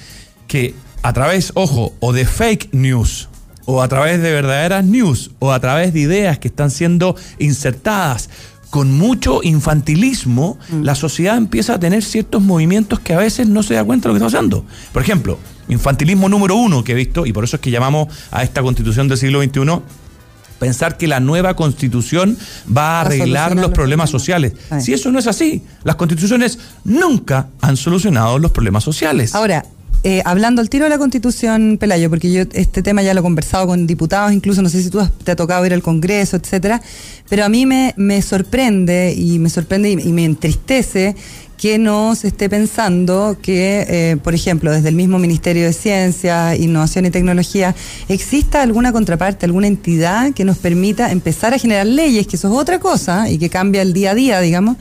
Que 0.48 0.74
a 1.04 1.12
través, 1.12 1.52
ojo, 1.54 1.94
o 2.00 2.12
de 2.12 2.26
fake 2.26 2.70
news, 2.72 3.28
o 3.64 3.82
a 3.82 3.88
través 3.88 4.20
de 4.22 4.32
verdaderas 4.32 4.84
news, 4.84 5.30
o 5.38 5.52
a 5.52 5.60
través 5.60 5.92
de 5.92 6.00
ideas 6.00 6.38
que 6.38 6.48
están 6.48 6.70
siendo 6.70 7.14
insertadas 7.38 8.28
con 8.70 8.90
mucho 8.96 9.40
infantilismo, 9.42 10.58
Mm. 10.70 10.82
la 10.82 10.94
sociedad 10.94 11.36
empieza 11.36 11.74
a 11.74 11.78
tener 11.80 12.02
ciertos 12.02 12.42
movimientos 12.42 13.00
que 13.00 13.12
a 13.12 13.18
veces 13.18 13.46
no 13.46 13.62
se 13.62 13.74
da 13.74 13.84
cuenta 13.84 14.08
de 14.08 14.14
lo 14.14 14.18
que 14.20 14.24
está 14.24 14.36
pasando. 14.38 14.64
Por 14.92 15.02
ejemplo, 15.02 15.38
infantilismo 15.68 16.28
número 16.28 16.56
uno 16.56 16.82
que 16.82 16.92
he 16.92 16.94
visto, 16.94 17.26
y 17.26 17.32
por 17.32 17.44
eso 17.44 17.56
es 17.56 17.62
que 17.62 17.70
llamamos 17.70 18.08
a 18.30 18.42
esta 18.42 18.62
constitución 18.62 19.08
del 19.08 19.18
siglo 19.18 19.42
XXI, 19.42 19.82
pensar 20.58 20.96
que 20.96 21.06
la 21.08 21.20
nueva 21.20 21.54
constitución 21.54 22.38
va 22.74 22.98
a 22.98 23.00
arreglar 23.02 23.56
los 23.56 23.72
problemas 23.72 24.08
sociales. 24.10 24.52
Si 24.80 24.92
eso 24.94 25.10
no 25.12 25.18
es 25.18 25.26
así, 25.26 25.62
las 25.84 25.96
constituciones 25.96 26.58
nunca 26.84 27.48
han 27.60 27.76
solucionado 27.76 28.38
los 28.38 28.52
problemas 28.52 28.84
sociales. 28.84 29.34
Ahora, 29.34 29.66
eh, 30.04 30.20
hablando 30.24 30.60
al 30.60 30.68
tiro 30.68 30.84
de 30.84 30.90
la 30.90 30.98
constitución, 30.98 31.76
Pelayo, 31.78 32.10
porque 32.10 32.32
yo 32.32 32.42
este 32.54 32.82
tema 32.82 33.02
ya 33.02 33.14
lo 33.14 33.20
he 33.20 33.22
conversado 33.22 33.66
con 33.68 33.86
diputados, 33.86 34.32
incluso 34.32 34.60
no 34.62 34.68
sé 34.68 34.82
si 34.82 34.90
tú 34.90 34.98
has- 35.00 35.12
te 35.12 35.30
ha 35.30 35.36
tocado 35.36 35.64
ir 35.64 35.72
al 35.72 35.82
Congreso, 35.82 36.36
etcétera, 36.36 36.82
pero 37.28 37.44
a 37.44 37.48
mí 37.48 37.66
me, 37.66 37.94
me 37.96 38.20
sorprende 38.20 39.14
y 39.16 39.38
me 39.38 39.48
sorprende 39.48 39.90
y, 39.90 40.12
me 40.12 40.24
entristece 40.24 41.14
que 41.56 41.78
no 41.78 42.16
se 42.16 42.26
esté 42.26 42.50
pensando 42.50 43.36
que, 43.40 43.86
eh, 43.88 44.16
por 44.16 44.34
ejemplo, 44.34 44.72
desde 44.72 44.88
el 44.88 44.96
mismo 44.96 45.20
Ministerio 45.20 45.64
de 45.64 45.72
Ciencia, 45.72 46.56
Innovación 46.56 47.06
y 47.06 47.10
Tecnología, 47.10 47.72
exista 48.08 48.62
alguna 48.62 48.90
contraparte, 48.90 49.46
alguna 49.46 49.68
entidad 49.68 50.32
que 50.32 50.44
nos 50.44 50.58
permita 50.58 51.12
empezar 51.12 51.54
a 51.54 51.58
generar 51.58 51.86
leyes, 51.86 52.26
que 52.26 52.34
eso 52.34 52.48
es 52.48 52.54
otra 52.54 52.80
cosa 52.80 53.30
y 53.30 53.38
que 53.38 53.48
cambia 53.48 53.82
el 53.82 53.92
día 53.92 54.10
a 54.10 54.14
día, 54.16 54.40
digamos, 54.40 54.76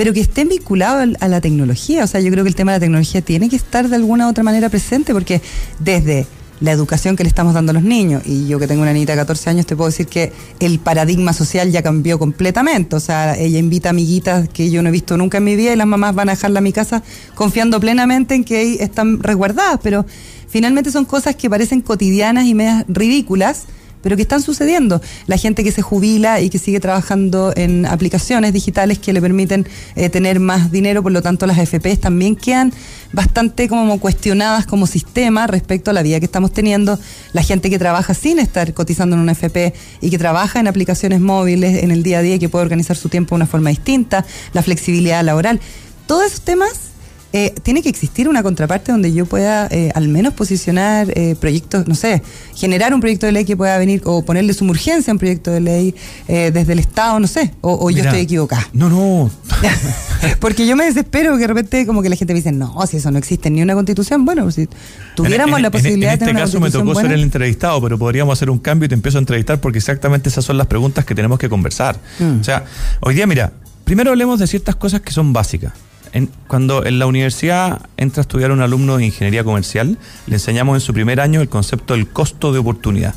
pero 0.00 0.14
que 0.14 0.20
estén 0.20 0.48
vinculados 0.48 1.14
a 1.20 1.28
la 1.28 1.42
tecnología. 1.42 2.04
O 2.04 2.06
sea, 2.06 2.22
yo 2.22 2.30
creo 2.30 2.42
que 2.42 2.48
el 2.48 2.54
tema 2.54 2.72
de 2.72 2.76
la 2.76 2.80
tecnología 2.80 3.20
tiene 3.20 3.50
que 3.50 3.56
estar 3.56 3.86
de 3.86 3.96
alguna 3.96 4.28
u 4.28 4.30
otra 4.30 4.42
manera 4.42 4.70
presente, 4.70 5.12
porque 5.12 5.42
desde 5.78 6.26
la 6.60 6.72
educación 6.72 7.16
que 7.16 7.22
le 7.22 7.28
estamos 7.28 7.52
dando 7.52 7.68
a 7.68 7.74
los 7.74 7.82
niños, 7.82 8.22
y 8.24 8.46
yo 8.46 8.58
que 8.58 8.66
tengo 8.66 8.80
una 8.80 8.94
niñita 8.94 9.12
de 9.12 9.18
14 9.18 9.50
años, 9.50 9.66
te 9.66 9.76
puedo 9.76 9.90
decir 9.90 10.06
que 10.06 10.32
el 10.58 10.78
paradigma 10.78 11.34
social 11.34 11.70
ya 11.70 11.82
cambió 11.82 12.18
completamente. 12.18 12.96
O 12.96 13.00
sea, 13.00 13.36
ella 13.36 13.58
invita 13.58 13.90
amiguitas 13.90 14.48
que 14.48 14.70
yo 14.70 14.82
no 14.82 14.88
he 14.88 14.92
visto 14.92 15.18
nunca 15.18 15.36
en 15.36 15.44
mi 15.44 15.54
vida 15.54 15.74
y 15.74 15.76
las 15.76 15.86
mamás 15.86 16.14
van 16.14 16.30
a 16.30 16.32
dejarla 16.32 16.60
a 16.60 16.62
mi 16.62 16.72
casa 16.72 17.02
confiando 17.34 17.78
plenamente 17.78 18.34
en 18.34 18.44
que 18.44 18.56
ahí 18.56 18.76
están 18.80 19.22
resguardadas, 19.22 19.80
pero 19.82 20.06
finalmente 20.48 20.90
son 20.90 21.04
cosas 21.04 21.36
que 21.36 21.50
parecen 21.50 21.82
cotidianas 21.82 22.46
y 22.46 22.54
medias 22.54 22.86
ridículas 22.88 23.66
pero 24.02 24.16
que 24.16 24.22
están 24.22 24.42
sucediendo. 24.42 25.00
La 25.26 25.36
gente 25.36 25.64
que 25.64 25.72
se 25.72 25.82
jubila 25.82 26.40
y 26.40 26.50
que 26.50 26.58
sigue 26.58 26.80
trabajando 26.80 27.52
en 27.56 27.86
aplicaciones 27.86 28.52
digitales 28.52 28.98
que 28.98 29.12
le 29.12 29.20
permiten 29.20 29.66
eh, 29.96 30.08
tener 30.08 30.40
más 30.40 30.70
dinero, 30.70 31.02
por 31.02 31.12
lo 31.12 31.22
tanto 31.22 31.46
las 31.46 31.58
FPs 31.58 32.00
también 32.00 32.36
quedan 32.36 32.72
bastante 33.12 33.68
como 33.68 33.98
cuestionadas 33.98 34.66
como 34.66 34.86
sistema 34.86 35.46
respecto 35.46 35.90
a 35.90 35.94
la 35.94 36.02
vida 36.02 36.18
que 36.20 36.26
estamos 36.26 36.52
teniendo. 36.52 36.98
La 37.32 37.42
gente 37.42 37.70
que 37.70 37.78
trabaja 37.78 38.14
sin 38.14 38.38
estar 38.38 38.72
cotizando 38.74 39.16
en 39.16 39.22
una 39.22 39.32
FP 39.32 39.74
y 40.00 40.10
que 40.10 40.18
trabaja 40.18 40.60
en 40.60 40.68
aplicaciones 40.68 41.20
móviles 41.20 41.82
en 41.82 41.90
el 41.90 42.02
día 42.02 42.18
a 42.18 42.22
día 42.22 42.36
y 42.36 42.38
que 42.38 42.48
puede 42.48 42.64
organizar 42.64 42.96
su 42.96 43.08
tiempo 43.08 43.34
de 43.34 43.36
una 43.36 43.46
forma 43.46 43.70
distinta, 43.70 44.24
la 44.52 44.62
flexibilidad 44.62 45.24
laboral. 45.24 45.60
Todos 46.06 46.26
esos 46.26 46.40
temas 46.40 46.89
eh, 47.32 47.54
tiene 47.62 47.82
que 47.82 47.88
existir 47.88 48.28
una 48.28 48.42
contraparte 48.42 48.90
donde 48.92 49.12
yo 49.12 49.24
pueda 49.26 49.68
eh, 49.70 49.92
al 49.94 50.08
menos 50.08 50.34
posicionar 50.34 51.12
eh, 51.16 51.36
proyectos, 51.38 51.86
no 51.86 51.94
sé, 51.94 52.22
generar 52.56 52.92
un 52.92 53.00
proyecto 53.00 53.26
de 53.26 53.32
ley 53.32 53.44
que 53.44 53.56
pueda 53.56 53.78
venir 53.78 54.02
o 54.04 54.24
ponerle 54.24 54.52
suma 54.52 54.70
urgencia 54.72 55.10
a 55.10 55.14
un 55.14 55.18
proyecto 55.18 55.50
de 55.50 55.60
ley 55.60 55.94
eh, 56.28 56.50
desde 56.52 56.72
el 56.72 56.78
Estado, 56.80 57.20
no 57.20 57.26
sé, 57.28 57.54
o, 57.60 57.86
o 57.86 57.90
yo 57.90 58.02
estoy 58.02 58.20
equivocada. 58.20 58.66
No, 58.72 58.88
no. 58.88 59.30
Porque 60.40 60.66
yo 60.66 60.76
me 60.76 60.84
desespero 60.84 61.34
que 61.34 61.40
de 61.42 61.46
repente 61.46 61.86
como 61.86 62.02
que 62.02 62.08
la 62.08 62.16
gente 62.16 62.32
me 62.34 62.38
dice, 62.40 62.52
no, 62.52 62.74
si 62.86 62.96
eso 62.98 63.10
no 63.10 63.18
existe 63.18 63.50
ni 63.50 63.62
una 63.62 63.74
constitución, 63.74 64.24
bueno, 64.24 64.50
si 64.50 64.68
tuviéramos 65.14 65.56
En- 65.58 65.62
la 65.62 65.68
en- 65.68 65.72
posibilidad 65.72 66.12
en, 66.14 66.18
de 66.18 66.24
este 66.24 66.26
tener 66.26 66.34
una 66.36 66.44
caso 66.46 66.58
me 66.58 66.60
constitución 66.62 66.88
tocó 66.94 67.00
ser 67.00 67.12
el 67.12 67.22
entrevistado, 67.22 67.80
pero 67.80 67.98
podríamos 67.98 68.32
hacer 68.38 68.50
un 68.50 68.58
cambio 68.58 68.86
y 68.86 68.88
te 68.88 68.94
empiezo 68.94 69.18
a 69.18 69.20
entrevistar 69.20 69.60
porque 69.60 69.78
exactamente 69.78 70.28
esas 70.28 70.44
son 70.44 70.58
las 70.58 70.66
preguntas 70.66 71.04
que 71.04 71.14
tenemos 71.14 71.38
que 71.38 71.48
conversar. 71.48 71.96
Mm. 72.18 72.40
O 72.40 72.44
sea, 72.44 72.64
hoy 73.00 73.14
día, 73.14 73.26
mira, 73.26 73.52
primero 73.84 74.10
hablemos 74.10 74.38
de 74.40 74.46
ciertas 74.46 74.76
cosas 74.76 75.00
que 75.00 75.12
son 75.12 75.32
básicas. 75.32 75.72
En- 76.12 76.28
cuando 76.48 76.84
en 76.84 76.98
la 76.98 77.06
universidad 77.06 77.82
entra 77.96 78.20
a 78.20 78.22
estudiar 78.22 78.50
un 78.50 78.60
alumno 78.62 78.96
de 78.96 79.04
ingeniería 79.06 79.44
comercial, 79.44 79.96
le 80.26 80.34
enseñamos 80.34 80.74
en 80.76 80.80
su 80.80 80.92
primer 80.92 81.20
año 81.20 81.40
el 81.40 81.48
concepto 81.48 81.94
del 81.94 82.08
costo 82.08 82.52
de 82.52 82.58
oportunidad. 82.58 83.14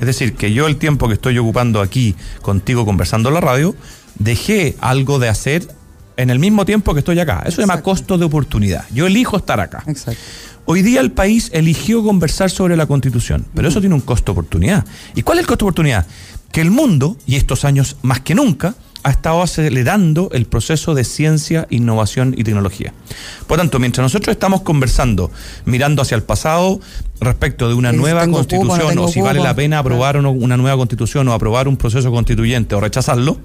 Es 0.00 0.06
decir, 0.06 0.34
que 0.34 0.52
yo 0.52 0.66
el 0.68 0.76
tiempo 0.76 1.08
que 1.08 1.14
estoy 1.14 1.36
ocupando 1.38 1.80
aquí 1.80 2.14
contigo 2.42 2.84
conversando 2.86 3.28
en 3.30 3.34
la 3.34 3.40
radio, 3.40 3.74
dejé 4.18 4.76
algo 4.80 5.18
de 5.18 5.28
hacer 5.28 5.68
en 6.16 6.30
el 6.30 6.38
mismo 6.38 6.64
tiempo 6.64 6.94
que 6.94 7.00
estoy 7.00 7.18
acá. 7.18 7.42
Eso 7.46 7.56
se 7.56 7.62
llama 7.62 7.82
costo 7.82 8.16
de 8.16 8.24
oportunidad. 8.24 8.84
Yo 8.94 9.06
elijo 9.06 9.36
estar 9.36 9.60
acá. 9.60 9.82
Exacto. 9.86 10.20
Hoy 10.64 10.82
día 10.82 11.00
el 11.00 11.12
país 11.12 11.50
eligió 11.52 12.02
conversar 12.02 12.50
sobre 12.50 12.76
la 12.76 12.86
constitución, 12.86 13.44
pero 13.54 13.68
eso 13.68 13.80
tiene 13.80 13.94
un 13.94 14.00
costo 14.00 14.32
de 14.32 14.38
oportunidad. 14.40 14.84
¿Y 15.14 15.22
cuál 15.22 15.38
es 15.38 15.42
el 15.42 15.46
costo 15.46 15.64
de 15.64 15.68
oportunidad? 15.68 16.06
Que 16.50 16.60
el 16.60 16.70
mundo, 16.70 17.16
y 17.26 17.36
estos 17.36 17.64
años 17.64 17.96
más 18.02 18.20
que 18.20 18.34
nunca, 18.34 18.74
ha 19.06 19.10
estado 19.10 19.40
acelerando 19.40 20.30
el 20.32 20.46
proceso 20.46 20.92
de 20.96 21.04
ciencia, 21.04 21.68
innovación 21.70 22.34
y 22.36 22.42
tecnología. 22.42 22.92
Por 23.46 23.56
tanto, 23.56 23.78
mientras 23.78 24.02
nosotros 24.02 24.34
estamos 24.34 24.62
conversando, 24.62 25.30
mirando 25.64 26.02
hacia 26.02 26.16
el 26.16 26.24
pasado 26.24 26.80
respecto 27.20 27.68
de 27.68 27.74
una 27.74 27.92
si 27.92 27.98
nueva 27.98 28.22
cupo, 28.22 28.30
no 28.30 28.36
constitución 28.38 28.98
o 28.98 29.06
si 29.06 29.20
vale 29.20 29.38
la 29.38 29.54
pena 29.54 29.78
aprobar 29.78 30.20
no 30.20 30.32
una 30.32 30.56
nueva 30.56 30.76
constitución 30.76 31.28
o 31.28 31.32
aprobar 31.32 31.68
un 31.68 31.76
proceso 31.76 32.10
constituyente 32.10 32.74
o 32.74 32.80
rechazarlo, 32.80 33.38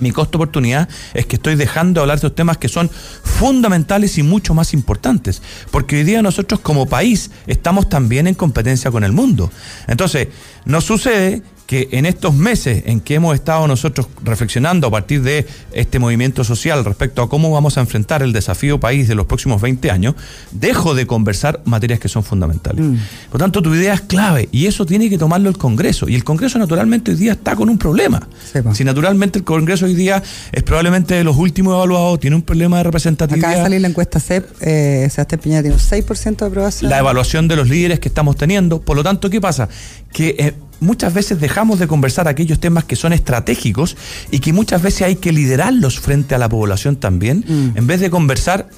mi 0.00 0.10
costo 0.10 0.38
de 0.38 0.44
oportunidad 0.44 0.88
es 1.12 1.26
que 1.26 1.36
estoy 1.36 1.56
dejando 1.56 2.00
de 2.00 2.04
hablar 2.04 2.16
de 2.16 2.26
estos 2.26 2.34
temas 2.34 2.56
que 2.56 2.68
son 2.68 2.88
fundamentales 2.88 4.16
y 4.16 4.22
mucho 4.22 4.54
más 4.54 4.72
importantes. 4.72 5.42
Porque 5.70 5.96
hoy 5.96 6.04
día 6.04 6.22
nosotros 6.22 6.60
como 6.60 6.86
país 6.86 7.30
estamos 7.46 7.90
también 7.90 8.26
en 8.26 8.34
competencia 8.34 8.90
con 8.90 9.04
el 9.04 9.12
mundo. 9.12 9.50
Entonces, 9.86 10.28
nos 10.64 10.84
sucede 10.84 11.42
que 11.68 11.90
en 11.92 12.06
estos 12.06 12.34
meses 12.34 12.84
en 12.86 12.98
que 13.00 13.16
hemos 13.16 13.34
estado 13.34 13.68
nosotros 13.68 14.08
reflexionando 14.24 14.86
a 14.86 14.90
partir 14.90 15.20
de 15.20 15.46
este 15.72 15.98
movimiento 15.98 16.42
social 16.42 16.82
respecto 16.82 17.20
a 17.20 17.28
cómo 17.28 17.50
vamos 17.50 17.76
a 17.76 17.82
enfrentar 17.82 18.22
el 18.22 18.32
desafío 18.32 18.80
país 18.80 19.06
de 19.06 19.14
los 19.14 19.26
próximos 19.26 19.60
20 19.60 19.90
años, 19.90 20.14
dejo 20.50 20.94
de 20.94 21.06
conversar 21.06 21.60
materias 21.66 22.00
que 22.00 22.08
son 22.08 22.24
fundamentales. 22.24 22.82
Por 23.30 23.38
tanto, 23.38 23.60
tu 23.60 23.74
idea 23.74 23.92
es 23.92 24.00
clave 24.00 24.48
y 24.50 24.64
eso 24.64 24.86
tiene 24.86 25.10
que 25.10 25.18
tomarlo 25.18 25.50
el 25.50 25.58
Congreso. 25.58 26.08
Y 26.08 26.14
el 26.14 26.24
Congreso 26.24 26.58
naturalmente 26.58 27.10
hoy 27.10 27.18
día 27.18 27.32
está 27.32 27.54
con 27.54 27.68
un 27.68 27.76
problema. 27.76 28.26
Si 28.72 28.82
naturalmente 28.82 29.38
el 29.38 29.44
Congreso 29.44 29.84
hoy 29.84 29.94
día 29.94 30.22
es 30.50 30.62
probablemente 30.62 31.16
de 31.16 31.24
los 31.24 31.36
últimos 31.36 31.74
evaluados, 31.74 32.18
tiene 32.18 32.34
un 32.34 32.42
problema 32.42 32.78
de 32.78 32.84
representatividad. 32.84 33.46
Acaba 33.46 33.58
de 33.58 33.64
salir 33.64 33.82
la 33.82 33.88
encuesta 33.88 34.18
CEP, 34.20 34.46
eh, 34.62 35.06
Sebastián 35.10 35.40
Piñera 35.42 35.60
tiene 35.60 35.76
un 35.76 35.82
6% 35.82 36.36
de 36.38 36.46
aprobación. 36.46 36.90
la 36.90 36.98
evaluación 36.98 37.46
de 37.46 37.56
los 37.56 37.68
líderes 37.68 38.00
que 38.00 38.08
estamos 38.08 38.36
teniendo. 38.36 38.80
Por 38.80 38.96
lo 38.96 39.04
tanto, 39.04 39.28
¿qué 39.28 39.38
pasa? 39.38 39.68
Que 40.10 40.34
eh, 40.38 40.54
muchas 40.80 41.12
veces 41.14 41.40
dejamos 41.40 41.78
de 41.78 41.86
conversar 41.88 42.28
aquellos 42.28 42.60
temas 42.60 42.84
que 42.84 42.96
son 42.96 43.12
estratégicos 43.12 43.96
y 44.30 44.38
que 44.40 44.52
muchas 44.52 44.80
veces 44.82 45.02
hay 45.02 45.16
que 45.16 45.32
liderarlos 45.32 45.98
frente 46.00 46.34
a 46.34 46.38
la 46.38 46.48
población 46.48 46.96
también, 46.96 47.44
Mm. 47.46 47.76
en 47.78 47.86
vez 47.86 48.00
de 48.00 48.10
conversar 48.10 48.68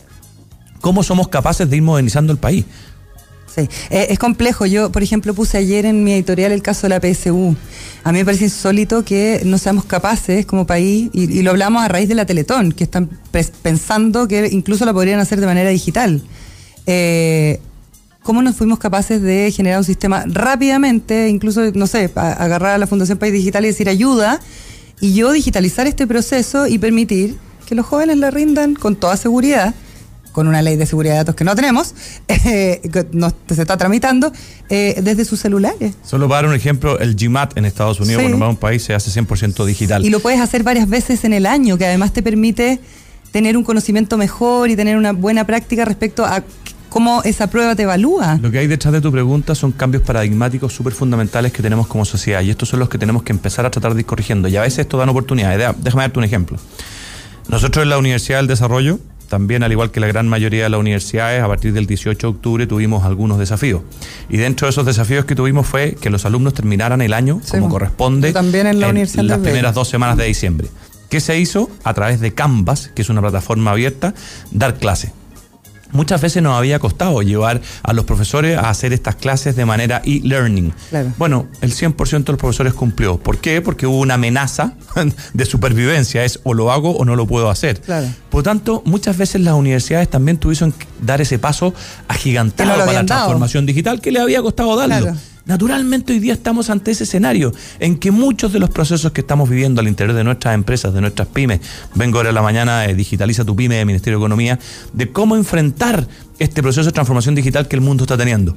cómo 0.81 1.03
somos 1.03 1.29
capaces 1.29 1.69
de 1.69 1.77
ir 1.77 1.83
modernizando 1.83 2.33
el 2.33 2.39
país. 2.39 2.65
Sí, 3.55 3.69
Eh, 3.91 4.07
es 4.11 4.19
complejo. 4.21 4.65
Yo, 4.65 4.93
por 4.93 5.03
ejemplo, 5.03 5.35
puse 5.35 5.59
ayer 5.59 5.85
en 5.85 6.05
mi 6.05 6.13
editorial 6.13 6.53
el 6.53 6.63
caso 6.63 6.83
de 6.87 6.91
la 6.91 7.01
PSU. 7.01 7.57
A 8.05 8.13
mí 8.13 8.19
me 8.21 8.25
parece 8.25 8.45
insólito 8.45 9.05
que 9.05 9.43
no 9.45 9.59
seamos 9.59 9.85
capaces 9.87 10.47
como 10.47 10.67
país, 10.67 11.11
y, 11.13 11.25
y 11.39 11.43
lo 11.43 11.51
hablamos 11.51 11.83
a 11.83 11.89
raíz 11.89 12.09
de 12.09 12.15
la 12.15 12.25
Teletón, 12.27 12.71
que 12.71 12.85
están 12.85 13.11
pensando 13.63 14.29
que 14.29 14.49
incluso 14.53 14.85
la 14.85 14.93
podrían 14.93 15.19
hacer 15.19 15.41
de 15.41 15.47
manera 15.47 15.69
digital. 15.71 16.23
Eh, 16.87 17.61
¿Cómo 18.23 18.43
nos 18.43 18.55
fuimos 18.57 18.79
capaces 18.79 19.23
de 19.23 19.51
generar 19.51 19.79
un 19.79 19.85
sistema 19.85 20.25
rápidamente, 20.27 21.29
incluso, 21.29 21.63
no 21.75 21.87
sé, 21.87 22.11
a- 22.15 22.33
agarrar 22.33 22.73
a 22.75 22.79
la 22.79 22.87
Fundación 22.87 23.19
País 23.19 23.33
Digital 23.33 23.65
y 23.65 23.69
decir 23.69 23.89
ayuda, 23.89 24.41
y 25.01 25.15
yo 25.15 25.33
digitalizar 25.33 25.87
este 25.87 26.07
proceso 26.07 26.67
y 26.67 26.79
permitir 26.79 27.37
que 27.67 27.75
los 27.75 27.87
jóvenes 27.87 28.19
la 28.19 28.31
rindan 28.31 28.75
con 28.75 28.97
toda 28.97 29.17
seguridad? 29.17 29.75
con 30.33 30.47
una 30.47 30.63
ley 30.63 30.77
de 30.77 30.87
seguridad 30.87 31.15
de 31.15 31.19
datos 31.19 31.35
que 31.35 31.43
no 31.43 31.57
tenemos, 31.57 31.93
eh, 32.29 32.81
que 32.93 33.05
no, 33.11 33.33
se 33.49 33.61
está 33.63 33.77
tramitando, 33.77 34.33
eh, 34.69 34.95
desde 35.03 35.25
sus 35.25 35.41
celulares. 35.41 35.95
Solo 36.05 36.29
para 36.29 36.43
dar 36.43 36.51
un 36.51 36.55
ejemplo, 36.55 37.01
el 37.01 37.17
GMAT 37.17 37.59
en 37.59 37.65
Estados 37.65 37.99
Unidos, 37.99 38.23
Sí. 38.23 38.29
cuando 38.29 38.47
va 38.47 38.49
un 38.49 38.57
país, 38.57 38.81
se 38.85 38.95
hace 38.95 39.11
100% 39.11 39.65
digital. 39.65 40.05
Y 40.07 40.09
lo 40.11 40.21
puedes 40.21 40.41
hacer 40.41 40.63
varias 40.63 40.89
veces 40.89 41.25
en 41.25 41.33
el 41.33 41.47
año, 41.47 41.77
que 41.77 41.85
además 41.85 42.13
te 42.13 42.23
permite 42.23 42.79
tener 43.33 43.57
un 43.57 43.65
conocimiento 43.65 44.17
mejor 44.17 44.71
y 44.71 44.77
tener 44.77 44.97
una 44.97 45.11
buena 45.13 45.45
práctica 45.49 45.85
respecto 45.85 46.25
a 46.25 46.45
cómo 46.91 47.23
esa 47.25 47.49
prueba 47.49 47.75
te 47.75 47.85
evalúa. 47.85 48.39
Lo 48.43 48.51
que 48.51 48.59
hay 48.59 48.67
detrás 48.67 48.93
de 48.93 49.01
tu 49.01 49.11
pregunta 49.11 49.55
son 49.55 49.73
cambios 49.73 50.03
paradigmáticos 50.03 50.75
súper 50.75 50.93
fundamentales 50.93 51.53
que 51.53 51.63
tenemos 51.63 51.87
como 51.87 52.05
sociedad 52.05 52.43
y 52.43 52.51
estos 52.51 52.69
son 52.69 52.81
los 52.81 52.89
que 52.91 52.99
tenemos 52.99 53.23
que 53.23 53.33
empezar 53.33 53.65
a 53.65 53.71
tratar 53.71 53.95
de 53.95 54.01
ir 54.01 54.07
corrigiendo. 54.07 54.49
Y 54.49 54.57
a 54.57 54.61
veces 54.63 54.81
esto 54.81 54.99
dan 54.99 55.09
oportunidades. 55.09 55.75
Déjame 55.79 56.03
darte 56.03 56.19
un 56.19 56.25
ejemplo. 56.25 56.59
Nosotros 57.49 57.83
en 57.83 57.89
la 57.89 57.99
Universidad 57.99 58.39
del 58.39 58.47
Desarrollo, 58.47 58.99
también 59.29 59.63
al 59.63 59.73
igual 59.73 59.91
que 59.91 60.01
la 60.01 60.09
gran 60.09 60.29
mayoría 60.29 60.65
de 60.65 60.71
las 60.71 60.81
universidades, 60.81 61.43
a 61.43 61.47
partir 61.49 61.73
del 61.73 61.87
18 61.87 62.27
de 62.27 62.31
octubre 62.33 62.67
tuvimos 62.67 63.05
algunos 63.05 63.39
desafíos. 63.39 63.83
Y 64.29 64.37
dentro 64.37 64.67
de 64.67 64.71
esos 64.71 64.85
desafíos 64.85 65.25
que 65.25 65.35
tuvimos 65.35 65.67
fue 65.67 65.97
que 66.01 66.11
los 66.11 66.25
alumnos 66.27 66.55
terminaran 66.55 67.01
el 67.01 67.13
año 67.13 67.41
Sí, 67.45 67.53
como 67.53 67.67
mo. 67.67 67.73
corresponde 67.73 68.33
también 68.33 68.67
en 68.67 68.81
la 68.81 68.93
las 68.93 69.39
primeras 69.39 69.75
dos 69.75 69.89
semanas 69.89 70.17
de 70.17 70.25
diciembre. 70.25 70.69
¿Qué 71.09 71.21
se 71.21 71.39
hizo? 71.39 71.71
A 71.83 71.93
través 71.95 72.21
de 72.21 72.35
Canvas, 72.35 72.91
que 72.95 73.03
es 73.03 73.09
una 73.09 73.21
plataforma 73.21 73.73
abierta, 73.73 74.15
dar 74.53 74.79
clase. 74.79 75.13
Muchas 75.93 76.21
veces 76.21 76.43
nos 76.43 76.57
había 76.57 76.79
costado 76.79 77.23
llevar 77.23 77.61
a 77.83 77.93
los 77.93 78.05
profesores 78.05 78.57
a 78.57 78.71
hacer 78.71 78.93
estas 78.93 79.17
clases 79.17 79.57
de 79.57 79.65
manera 79.65 80.03
e-learning. 80.05 80.73
Claro. 80.91 81.13
Bueno, 81.19 81.49
el 81.61 81.73
100% 81.73 82.25
de 82.25 82.33
los 82.33 82.39
profesores 82.41 82.75
cumplió. 82.75 83.19
¿Por 83.19 83.39
qué? 83.39 83.61
Porque 83.61 83.87
hubo 83.87 83.99
una 83.99 84.15
amenaza 84.15 84.75
de 85.35 85.45
supervivencia. 85.45 86.25
Es 86.25 86.41
o 86.45 86.55
lo 86.55 86.73
hago 86.73 86.97
o 86.97 87.05
no 87.05 87.17
lo 87.17 87.27
puedo 87.27 87.51
hacer. 87.51 87.81
Claro. 87.81 88.07
Por 88.31 88.43
tanto, 88.43 88.83
muchas 88.85 89.17
veces 89.17 89.41
las 89.41 89.55
universidades 89.55 90.09
también 90.09 90.39
tuvieron 90.39 90.73
que 90.73 90.87
dar 91.03 91.21
ese 91.21 91.39
paso 91.39 91.75
agigantado 92.09 92.71
no 92.71 92.77
para 92.77 92.87
la 92.87 92.93
dado. 92.93 93.07
transformación 93.07 93.67
digital 93.67 94.01
que 94.01 94.11
le 94.13 94.21
había 94.21 94.43
costado 94.43 94.77
darlo. 94.77 94.99
Claro. 94.99 95.17
Naturalmente 95.47 96.13
hoy 96.13 96.19
día 96.19 96.35
estamos 96.35 96.71
ante 96.71 96.91
ese 96.91 97.05
escenario 97.05 97.53
en 97.79 97.99
que 97.99 98.11
muchos 98.11 98.53
de 98.53 98.59
los 98.59 98.71
procesos 98.71 99.13
que 99.13 99.23
estamos 99.23 99.49
viviendo 99.49 99.81
al 99.81 99.89
interior 99.89 100.17
de 100.17 100.25
nuestras 100.25 100.55
empresas, 100.55 100.93
de 100.93 101.01
nuestras 101.01 101.29
pymes, 101.29 101.61
vengo 101.95 102.19
ahora 102.19 102.31
a 102.31 102.33
la 102.33 102.43
mañana, 102.43 102.85
eh, 102.85 102.95
digitaliza 102.95 103.45
tu 103.45 103.57
pyme 103.57 103.85
Ministerio 103.85 104.19
de 104.19 104.23
Economía, 104.23 104.59
de 104.93 105.11
cómo 105.11 105.37
enfrentar 105.37 106.07
este 106.39 106.63
proceso 106.63 106.87
de 106.87 106.93
transformación 106.93 107.35
digital 107.35 107.69
que 107.69 107.77
el 107.77 107.83
mundo 107.83 108.05
está 108.05 108.17
teniendo. 108.17 108.57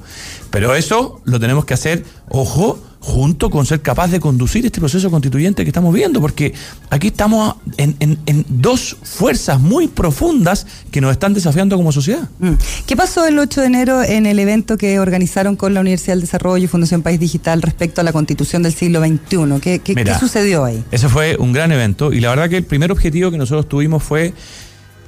Pero 0.49 0.75
eso 0.75 1.21
lo 1.25 1.39
tenemos 1.39 1.65
que 1.65 1.73
hacer, 1.73 2.05
ojo, 2.29 2.79
junto 3.05 3.49
con 3.49 3.65
ser 3.65 3.81
capaz 3.81 4.07
de 4.07 4.21
conducir 4.21 4.65
este 4.65 4.79
proceso 4.79 5.11
constituyente 5.11 5.63
que 5.65 5.69
estamos 5.69 5.93
viendo, 5.93 6.21
porque 6.21 6.53
aquí 6.89 7.07
estamos 7.07 7.55
en, 7.75 7.97
en- 7.99 8.17
en 8.25 8.45
dos 8.47 8.95
fuerzas 9.03 9.59
muy 9.59 9.89
profundas 9.89 10.65
que 10.89 11.01
nos 11.01 11.11
están 11.11 11.33
desafiando 11.33 11.75
como 11.75 11.91
sociedad. 11.91 12.29
Mm. 12.39 12.51
¿Qué 12.87 12.95
pasó 12.95 13.27
el 13.27 13.37
8 13.39 13.59
de 13.59 13.67
enero 13.67 14.01
en 14.01 14.25
el 14.25 14.39
evento 14.39 14.77
que 14.77 14.99
organizaron 14.99 15.57
con 15.57 15.73
la 15.73 15.81
Universidad 15.81 16.13
del 16.13 16.21
Desarrollo 16.21 16.63
y 16.63 16.67
Fundación 16.67 17.01
País 17.01 17.19
Digital 17.19 17.61
respecto 17.61 17.99
a 17.99 18.05
la 18.05 18.13
constitución 18.13 18.63
del 18.63 18.73
siglo 18.73 19.01
XXI? 19.01 19.59
¿Qué, 19.61 19.79
qué- 19.79 19.95
Mira. 19.95 20.13
qué 20.13 20.19
sucedió 20.21 20.63
ahí? 20.63 20.81
Ese 20.91 21.09
fue 21.09 21.35
un 21.37 21.51
gran 21.51 21.73
evento 21.73 22.13
y 22.13 22.21
la 22.21 22.29
verdad 22.29 22.49
que 22.49 22.55
el 22.57 22.63
primer 22.65 22.89
objetivo 22.93 23.31
que 23.31 23.37
nosotros 23.37 23.67
tuvimos 23.67 24.01
fue 24.01 24.33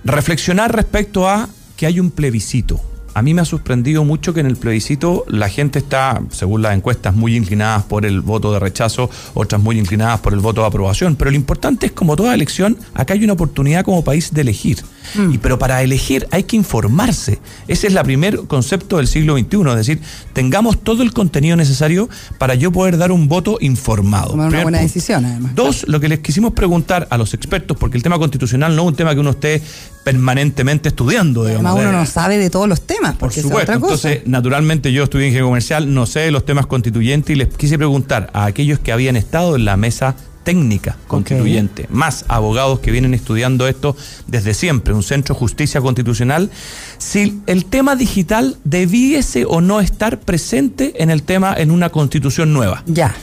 reflexionar 0.04 0.76
respecto 0.76 1.30
a 1.30 1.48
que 1.78 1.86
hay 1.86 2.02
un 2.02 2.12
plebiscito. 2.12 2.82
A 3.16 3.22
mí 3.22 3.34
me 3.34 3.42
ha 3.42 3.46
sorprendido 3.46 4.04
mucho 4.04 4.34
que 4.34 4.42
en 4.42 4.46
el 4.46 4.58
plebiscito 4.58 5.24
la 5.30 5.48
gente 5.48 5.80
está, 5.80 6.22
según 6.32 6.62
las 6.62 6.76
encuestas, 6.76 7.16
muy 7.16 7.38
inclinadas 7.38 7.84
por 7.84 8.06
el 8.06 8.20
voto 8.20 8.52
de 8.52 8.60
rechazo, 8.60 9.10
otras 9.34 9.62
muy 9.62 9.80
inclinadas 9.80 10.20
por 10.20 10.34
el 10.34 10.42
voto 10.42 10.60
de 10.62 10.68
aprobación. 10.68 11.16
Pero 11.16 11.32
lo 11.32 11.38
importante 11.38 11.86
es, 11.86 11.92
como 11.94 12.18
toda 12.18 12.34
elección, 12.34 12.78
acá 12.94 13.14
hay 13.14 13.24
una 13.24 13.32
oportunidad 13.32 13.86
como 13.86 14.04
país 14.04 14.34
de 14.34 14.42
elegir. 14.42 14.84
Y, 15.32 15.38
pero 15.38 15.58
para 15.58 15.82
elegir 15.82 16.28
hay 16.32 16.44
que 16.44 16.58
informarse. 16.58 17.40
Ese 17.70 17.88
es 17.88 17.96
el 17.96 18.04
primer 18.04 18.48
concepto 18.48 18.98
del 18.98 19.08
siglo 19.08 19.38
XXI, 19.38 19.58
es 19.70 19.76
decir, 19.76 20.02
tengamos 20.34 20.84
todo 20.84 21.02
el 21.04 21.14
contenido 21.14 21.56
necesario 21.56 22.10
para 22.38 22.56
yo 22.56 22.72
poder 22.72 22.98
dar 22.98 23.14
un 23.14 23.30
voto 23.30 23.58
informado. 23.62 24.32
Tomar 24.32 24.48
una 24.50 24.64
buena 24.64 24.80
punto. 24.80 24.94
decisión, 24.94 25.24
además. 25.24 25.56
Dos, 25.56 25.86
lo 25.88 26.02
que 26.02 26.10
les 26.10 26.20
quisimos 26.20 26.52
preguntar 26.52 27.08
a 27.10 27.18
los 27.18 27.34
expertos, 27.34 27.78
porque 27.78 27.96
el 27.96 28.04
tema 28.04 28.18
constitucional 28.20 28.76
no 28.76 28.82
es 28.82 28.88
un 28.90 28.96
tema 28.96 29.14
que 29.14 29.22
uno 29.22 29.30
esté 29.30 29.62
permanentemente 30.04 30.90
estudiando. 30.90 31.46
digamos. 31.46 31.66
Además, 31.72 31.90
uno 31.90 31.98
Eh, 31.98 32.02
no 32.02 32.06
sabe 32.06 32.38
de 32.38 32.50
todos 32.50 32.68
los 32.68 32.82
temas, 32.82 33.05
Por 33.12 33.20
porque 33.20 33.40
esa 33.40 33.48
es 33.48 33.52
supuesto. 33.52 33.72
otra 33.72 33.80
cosa. 33.80 34.10
Entonces, 34.10 34.28
naturalmente, 34.28 34.92
yo 34.92 35.04
estudié 35.04 35.28
ingeniería 35.28 35.48
comercial, 35.48 35.94
no 35.94 36.06
sé 36.06 36.32
los 36.32 36.46
temas 36.46 36.66
constituyentes 36.66 37.36
y 37.36 37.40
les 37.40 37.50
quise 37.50 37.78
preguntar 37.78 38.30
a 38.34 38.46
aquellos 38.46 38.80
que 38.80 38.92
habían 38.92 39.16
estado 39.16 39.56
en 39.56 39.66
la 39.66 39.78
mesa 39.78 40.16
técnica 40.46 40.96
constituyente, 41.08 41.88
más 41.90 42.24
abogados 42.28 42.80
que 42.80 42.92
vienen 42.92 43.14
estudiando 43.14 43.68
esto 43.68 43.98
desde 44.28 44.54
siempre, 44.54 44.94
un 44.94 45.02
centro 45.02 45.34
de 45.34 45.40
justicia 45.40 45.82
constitucional, 45.82 46.52
si 47.00 47.42
el 47.48 47.66
tema 47.66 47.96
digital 47.96 48.56
debiese 48.64 49.46
o 49.46 49.60
no 49.60 49.82
estar 49.82 50.20
presente 50.20 51.02
en 51.02 51.10
el 51.10 51.24
tema 51.24 51.56
en 51.58 51.72
una 51.72 51.90
constitución 51.90 52.54
nueva. 52.54 52.84
Ya. 52.86 53.16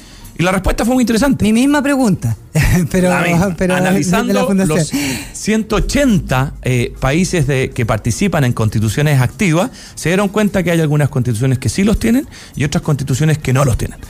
Y 0.42 0.44
la 0.44 0.50
respuesta 0.50 0.84
fue 0.84 0.94
muy 0.94 1.02
interesante. 1.02 1.44
Mi 1.44 1.52
misma 1.52 1.80
pregunta, 1.84 2.36
pero, 2.90 3.10
La 3.10 3.20
misma. 3.22 3.54
pero 3.56 3.74
de 3.76 3.80
la 3.80 3.86
analizando 3.88 4.44
fundación. 4.44 4.76
los 4.76 4.90
180 5.34 6.54
eh, 6.62 6.92
países 6.98 7.46
de, 7.46 7.70
que 7.70 7.86
participan 7.86 8.42
en 8.42 8.52
constituciones 8.52 9.20
activas, 9.20 9.70
se 9.94 10.08
dieron 10.08 10.28
cuenta 10.28 10.64
que 10.64 10.72
hay 10.72 10.80
algunas 10.80 11.10
constituciones 11.10 11.60
que 11.60 11.68
sí 11.68 11.84
los 11.84 12.00
tienen 12.00 12.26
y 12.56 12.64
otras 12.64 12.82
constituciones 12.82 13.38
que 13.38 13.52
no 13.52 13.64
los 13.64 13.78
tienen. 13.78 14.00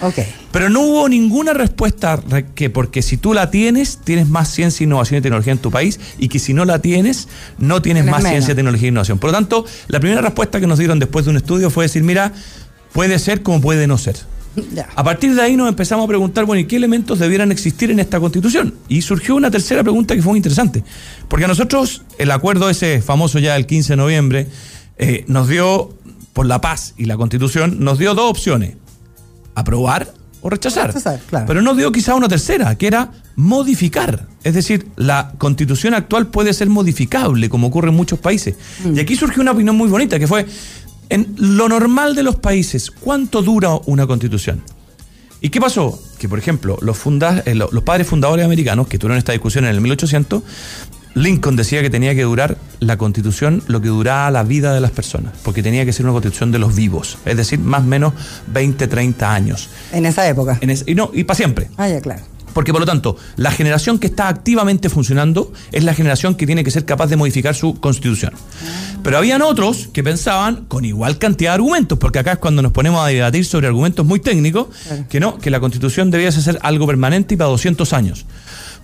Pero 0.53 0.71
no 0.71 0.81
hubo 0.81 1.07
ninguna 1.07 1.53
respuesta 1.53 2.17
re- 2.17 2.47
que 2.55 2.71
porque 2.71 3.03
si 3.03 3.19
tú 3.19 3.35
la 3.35 3.51
tienes, 3.51 3.99
tienes 4.03 4.27
más 4.27 4.49
ciencia, 4.49 4.85
innovación 4.85 5.19
y 5.19 5.21
tecnología 5.21 5.53
en 5.53 5.59
tu 5.59 5.71
país 5.71 6.01
y 6.19 6.29
que 6.29 6.39
si 6.39 6.55
no 6.55 6.65
la 6.65 6.79
tienes, 6.79 7.29
no 7.59 7.83
tienes 7.83 8.07
más 8.07 8.23
menos. 8.23 8.31
ciencia, 8.31 8.55
tecnología 8.55 8.87
e 8.87 8.89
innovación. 8.89 9.19
Por 9.19 9.29
lo 9.33 9.37
tanto, 9.37 9.67
la 9.89 10.01
primera 10.01 10.23
respuesta 10.23 10.61
que 10.61 10.67
nos 10.67 10.79
dieron 10.79 10.99
después 10.99 11.27
de 11.27 11.33
un 11.33 11.37
estudio 11.37 11.69
fue 11.69 11.85
decir, 11.85 12.03
mira, 12.03 12.33
puede 12.95 13.19
ser 13.19 13.43
como 13.43 13.61
puede 13.61 13.87
no 13.87 13.99
ser. 13.99 14.17
Ya. 14.75 14.89
A 14.95 15.05
partir 15.05 15.35
de 15.35 15.43
ahí 15.43 15.57
nos 15.57 15.69
empezamos 15.69 16.05
a 16.05 16.09
preguntar, 16.09 16.45
bueno, 16.45 16.61
¿y 16.61 16.67
qué 16.67 16.77
elementos 16.77 17.19
debieran 17.19 17.53
existir 17.53 17.91
en 17.91 17.99
esta 17.99 18.21
constitución? 18.21 18.75
Y 18.89 19.03
surgió 19.03 19.35
una 19.35 19.51
tercera 19.51 19.83
pregunta 19.83 20.15
que 20.15 20.23
fue 20.23 20.33
muy 20.33 20.39
interesante. 20.39 20.85
Porque 21.29 21.45
a 21.45 21.49
nosotros 21.49 22.03
el 22.19 22.31
acuerdo 22.31 22.69
ese 22.71 23.01
famoso 23.03 23.39
ya 23.39 23.55
del 23.55 23.67
15 23.67 23.95
de 23.95 23.97
noviembre 23.97 24.47
eh, 24.99 25.25
nos 25.27 25.49
dio, 25.49 25.97
por 26.33 26.47
la 26.47 26.61
paz 26.61 26.95
y 26.97 27.07
la 27.07 27.17
constitución, 27.17 27.79
nos 27.81 27.99
dio 27.99 28.15
dos 28.15 28.31
opciones. 28.31 28.77
Aprobar 29.55 30.13
o 30.41 30.51
rechazar. 30.51 30.89
Rechazar, 30.89 31.21
claro. 31.29 31.47
Pero 31.47 31.63
nos 31.63 31.77
dio 31.77 31.93
quizá 31.93 32.15
una 32.15 32.29
tercera, 32.29 32.75
que 32.77 32.87
era 32.87 33.13
modificar. 33.37 34.27
Es 34.43 34.55
decir, 34.55 34.87
la 34.97 35.33
constitución 35.39 35.95
actual 35.95 36.27
puede 36.29 36.53
ser 36.53 36.69
modificable, 36.69 37.49
como 37.49 37.69
ocurre 37.69 37.89
en 37.89 37.97
muchos 37.97 38.19
países. 38.19 38.57
Mm. 38.85 38.97
Y 38.97 39.01
aquí 39.01 39.17
surgió 39.17 39.43
una 39.43 39.53
opinión 39.53 39.77
muy 39.77 39.89
bonita, 39.89 40.19
que 40.19 40.27
fue, 40.27 40.47
en 41.09 41.35
lo 41.37 41.69
normal 41.69 42.15
de 42.15 42.23
los 42.23 42.37
países, 42.37 42.91
¿cuánto 42.91 43.43
dura 43.43 43.71
una 43.87 44.07
constitución? 44.07 44.63
¿Y 45.41 45.51
qué 45.51 45.61
pasó? 45.61 46.01
Que, 46.19 46.29
por 46.29 46.39
ejemplo, 46.39 46.79
los, 46.83 46.97
funda- 46.97 47.43
eh, 47.47 47.55
lo- 47.55 47.69
los 47.73 47.83
padres 47.83 48.07
fundadores 48.07 48.45
americanos, 48.45 48.87
que 48.87 48.99
tuvieron 48.99 49.19
esta 49.19 49.33
discusión 49.33 49.65
en 49.65 49.71
el 49.73 49.81
1800, 49.81 50.43
Lincoln 51.15 51.57
decía 51.57 51.83
que 51.83 51.91
tenía 51.91 52.15
que 52.15 52.23
durar 52.23 52.57
la 52.81 52.97
constitución 52.97 53.63
lo 53.67 53.83
que 53.83 53.89
duraba 53.89 54.31
la 54.31 54.45
vida 54.45 54.73
de 54.73 54.81
las 54.81 54.93
personas, 54.93 55.35
porque 55.43 55.63
tenía 55.63 55.85
que 55.85 55.93
ser 55.93 56.07
una 56.07 56.13
constitución 56.15 56.53
de 56.53 56.59
los 56.59 56.75
vivos, 56.75 57.19
es 57.27 57.37
decir, 57.37 57.59
más 57.59 57.83
o 57.83 57.87
menos 57.87 58.15
20, 58.47 58.87
30 58.89 59.35
años. 59.35 59.69
En 59.93 60.07
esa 60.07 60.27
época. 60.27 60.57
En 60.63 60.71
y 60.87 60.95
no, 60.95 61.11
y 61.13 61.25
para 61.25 61.37
siempre. 61.37 61.69
Ah, 61.77 61.89
ya, 61.89 62.01
claro. 62.01 62.23
Porque 62.53 62.73
por 62.73 62.81
lo 62.81 62.87
tanto, 62.87 63.17
la 63.37 63.51
generación 63.51 63.99
que 63.99 64.07
está 64.07 64.29
activamente 64.29 64.89
funcionando 64.89 65.53
es 65.71 65.85
la 65.85 65.95
generación 65.95 66.35
que 66.35 66.47
tiene 66.47 66.65
que 66.65 66.71
ser 66.71 66.85
capaz 66.85 67.07
de 67.07 67.17
modificar 67.17 67.55
su 67.55 67.75
constitución. 67.81 68.33
Pero 69.03 69.19
habían 69.19 69.43
otros 69.43 69.89
que 69.93 70.03
pensaban 70.03 70.65
con 70.69 70.85
igual 70.85 71.19
cantidad 71.19 71.51
de 71.51 71.55
argumentos, 71.55 71.99
porque 71.99 72.19
acá 72.19 72.33
es 72.33 72.39
cuando 72.39 72.63
nos 72.63 72.73
ponemos 72.73 73.05
a 73.05 73.09
debatir 73.09 73.45
sobre 73.45 73.67
argumentos 73.67 74.05
muy 74.07 74.21
técnicos, 74.21 74.69
que 75.09 75.21
no, 75.21 75.39
que 75.39 75.51
la 75.51 75.61
constitución 75.61 76.11
debiese 76.11 76.43
ser 76.43 76.59
algo 76.63 76.87
permanente 76.87 77.35
y 77.35 77.37
para 77.37 77.51
200 77.51 77.93
años. 77.93 78.27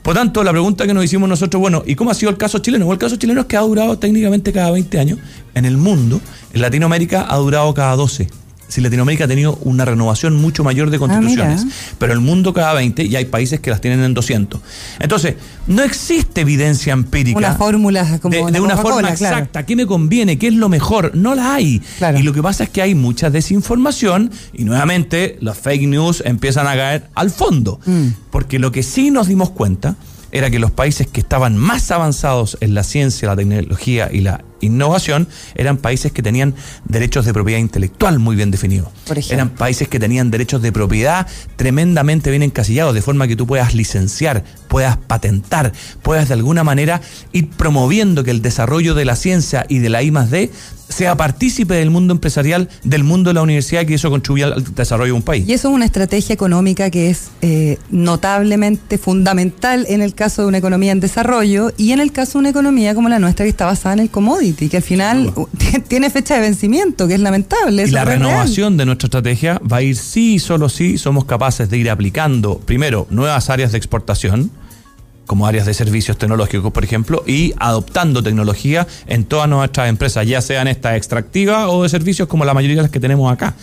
Por 0.03 0.15
tanto, 0.15 0.43
la 0.45 0.53
pregunta 0.53 0.87
que 0.87 0.95
nos 0.95 1.05
hicimos 1.05 1.29
nosotros, 1.29 1.61
bueno, 1.61 1.83
¿y 1.87 1.95
cómo 1.95 2.11
ha 2.11 2.15
sido 2.15 2.31
el 2.31 2.39
caso 2.39 2.61
chileno? 2.61 2.87
Bueno, 2.87 2.95
el 2.95 3.01
caso 3.01 3.17
chileno 3.17 3.43
es 3.43 3.47
que 3.47 3.57
ha 3.57 3.61
durado 3.61 3.99
técnicamente 3.99 4.53
cada 4.53 4.71
20 4.71 4.99
años. 4.99 5.19
En 5.55 5.65
el 5.65 5.77
mundo, 5.77 6.21
en 6.53 6.63
Latinoamérica 6.63 7.27
ha 7.29 7.37
durado 7.37 7.75
cada 7.75 7.95
12. 7.97 8.29
Si 8.69 8.81
Latinoamérica 8.81 9.25
ha 9.25 9.29
tenido 9.29 9.59
una 9.63 9.85
renovación 9.85 10.37
mucho 10.37 10.63
mayor 10.63 10.91
de 10.91 10.99
constituciones, 10.99 11.65
mira. 11.65 11.77
pero 11.99 12.13
el 12.13 12.21
mundo 12.21 12.53
cada 12.53 12.75
20 12.75 13.03
y 13.05 13.17
hay 13.17 13.25
países 13.25 13.61
que 13.61 13.71
las 13.71 13.81
tienen 13.81 14.05
en 14.05 14.15
200. 14.15 14.61
Entonces, 15.01 15.37
no 15.67 15.83
existe 15.83 16.43
evidencia 16.43 16.93
empírica. 16.93 17.39
Una 17.39 17.55
fórmula 17.55 18.19
como 18.21 18.35
de, 18.35 18.45
la 18.45 18.51
de 18.51 18.61
una 18.61 18.77
forma 18.77 19.01
claro. 19.01 19.15
exacta. 19.15 19.65
¿Qué 19.65 19.75
me 19.75 19.87
conviene? 19.87 20.39
¿Qué 20.39 20.49
es 20.49 20.55
lo 20.55 20.69
mejor? 20.69 21.15
No 21.15 21.35
la 21.35 21.55
hay. 21.55 21.81
Claro. 21.99 22.19
Y 22.19 22.23
lo 22.23 22.33
que 22.33 22.43
pasa 22.43 22.65
es 22.65 22.71
que 22.71 22.83
hay 22.83 22.95
mucha 22.95 23.31
desinformación 23.31 24.31
y 24.53 24.65
nuevamente 24.65 25.39
los 25.41 25.57
fake 25.57 25.89
news 25.89 26.23
empiezan 26.25 26.67
a 26.67 26.75
caer 26.75 27.09
al 27.15 27.31
fondo. 27.31 27.81
Mm. 27.87 28.09
Porque 28.31 28.59
lo 28.59 28.71
que 28.73 28.83
sí 28.83 29.11
nos 29.11 29.29
dimos 29.29 29.51
cuenta 29.51 29.97
era 30.31 30.51
que 30.51 30.59
los 30.59 30.71
países 30.71 31.07
que 31.07 31.21
estaban 31.21 31.57
más 31.57 31.91
avanzados 31.91 32.59
en 32.61 32.75
la 32.75 32.83
ciencia, 32.83 33.29
la 33.29 33.37
tecnología 33.37 34.11
y 34.13 34.21
la 34.21 34.45
innovación 34.61 35.29
eran 35.55 35.77
países 35.77 36.13
que 36.13 36.23
tenían 36.23 36.55
derechos 36.85 37.25
de 37.25 37.33
propiedad 37.33 37.61
intelectual 37.61 38.19
muy 38.19 38.37
bien 38.37 38.51
definidos. 38.51 38.89
Eran 39.31 39.51
países 39.51 39.89
que 39.89 39.99
tenían 39.99 40.31
derechos 40.31 40.63
de 40.63 40.73
propiedad 40.73 41.27
tremendamente 41.57 42.31
bien 42.31 42.43
encasillados, 42.43 42.95
de 42.95 43.03
forma 43.03 43.29
que 43.29 43.37
tú 43.37 43.47
puedas 43.47 43.75
licenciar, 43.75 44.45
puedas 44.69 44.97
patentar, 44.97 45.73
puedas 46.03 46.29
de 46.29 46.35
alguna 46.35 46.65
manera 46.65 47.01
ir 47.33 47.51
promoviendo 47.51 48.25
que 48.25 48.31
el 48.31 48.43
desarrollo 48.43 48.95
de 48.95 49.05
la 49.05 49.17
ciencia 49.17 49.67
y 49.69 49.79
de 49.79 49.89
la 49.89 50.03
I 50.03 50.11
D 50.11 50.51
sea 50.89 51.19
partícipe 51.19 51.75
del 51.75 51.91
mundo 51.91 52.15
empresarial, 52.15 52.71
del 52.83 53.05
mundo 53.05 53.29
de 53.29 53.35
la 53.35 53.43
universidad, 53.43 53.83
y 53.83 53.87
que 53.87 53.95
eso 53.95 54.09
contribuya 54.09 54.47
al 54.47 54.75
desarrollo 54.75 55.13
de 55.13 55.17
un 55.17 55.23
país. 55.23 55.47
Y 55.47 55.53
eso 55.53 55.69
es 55.69 55.75
una 55.75 55.85
estrategia 55.85 56.33
económica 56.33 56.89
que 56.89 57.11
es 57.11 57.29
eh, 57.43 57.79
notablemente 57.91 58.97
fundamental 58.97 59.85
en 59.91 60.01
el 60.01 60.15
caso 60.15 60.43
de 60.43 60.49
una 60.49 60.59
economía 60.59 60.93
en 60.93 61.01
desarrollo 61.01 61.73
y 61.77 61.93
en 61.93 62.01
el 62.01 62.11
caso 62.11 62.33
de 62.33 62.39
una 62.39 62.49
economía 62.49 62.95
como 62.95 63.11
la 63.11 63.19
nuestra 63.19 63.45
que 63.45 63.51
está 63.51 63.67
basada 63.67 63.93
en 63.93 63.99
el 63.99 64.09
commodity, 64.09 64.48
que 64.55 64.77
al 64.77 64.83
final 64.83 65.33
tiene 65.89 66.11
fecha 66.11 66.35
de 66.35 66.41
vencimiento, 66.41 67.09
que 67.09 67.15
es 67.15 67.21
lamentable. 67.21 67.85
Y 67.85 67.91
la 67.91 68.05
real. 68.05 68.21
renovación 68.21 68.77
de 68.77 68.87
nuestra 68.87 69.07
estrategia 69.07 69.61
va 69.61 69.79
a 69.79 69.83
ir 69.83 69.97
sí 69.97 70.35
y 70.35 70.39
solo 70.39 70.69
si 70.69 70.99
somos 70.99 71.25
capaces 71.25 71.71
de 71.71 71.79
ir 71.79 71.91
aplicando, 71.91 72.59
primero, 72.59 73.07
nuevas 73.11 73.51
áreas 73.51 73.73
de 73.73 73.79
exportación, 73.79 74.51
como 75.29 75.47
áreas 75.47 75.67
de 75.67 75.75
servicios 75.75 76.17
tecnológicos, 76.17 76.73
por 76.73 76.83
ejemplo, 76.83 77.23
y 77.27 77.53
adoptando 77.59 78.23
tecnología 78.23 78.87
en 79.07 79.25
todas 79.25 79.49
nuestras 79.49 79.89
empresas, 79.89 80.27
ya 80.27 80.41
sean 80.41 80.67
estas 80.67 80.97
extractivas 80.97 81.69
o 81.69 81.83
de 81.83 81.89
servicios 81.91 82.27
como 82.29 82.45
la 82.47 82.55
mayoría 82.55 82.77
de 82.77 82.83
las 82.83 82.91
que 82.91 82.99
tenemos 82.99 83.31
acá. 83.31 83.55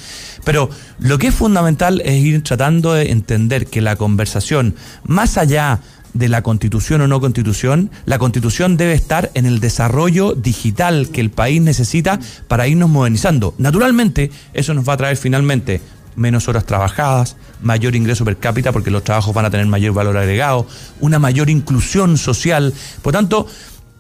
Pero 0.46 0.70
lo 1.00 1.18
que 1.18 1.28
es 1.28 1.36
fundamental 1.36 2.02
es 2.06 2.24
ir 2.24 2.44
tratando 2.44 2.94
de 2.94 3.10
entender 3.12 3.66
que 3.66 3.82
la 3.82 3.96
conversación, 3.96 4.76
más 5.04 5.38
allá 5.40 5.82
de 5.82 5.95
la 6.16 6.42
constitución 6.42 7.02
o 7.02 7.08
no 7.08 7.20
constitución, 7.20 7.92
la 8.06 8.18
constitución 8.18 8.78
debe 8.78 8.94
estar 8.94 9.32
en 9.34 9.46
el 9.46 9.60
desarrollo 9.60 10.34
digital 10.34 11.10
que 11.12 11.22
el 11.22 11.30
país 11.30 11.62
necesita 11.62 12.20
para 12.48 12.68
irnos 12.68 12.90
modernizando. 12.90 13.54
Naturalmente, 13.58 14.32
eso 14.54 14.74
nos 14.74 14.88
va 14.88 14.94
a 14.94 14.98
traer 14.98 15.18
finalmente 15.18 15.82
menos 16.16 16.48
horas 16.48 16.66
trabajadas, 16.66 17.36
mayor 17.62 17.96
ingreso 17.96 18.26
per 18.26 18.38
cápita 18.38 18.72
porque 18.72 18.92
los 18.92 19.04
trabajos 19.04 19.34
van 19.34 19.46
a 19.46 19.50
tener 19.50 19.66
mayor 19.68 19.94
valor 19.94 20.18
agregado, 20.18 20.66
una 21.02 21.20
mayor 21.20 21.50
inclusión 21.50 22.18
social. 22.18 22.74
Por 23.02 23.14
tanto, 23.14 23.48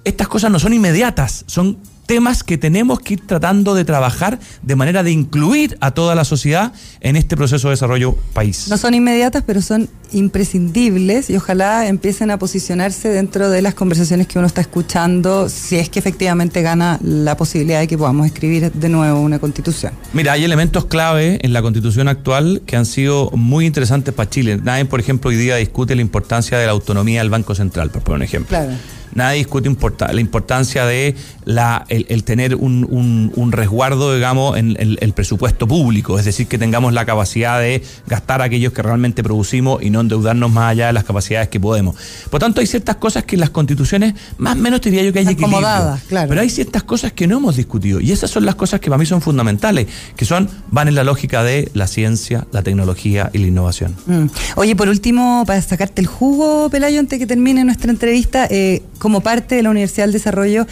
estas 0.03 0.27
cosas 0.27 0.51
no 0.51 0.59
son 0.59 0.73
inmediatas, 0.73 1.43
son 1.47 1.77
temas 2.05 2.43
que 2.43 2.57
tenemos 2.57 2.99
que 2.99 3.15
ir 3.15 3.25
tratando 3.25 3.75
de 3.75 3.85
trabajar 3.85 4.39
de 4.61 4.75
manera 4.75 5.03
de 5.03 5.11
incluir 5.11 5.77
a 5.81 5.91
toda 5.91 6.15
la 6.15 6.23
sociedad 6.23 6.73
en 7.01 7.15
este 7.15 7.35
proceso 7.35 7.67
de 7.67 7.73
desarrollo 7.73 8.15
país. 8.33 8.67
No 8.69 8.77
son 8.77 8.93
inmediatas, 8.93 9.43
pero 9.45 9.61
son 9.61 9.89
imprescindibles 10.11 11.29
y 11.29 11.35
ojalá 11.35 11.87
empiecen 11.87 12.31
a 12.31 12.37
posicionarse 12.37 13.09
dentro 13.09 13.49
de 13.49 13.61
las 13.61 13.73
conversaciones 13.73 14.27
que 14.27 14.37
uno 14.37 14.47
está 14.47 14.61
escuchando, 14.61 15.49
si 15.49 15.77
es 15.77 15.89
que 15.89 15.99
efectivamente 15.99 16.61
gana 16.61 16.99
la 17.01 17.35
posibilidad 17.37 17.79
de 17.79 17.87
que 17.87 17.97
podamos 17.97 18.25
escribir 18.27 18.71
de 18.71 18.89
nuevo 18.89 19.19
una 19.19 19.39
constitución. 19.39 19.93
Mira, 20.13 20.33
hay 20.33 20.43
elementos 20.43 20.85
clave 20.85 21.39
en 21.41 21.53
la 21.53 21.61
constitución 21.61 22.07
actual 22.07 22.61
que 22.65 22.77
han 22.77 22.85
sido 22.85 23.31
muy 23.31 23.65
interesantes 23.65 24.13
para 24.13 24.29
Chile. 24.29 24.59
Nadie, 24.63 24.85
por 24.85 24.99
ejemplo, 24.99 25.29
hoy 25.29 25.37
día 25.37 25.55
discute 25.55 25.95
la 25.95 26.01
importancia 26.01 26.57
de 26.57 26.65
la 26.65 26.71
autonomía 26.71 27.21
del 27.21 27.29
Banco 27.29 27.55
Central, 27.55 27.89
por 27.89 28.03
poner 28.03 28.17
un 28.17 28.23
ejemplo. 28.23 28.49
Claro 28.49 28.73
nadie 29.15 29.37
discute 29.37 29.71
la 30.13 30.21
importancia 30.21 30.85
de 30.85 31.15
la, 31.45 31.85
el, 31.89 32.23
tener 32.23 32.55
un, 32.55 33.49
resguardo, 33.51 34.13
digamos, 34.13 34.57
en 34.57 34.75
el, 34.77 35.13
presupuesto 35.13 35.67
público, 35.67 36.19
es 36.19 36.25
decir, 36.25 36.47
que 36.47 36.57
tengamos 36.57 36.91
la 36.93 37.05
capacidad 37.05 37.59
de 37.59 37.83
gastar 38.07 38.41
aquellos 38.41 38.73
que 38.73 38.81
realmente 38.81 39.23
producimos 39.23 39.81
y 39.81 39.89
no 39.89 40.01
endeudarnos 40.01 40.51
más 40.51 40.71
allá 40.71 40.87
de 40.87 40.93
las 40.93 41.03
capacidades 41.03 41.47
que 41.49 41.59
podemos. 41.59 41.95
Por 42.29 42.39
tanto, 42.39 42.59
hay 42.59 42.67
ciertas 42.67 42.97
cosas 42.97 43.23
que 43.23 43.35
en 43.35 43.41
las 43.41 43.51
constituciones, 43.51 44.15
más 44.37 44.55
o 44.55 44.59
menos 44.59 44.81
diría 44.81 45.03
yo 45.03 45.13
que 45.13 45.19
hay 45.19 45.27
equilibrio. 45.27 45.59
Claro. 46.07 46.29
Pero 46.29 46.41
hay 46.41 46.49
ciertas 46.49 46.83
cosas 46.83 47.13
que 47.13 47.27
no 47.27 47.37
hemos 47.37 47.55
discutido 47.55 48.01
y 48.01 48.11
esas 48.11 48.29
son 48.29 48.45
las 48.45 48.55
cosas 48.55 48.79
que 48.79 48.89
para 48.89 48.97
mí 48.97 49.05
son 49.05 49.21
fundamentales, 49.21 49.87
que 50.15 50.25
son, 50.25 50.49
van 50.71 50.87
en 50.87 50.95
la 50.95 51.03
lógica 51.03 51.43
de 51.43 51.71
la 51.73 51.87
ciencia, 51.87 52.47
la 52.51 52.63
tecnología 52.63 53.29
y 53.33 53.37
la 53.37 53.47
innovación. 53.47 53.95
Mm. 54.05 54.25
Oye, 54.55 54.75
por 54.75 54.89
último, 54.89 55.43
para 55.45 55.61
sacarte 55.61 56.01
el 56.01 56.07
jugo, 56.07 56.69
Pelayo, 56.69 56.99
antes 56.99 57.19
que 57.19 57.27
termine 57.27 57.63
nuestra 57.63 57.91
entrevista, 57.91 58.47
eh, 58.49 58.83
como 58.97 59.21
parte 59.21 59.55
de 59.55 59.63
la 59.63 59.69
Universidad 59.69 60.05
del 60.05 60.13
Desarrollo, 60.13 60.65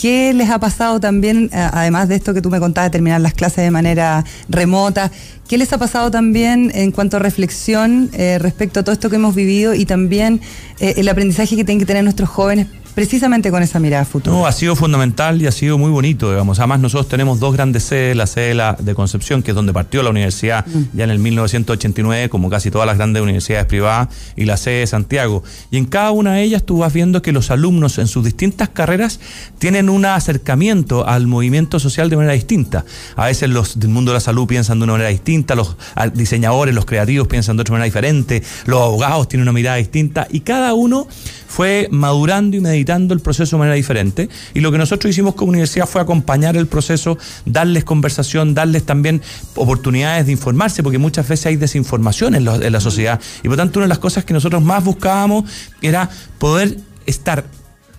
¿qué 0.00 0.32
les 0.32 0.48
ha 0.48 0.58
pasado 0.58 0.98
también, 0.98 1.50
eh, 1.52 1.68
además 1.72 2.08
de 2.08 2.14
esto 2.14 2.32
que 2.32 2.40
tú 2.40 2.48
me 2.48 2.58
contabas 2.58 2.86
de 2.86 2.92
terminar 2.92 3.20
las 3.20 3.34
clases 3.34 3.62
de 3.62 3.70
manera 3.70 4.24
remota? 4.48 5.10
¿Qué 5.46 5.58
les 5.58 5.74
ha 5.74 5.78
pasado 5.78 6.10
también 6.10 6.72
en 6.74 6.90
cuanto 6.90 7.18
a 7.18 7.20
reflexión 7.20 8.08
eh, 8.14 8.38
respecto 8.38 8.80
a 8.80 8.82
todo 8.82 8.94
esto 8.94 9.10
que 9.10 9.16
hemos 9.16 9.34
vivido 9.34 9.74
y 9.74 9.84
también 9.84 10.40
eh, 10.78 10.94
el 10.96 11.06
aprendizaje 11.06 11.54
que 11.54 11.64
tienen 11.64 11.80
que 11.80 11.84
tener 11.84 12.02
nuestros 12.02 12.30
jóvenes 12.30 12.66
precisamente 12.94 13.50
con 13.50 13.62
esa 13.62 13.78
mirada 13.80 14.04
futura. 14.04 14.36
No, 14.36 14.46
ha 14.46 14.52
sido 14.52 14.76
fundamental 14.76 15.40
y 15.40 15.46
ha 15.46 15.52
sido 15.52 15.78
muy 15.78 15.90
bonito, 15.90 16.30
digamos. 16.30 16.58
Además, 16.58 16.80
nosotros 16.80 17.08
tenemos 17.08 17.40
dos 17.40 17.54
grandes 17.54 17.84
sedes, 17.84 18.16
la 18.16 18.26
sede 18.26 18.60
de 18.78 18.94
Concepción, 18.94 19.42
que 19.42 19.52
es 19.52 19.54
donde 19.54 19.72
partió 19.72 20.02
la 20.02 20.10
universidad 20.10 20.66
mm. 20.66 20.82
ya 20.94 21.04
en 21.04 21.10
el 21.10 21.18
1989, 21.18 22.28
como 22.28 22.50
casi 22.50 22.70
todas 22.70 22.86
las 22.86 22.96
grandes 22.96 23.22
universidades 23.22 23.66
privadas, 23.66 24.08
y 24.36 24.44
la 24.44 24.56
sede 24.56 24.80
de 24.80 24.86
Santiago. 24.86 25.42
Y 25.70 25.78
en 25.78 25.86
cada 25.86 26.10
una 26.10 26.34
de 26.34 26.42
ellas 26.42 26.64
tú 26.64 26.78
vas 26.78 26.92
viendo 26.92 27.22
que 27.22 27.32
los 27.32 27.50
alumnos 27.50 27.98
en 27.98 28.06
sus 28.06 28.24
distintas 28.24 28.68
carreras 28.68 29.20
tienen 29.58 29.88
un 29.88 30.04
acercamiento 30.04 31.06
al 31.06 31.26
movimiento 31.26 31.78
social 31.78 32.10
de 32.10 32.16
manera 32.16 32.34
distinta. 32.34 32.84
A 33.16 33.26
veces 33.26 33.48
los 33.50 33.78
del 33.78 33.90
mundo 33.90 34.12
de 34.12 34.16
la 34.16 34.20
salud 34.20 34.46
piensan 34.46 34.78
de 34.78 34.84
una 34.84 34.94
manera 34.94 35.10
distinta, 35.10 35.54
los 35.54 35.76
diseñadores, 36.14 36.74
los 36.74 36.84
creativos 36.84 37.28
piensan 37.28 37.56
de 37.56 37.62
otra 37.62 37.72
manera 37.72 37.86
diferente, 37.86 38.42
los 38.66 38.80
abogados 38.80 39.28
tienen 39.28 39.42
una 39.42 39.52
mirada 39.52 39.76
distinta, 39.76 40.26
y 40.30 40.40
cada 40.40 40.74
uno 40.74 41.06
fue 41.50 41.88
madurando 41.90 42.56
y 42.56 42.60
meditando 42.60 43.12
el 43.12 43.18
proceso 43.18 43.56
de 43.56 43.58
manera 43.58 43.74
diferente. 43.74 44.28
Y 44.54 44.60
lo 44.60 44.70
que 44.70 44.78
nosotros 44.78 45.10
hicimos 45.10 45.34
como 45.34 45.50
universidad 45.50 45.86
fue 45.86 46.00
acompañar 46.00 46.56
el 46.56 46.68
proceso, 46.68 47.18
darles 47.44 47.82
conversación, 47.82 48.54
darles 48.54 48.84
también 48.84 49.20
oportunidades 49.56 50.26
de 50.26 50.32
informarse, 50.32 50.84
porque 50.84 50.98
muchas 50.98 51.28
veces 51.28 51.46
hay 51.46 51.56
desinformación 51.56 52.36
en, 52.36 52.44
la 52.44 52.80
sociedad. 52.80 53.20
Y 53.42 53.48
por 53.48 53.56
tanto, 53.56 53.80
una 53.80 53.86
de 53.86 53.88
las 53.88 53.98
cosas 53.98 54.24
que 54.24 54.32
nosotros 54.32 54.62
más 54.62 54.84
buscábamos 54.84 55.44
era 55.82 56.08
poder 56.38 56.78
estar 57.04 57.44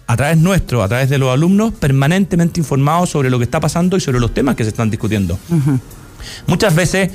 a 0.07 0.15
través 0.15 0.37
nuestro, 0.37 0.81
a 0.81 0.87
través 0.87 1.09
de 1.09 1.17
los 1.17 1.29
alumnos, 1.29 1.73
permanentemente 1.73 2.61
informados 2.61 3.09
sobre 3.09 3.29
lo 3.29 3.37
que 3.37 3.43
está 3.43 3.59
pasando 3.59 3.97
y 3.97 3.99
sobre 3.99 4.21
los 4.21 4.33
temas 4.33 4.55
que 4.55 4.63
se 4.63 4.69
están 4.69 4.89
discutiendo. 4.89 5.37
Muchas 6.47 6.73
veces 6.73 7.11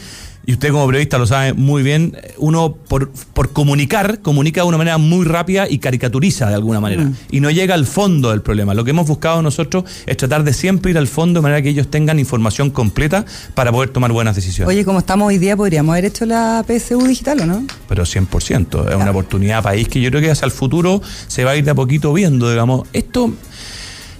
y 0.47 0.53
usted 0.53 0.71
como 0.71 0.87
periodista 0.87 1.19
lo 1.19 1.27
sabe 1.27 1.53
muy 1.55 1.83
bien, 1.83 2.17
uno 2.39 2.73
por, 2.73 3.11
por 3.11 3.53
comunicar, 3.53 4.21
comunica 4.21 4.63
de 4.63 4.69
una 4.69 4.79
manera 4.79 4.97
muy 4.97 5.25
rápida 5.25 5.69
y 5.69 5.79
caricaturiza 5.79 6.49
de 6.49 6.55
alguna 6.55 6.81
manera. 6.81 7.03
Mm. 7.03 7.17
Y 7.33 7.41
no 7.41 7.51
llega 7.51 7.75
al 7.75 7.85
fondo 7.85 8.31
del 8.31 8.43
problema. 8.43 8.73
Lo 8.73 8.85
que 8.85 8.91
hemos 8.91 9.09
buscado 9.09 9.43
nosotros 9.43 9.85
es 10.07 10.17
tratar 10.17 10.45
de 10.45 10.53
siempre 10.53 10.93
ir 10.93 10.99
al 10.99 11.09
fondo 11.09 11.41
de 11.41 11.43
manera 11.43 11.63
que 11.63 11.71
ellos 11.71 11.89
tengan 11.89 12.21
información 12.21 12.71
completa 12.71 13.25
para 13.55 13.73
poder 13.73 13.91
tomar 13.91 14.13
buenas 14.13 14.37
decisiones. 14.37 14.69
Oye, 14.69 14.85
como 14.85 15.01
estamos 15.01 15.27
hoy 15.27 15.39
día, 15.39 15.57
podríamos 15.57 15.93
haber 15.93 16.05
hecho 16.05 16.25
la 16.25 16.65
PSU 16.65 17.05
digital, 17.05 17.41
¿o 17.41 17.47
no? 17.47 17.67
Pero 17.89 18.05
100%. 18.05 18.89
Es 18.89 18.95
una 18.95 19.11
oportunidad 19.11 19.65
país 19.65 19.89
que 19.89 20.01
yo 20.01 20.11
creo 20.11 20.23
que 20.23 20.31
hacia 20.31 20.47
el 20.47 20.53
futuro 20.53 21.03
se 21.27 21.43
va 21.43 21.51
a 21.51 21.57
ir 21.57 21.65
de 21.65 21.73
a 21.73 21.75
poquito 21.75 22.13
viendo, 22.13 22.49
digamos. 22.49 22.87
Esto 22.93 23.33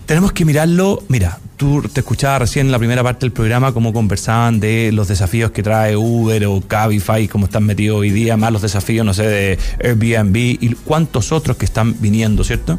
tenemos 0.07 0.33
que 0.33 0.45
mirarlo, 0.45 1.03
mira, 1.09 1.39
tú 1.57 1.83
te 1.83 2.01
escuchabas 2.01 2.41
recién 2.41 2.67
en 2.67 2.73
la 2.73 2.79
primera 2.79 3.03
parte 3.03 3.21
del 3.21 3.33
programa 3.33 3.73
cómo 3.73 3.93
conversaban 3.93 4.61
de 4.61 4.91
los 4.93 5.09
desafíos 5.09 5.51
que 5.51 5.63
trae 5.63 5.97
Uber 5.97 6.47
o 6.47 6.61
Cabify, 6.61 7.27
cómo 7.29 7.47
están 7.47 7.65
metidos 7.65 7.99
hoy 7.99 8.11
día, 8.11 8.37
más 8.37 8.53
los 8.53 8.63
desafíos, 8.63 9.05
no 9.05 9.13
sé, 9.13 9.27
de 9.27 9.59
Airbnb 9.83 10.37
y 10.37 10.75
cuántos 10.85 11.33
otros 11.33 11.57
que 11.57 11.65
están 11.65 12.01
viniendo, 12.01 12.45
¿cierto? 12.45 12.79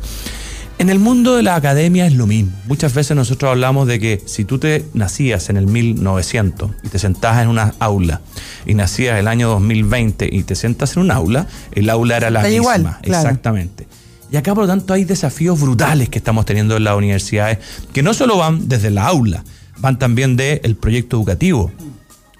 En 0.80 0.89
el 0.89 0.99
mundo 0.99 1.36
de 1.36 1.41
la 1.41 1.55
academia 1.55 2.05
es 2.05 2.13
lo 2.13 2.28
mismo. 2.28 2.51
Muchas 2.67 2.93
veces 2.93 3.17
nosotros 3.17 3.49
hablamos 3.49 3.88
de 3.88 3.99
que 3.99 4.21
si 4.25 4.45
tú 4.45 4.59
te 4.59 4.86
nacías 4.93 5.49
en 5.49 5.57
el 5.57 5.65
1900 5.65 6.69
y 6.84 6.89
te 6.89 6.99
sentabas 6.99 7.41
en 7.41 7.49
una 7.49 7.73
aula 7.80 8.21
y 8.65 8.75
nacías 8.75 9.19
el 9.19 9.28
año 9.28 9.49
2020 9.49 10.30
y 10.32 10.43
te 10.43 10.55
sentas 10.55 10.95
en 10.95 11.01
un 11.01 11.11
aula, 11.11 11.47
el 11.73 11.89
aula 11.89 12.17
era 12.17 12.30
la 12.30 12.41
misma. 12.41 12.55
Igual, 12.55 12.97
Exactamente. 13.01 13.88
Y 14.32 14.36
acá, 14.36 14.53
por 14.53 14.63
lo 14.63 14.67
tanto, 14.67 14.93
hay 14.93 15.05
desafíos 15.05 15.59
brutales 15.59 16.09
que 16.09 16.17
estamos 16.17 16.45
teniendo 16.45 16.75
en 16.75 16.84
las 16.84 16.95
universidades, 16.95 17.59
que 17.93 18.03
no 18.03 18.13
solo 18.13 18.38
van 18.38 18.67
desde 18.67 18.91
la 18.91 19.07
aula, 19.07 19.43
van 19.80 19.97
también 19.97 20.36
del 20.36 20.75
proyecto 20.75 21.17
educativo. 21.17 21.71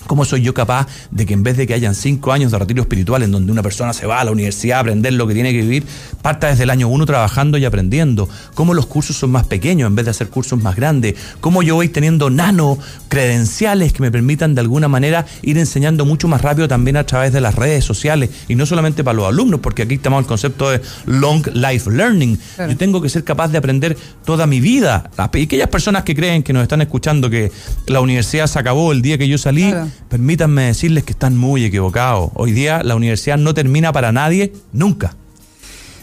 ¿Cómo 0.08 0.26
soy 0.26 0.42
yo 0.42 0.54
capaz 0.54 0.88
de 1.12 1.26
que 1.26 1.34
en 1.34 1.44
vez 1.44 1.58
de 1.58 1.68
que 1.68 1.74
hayan 1.74 1.94
cinco 1.94 2.32
años 2.32 2.52
de 2.52 2.60
retiro 2.60 2.82
espiritual 2.82 3.24
en 3.24 3.32
donde 3.32 3.52
una 3.52 3.62
persona 3.62 3.94
se 3.94 4.08
va 4.08 4.22
a 4.22 4.24
la 4.24 4.32
universidad 4.32 4.78
a 4.78 4.82
aprender 4.82 5.14
lo 5.14 5.28
que 5.28 5.34
tiene 5.34 5.52
que 5.52 5.62
vivir, 5.62 5.86
parta 6.22 6.48
desde 6.48 6.64
el 6.64 6.70
año 6.70 6.88
uno 6.88 7.06
trabajando 7.06 7.58
y 7.58 7.66
aprendiendo? 7.66 8.30
¿Cómo 8.54 8.74
los 8.74 8.86
cursos 8.86 9.18
son 9.18 9.32
más 9.32 9.46
pequeños 9.46 9.88
en 9.88 9.96
vez 9.96 10.06
de 10.06 10.12
hacer 10.12 10.30
cursos 10.30 10.62
más 10.62 10.76
grandes? 10.76 11.16
¿Cómo 11.42 11.62
yo 11.62 11.76
voy 11.76 11.90
teniendo 11.90 12.30
nano 12.30 12.78
credenciales 13.10 13.94
que 13.94 14.02
me 14.02 14.12
permitan 14.12 14.56
de 14.56 14.62
alguna 14.62 14.88
manera 14.88 15.26
ir 15.42 15.58
enseñando 15.58 16.06
mucho 16.06 16.28
más 16.28 16.42
rápido 16.42 16.68
también 16.68 16.98
a 16.98 17.06
través 17.06 17.34
de 17.34 17.42
las 17.42 17.56
redes 17.56 17.84
sociales? 17.84 18.30
Y 18.48 18.56
no 18.56 18.66
solamente 18.66 19.04
para 19.04 19.16
los 19.16 19.28
alumnos, 19.28 19.60
porque 19.60 19.84
aquí 19.84 19.96
estamos 19.96 20.22
el 20.22 20.26
concepto 20.26 20.70
de 20.70 20.82
long 21.06 21.46
life 21.54 21.90
learning. 21.90 22.40
Yo 22.58 22.78
tengo 22.78 23.02
que 23.02 23.10
ser 23.10 23.24
capaz 23.24 23.50
de 23.50 23.58
aprender 23.58 23.98
toda 24.26 24.48
mi 24.48 24.60
vida. 24.60 25.10
Aquellas 25.18 25.70
personas 25.70 26.04
que 26.04 26.16
creen 26.16 26.44
que 26.44 26.54
nos 26.54 26.64
están 26.64 26.82
escuchando 26.82 27.30
que 27.30 27.52
la 27.88 28.00
universidad 28.00 28.48
se 28.48 28.60
acabó 28.60 28.92
el 28.92 29.02
día 29.02 29.18
que 29.18 29.28
yo 29.28 29.38
salí, 29.38 29.74
Permítanme 30.10 30.64
decirles 30.64 31.04
que 31.04 31.12
están 31.12 31.38
muy 31.38 31.66
equivocados. 31.66 32.32
Hoy 32.34 32.52
día 32.52 32.84
la 32.84 32.96
universidad 32.96 33.38
no 33.38 33.54
termina 33.54 33.92
para 33.92 34.12
nadie 34.12 34.54
nunca. 34.72 35.16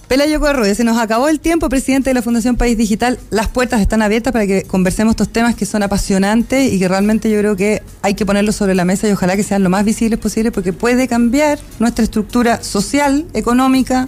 Pelayo 0.08 0.38
Corrude, 0.38 0.74
se 0.74 0.84
nos 0.84 0.98
acabó 0.98 1.28
el 1.28 1.40
tiempo, 1.40 1.68
presidente 1.70 2.10
de 2.10 2.14
la 2.14 2.20
Fundación 2.20 2.56
País 2.56 2.76
Digital. 2.76 3.18
Las 3.30 3.48
puertas 3.48 3.80
están 3.80 4.02
abiertas 4.02 4.32
para 4.32 4.46
que 4.46 4.62
conversemos 4.62 5.12
estos 5.12 5.30
temas 5.30 5.54
que 5.54 5.64
son 5.64 5.82
apasionantes 5.82 6.72
y 6.72 6.78
que 6.78 6.88
realmente 6.88 7.30
yo 7.30 7.38
creo 7.38 7.56
que 7.56 7.82
hay 8.02 8.14
que 8.14 8.26
ponerlos 8.26 8.54
sobre 8.54 8.74
la 8.74 8.84
mesa 8.84 9.08
y 9.08 9.12
ojalá 9.12 9.34
que 9.34 9.42
sean 9.42 9.62
lo 9.62 9.70
más 9.70 9.84
visibles 9.84 10.18
posible 10.18 10.52
porque 10.52 10.74
puede 10.74 11.08
cambiar 11.08 11.58
nuestra 11.78 12.04
estructura 12.04 12.62
social, 12.62 13.26
económica, 13.32 14.06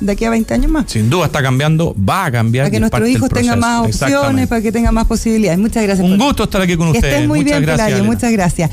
de 0.00 0.12
aquí 0.12 0.24
a 0.24 0.30
20 0.30 0.54
años 0.54 0.70
más. 0.70 0.90
Sin 0.90 1.10
duda 1.10 1.26
está 1.26 1.42
cambiando, 1.42 1.94
va 1.96 2.26
a 2.26 2.32
cambiar. 2.32 2.66
Para 2.66 2.70
que 2.70 2.80
nuestros 2.80 3.08
hijos 3.08 3.28
tengan 3.30 3.58
más 3.60 3.86
opciones, 3.86 4.48
para 4.48 4.60
que 4.60 4.72
tengan 4.72 4.94
más 4.94 5.06
posibilidades. 5.06 5.58
Muchas 5.58 5.82
gracias. 5.82 6.06
Un 6.06 6.18
gusto 6.18 6.44
estar 6.44 6.60
aquí 6.60 6.76
con 6.76 6.88
ustedes. 6.88 7.26
muy 7.26 7.40
muchas 7.40 7.60
bien, 7.60 7.62
gracias, 7.62 8.02
muchas 8.02 8.32
gracias. 8.32 8.70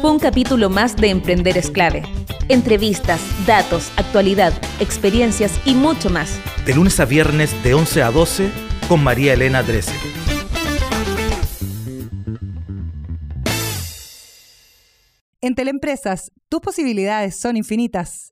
Fue 0.00 0.10
un 0.10 0.18
capítulo 0.18 0.68
más 0.68 0.96
de 0.96 1.10
Emprender 1.10 1.56
es 1.56 1.70
clave. 1.70 2.02
Entrevistas, 2.48 3.20
datos, 3.46 3.92
actualidad, 3.96 4.52
experiencias 4.80 5.52
y 5.64 5.74
mucho 5.74 6.10
más. 6.10 6.40
De 6.66 6.74
lunes 6.74 6.98
a 6.98 7.04
viernes 7.04 7.50
de 7.62 7.74
11 7.74 8.02
a 8.02 8.10
12 8.10 8.50
con 8.88 9.02
María 9.02 9.32
Elena 9.34 9.62
Drese. 9.62 9.92
En 15.40 15.54
Teleempresas, 15.54 16.30
tus 16.48 16.60
posibilidades 16.60 17.36
son 17.38 17.56
infinitas. 17.56 18.31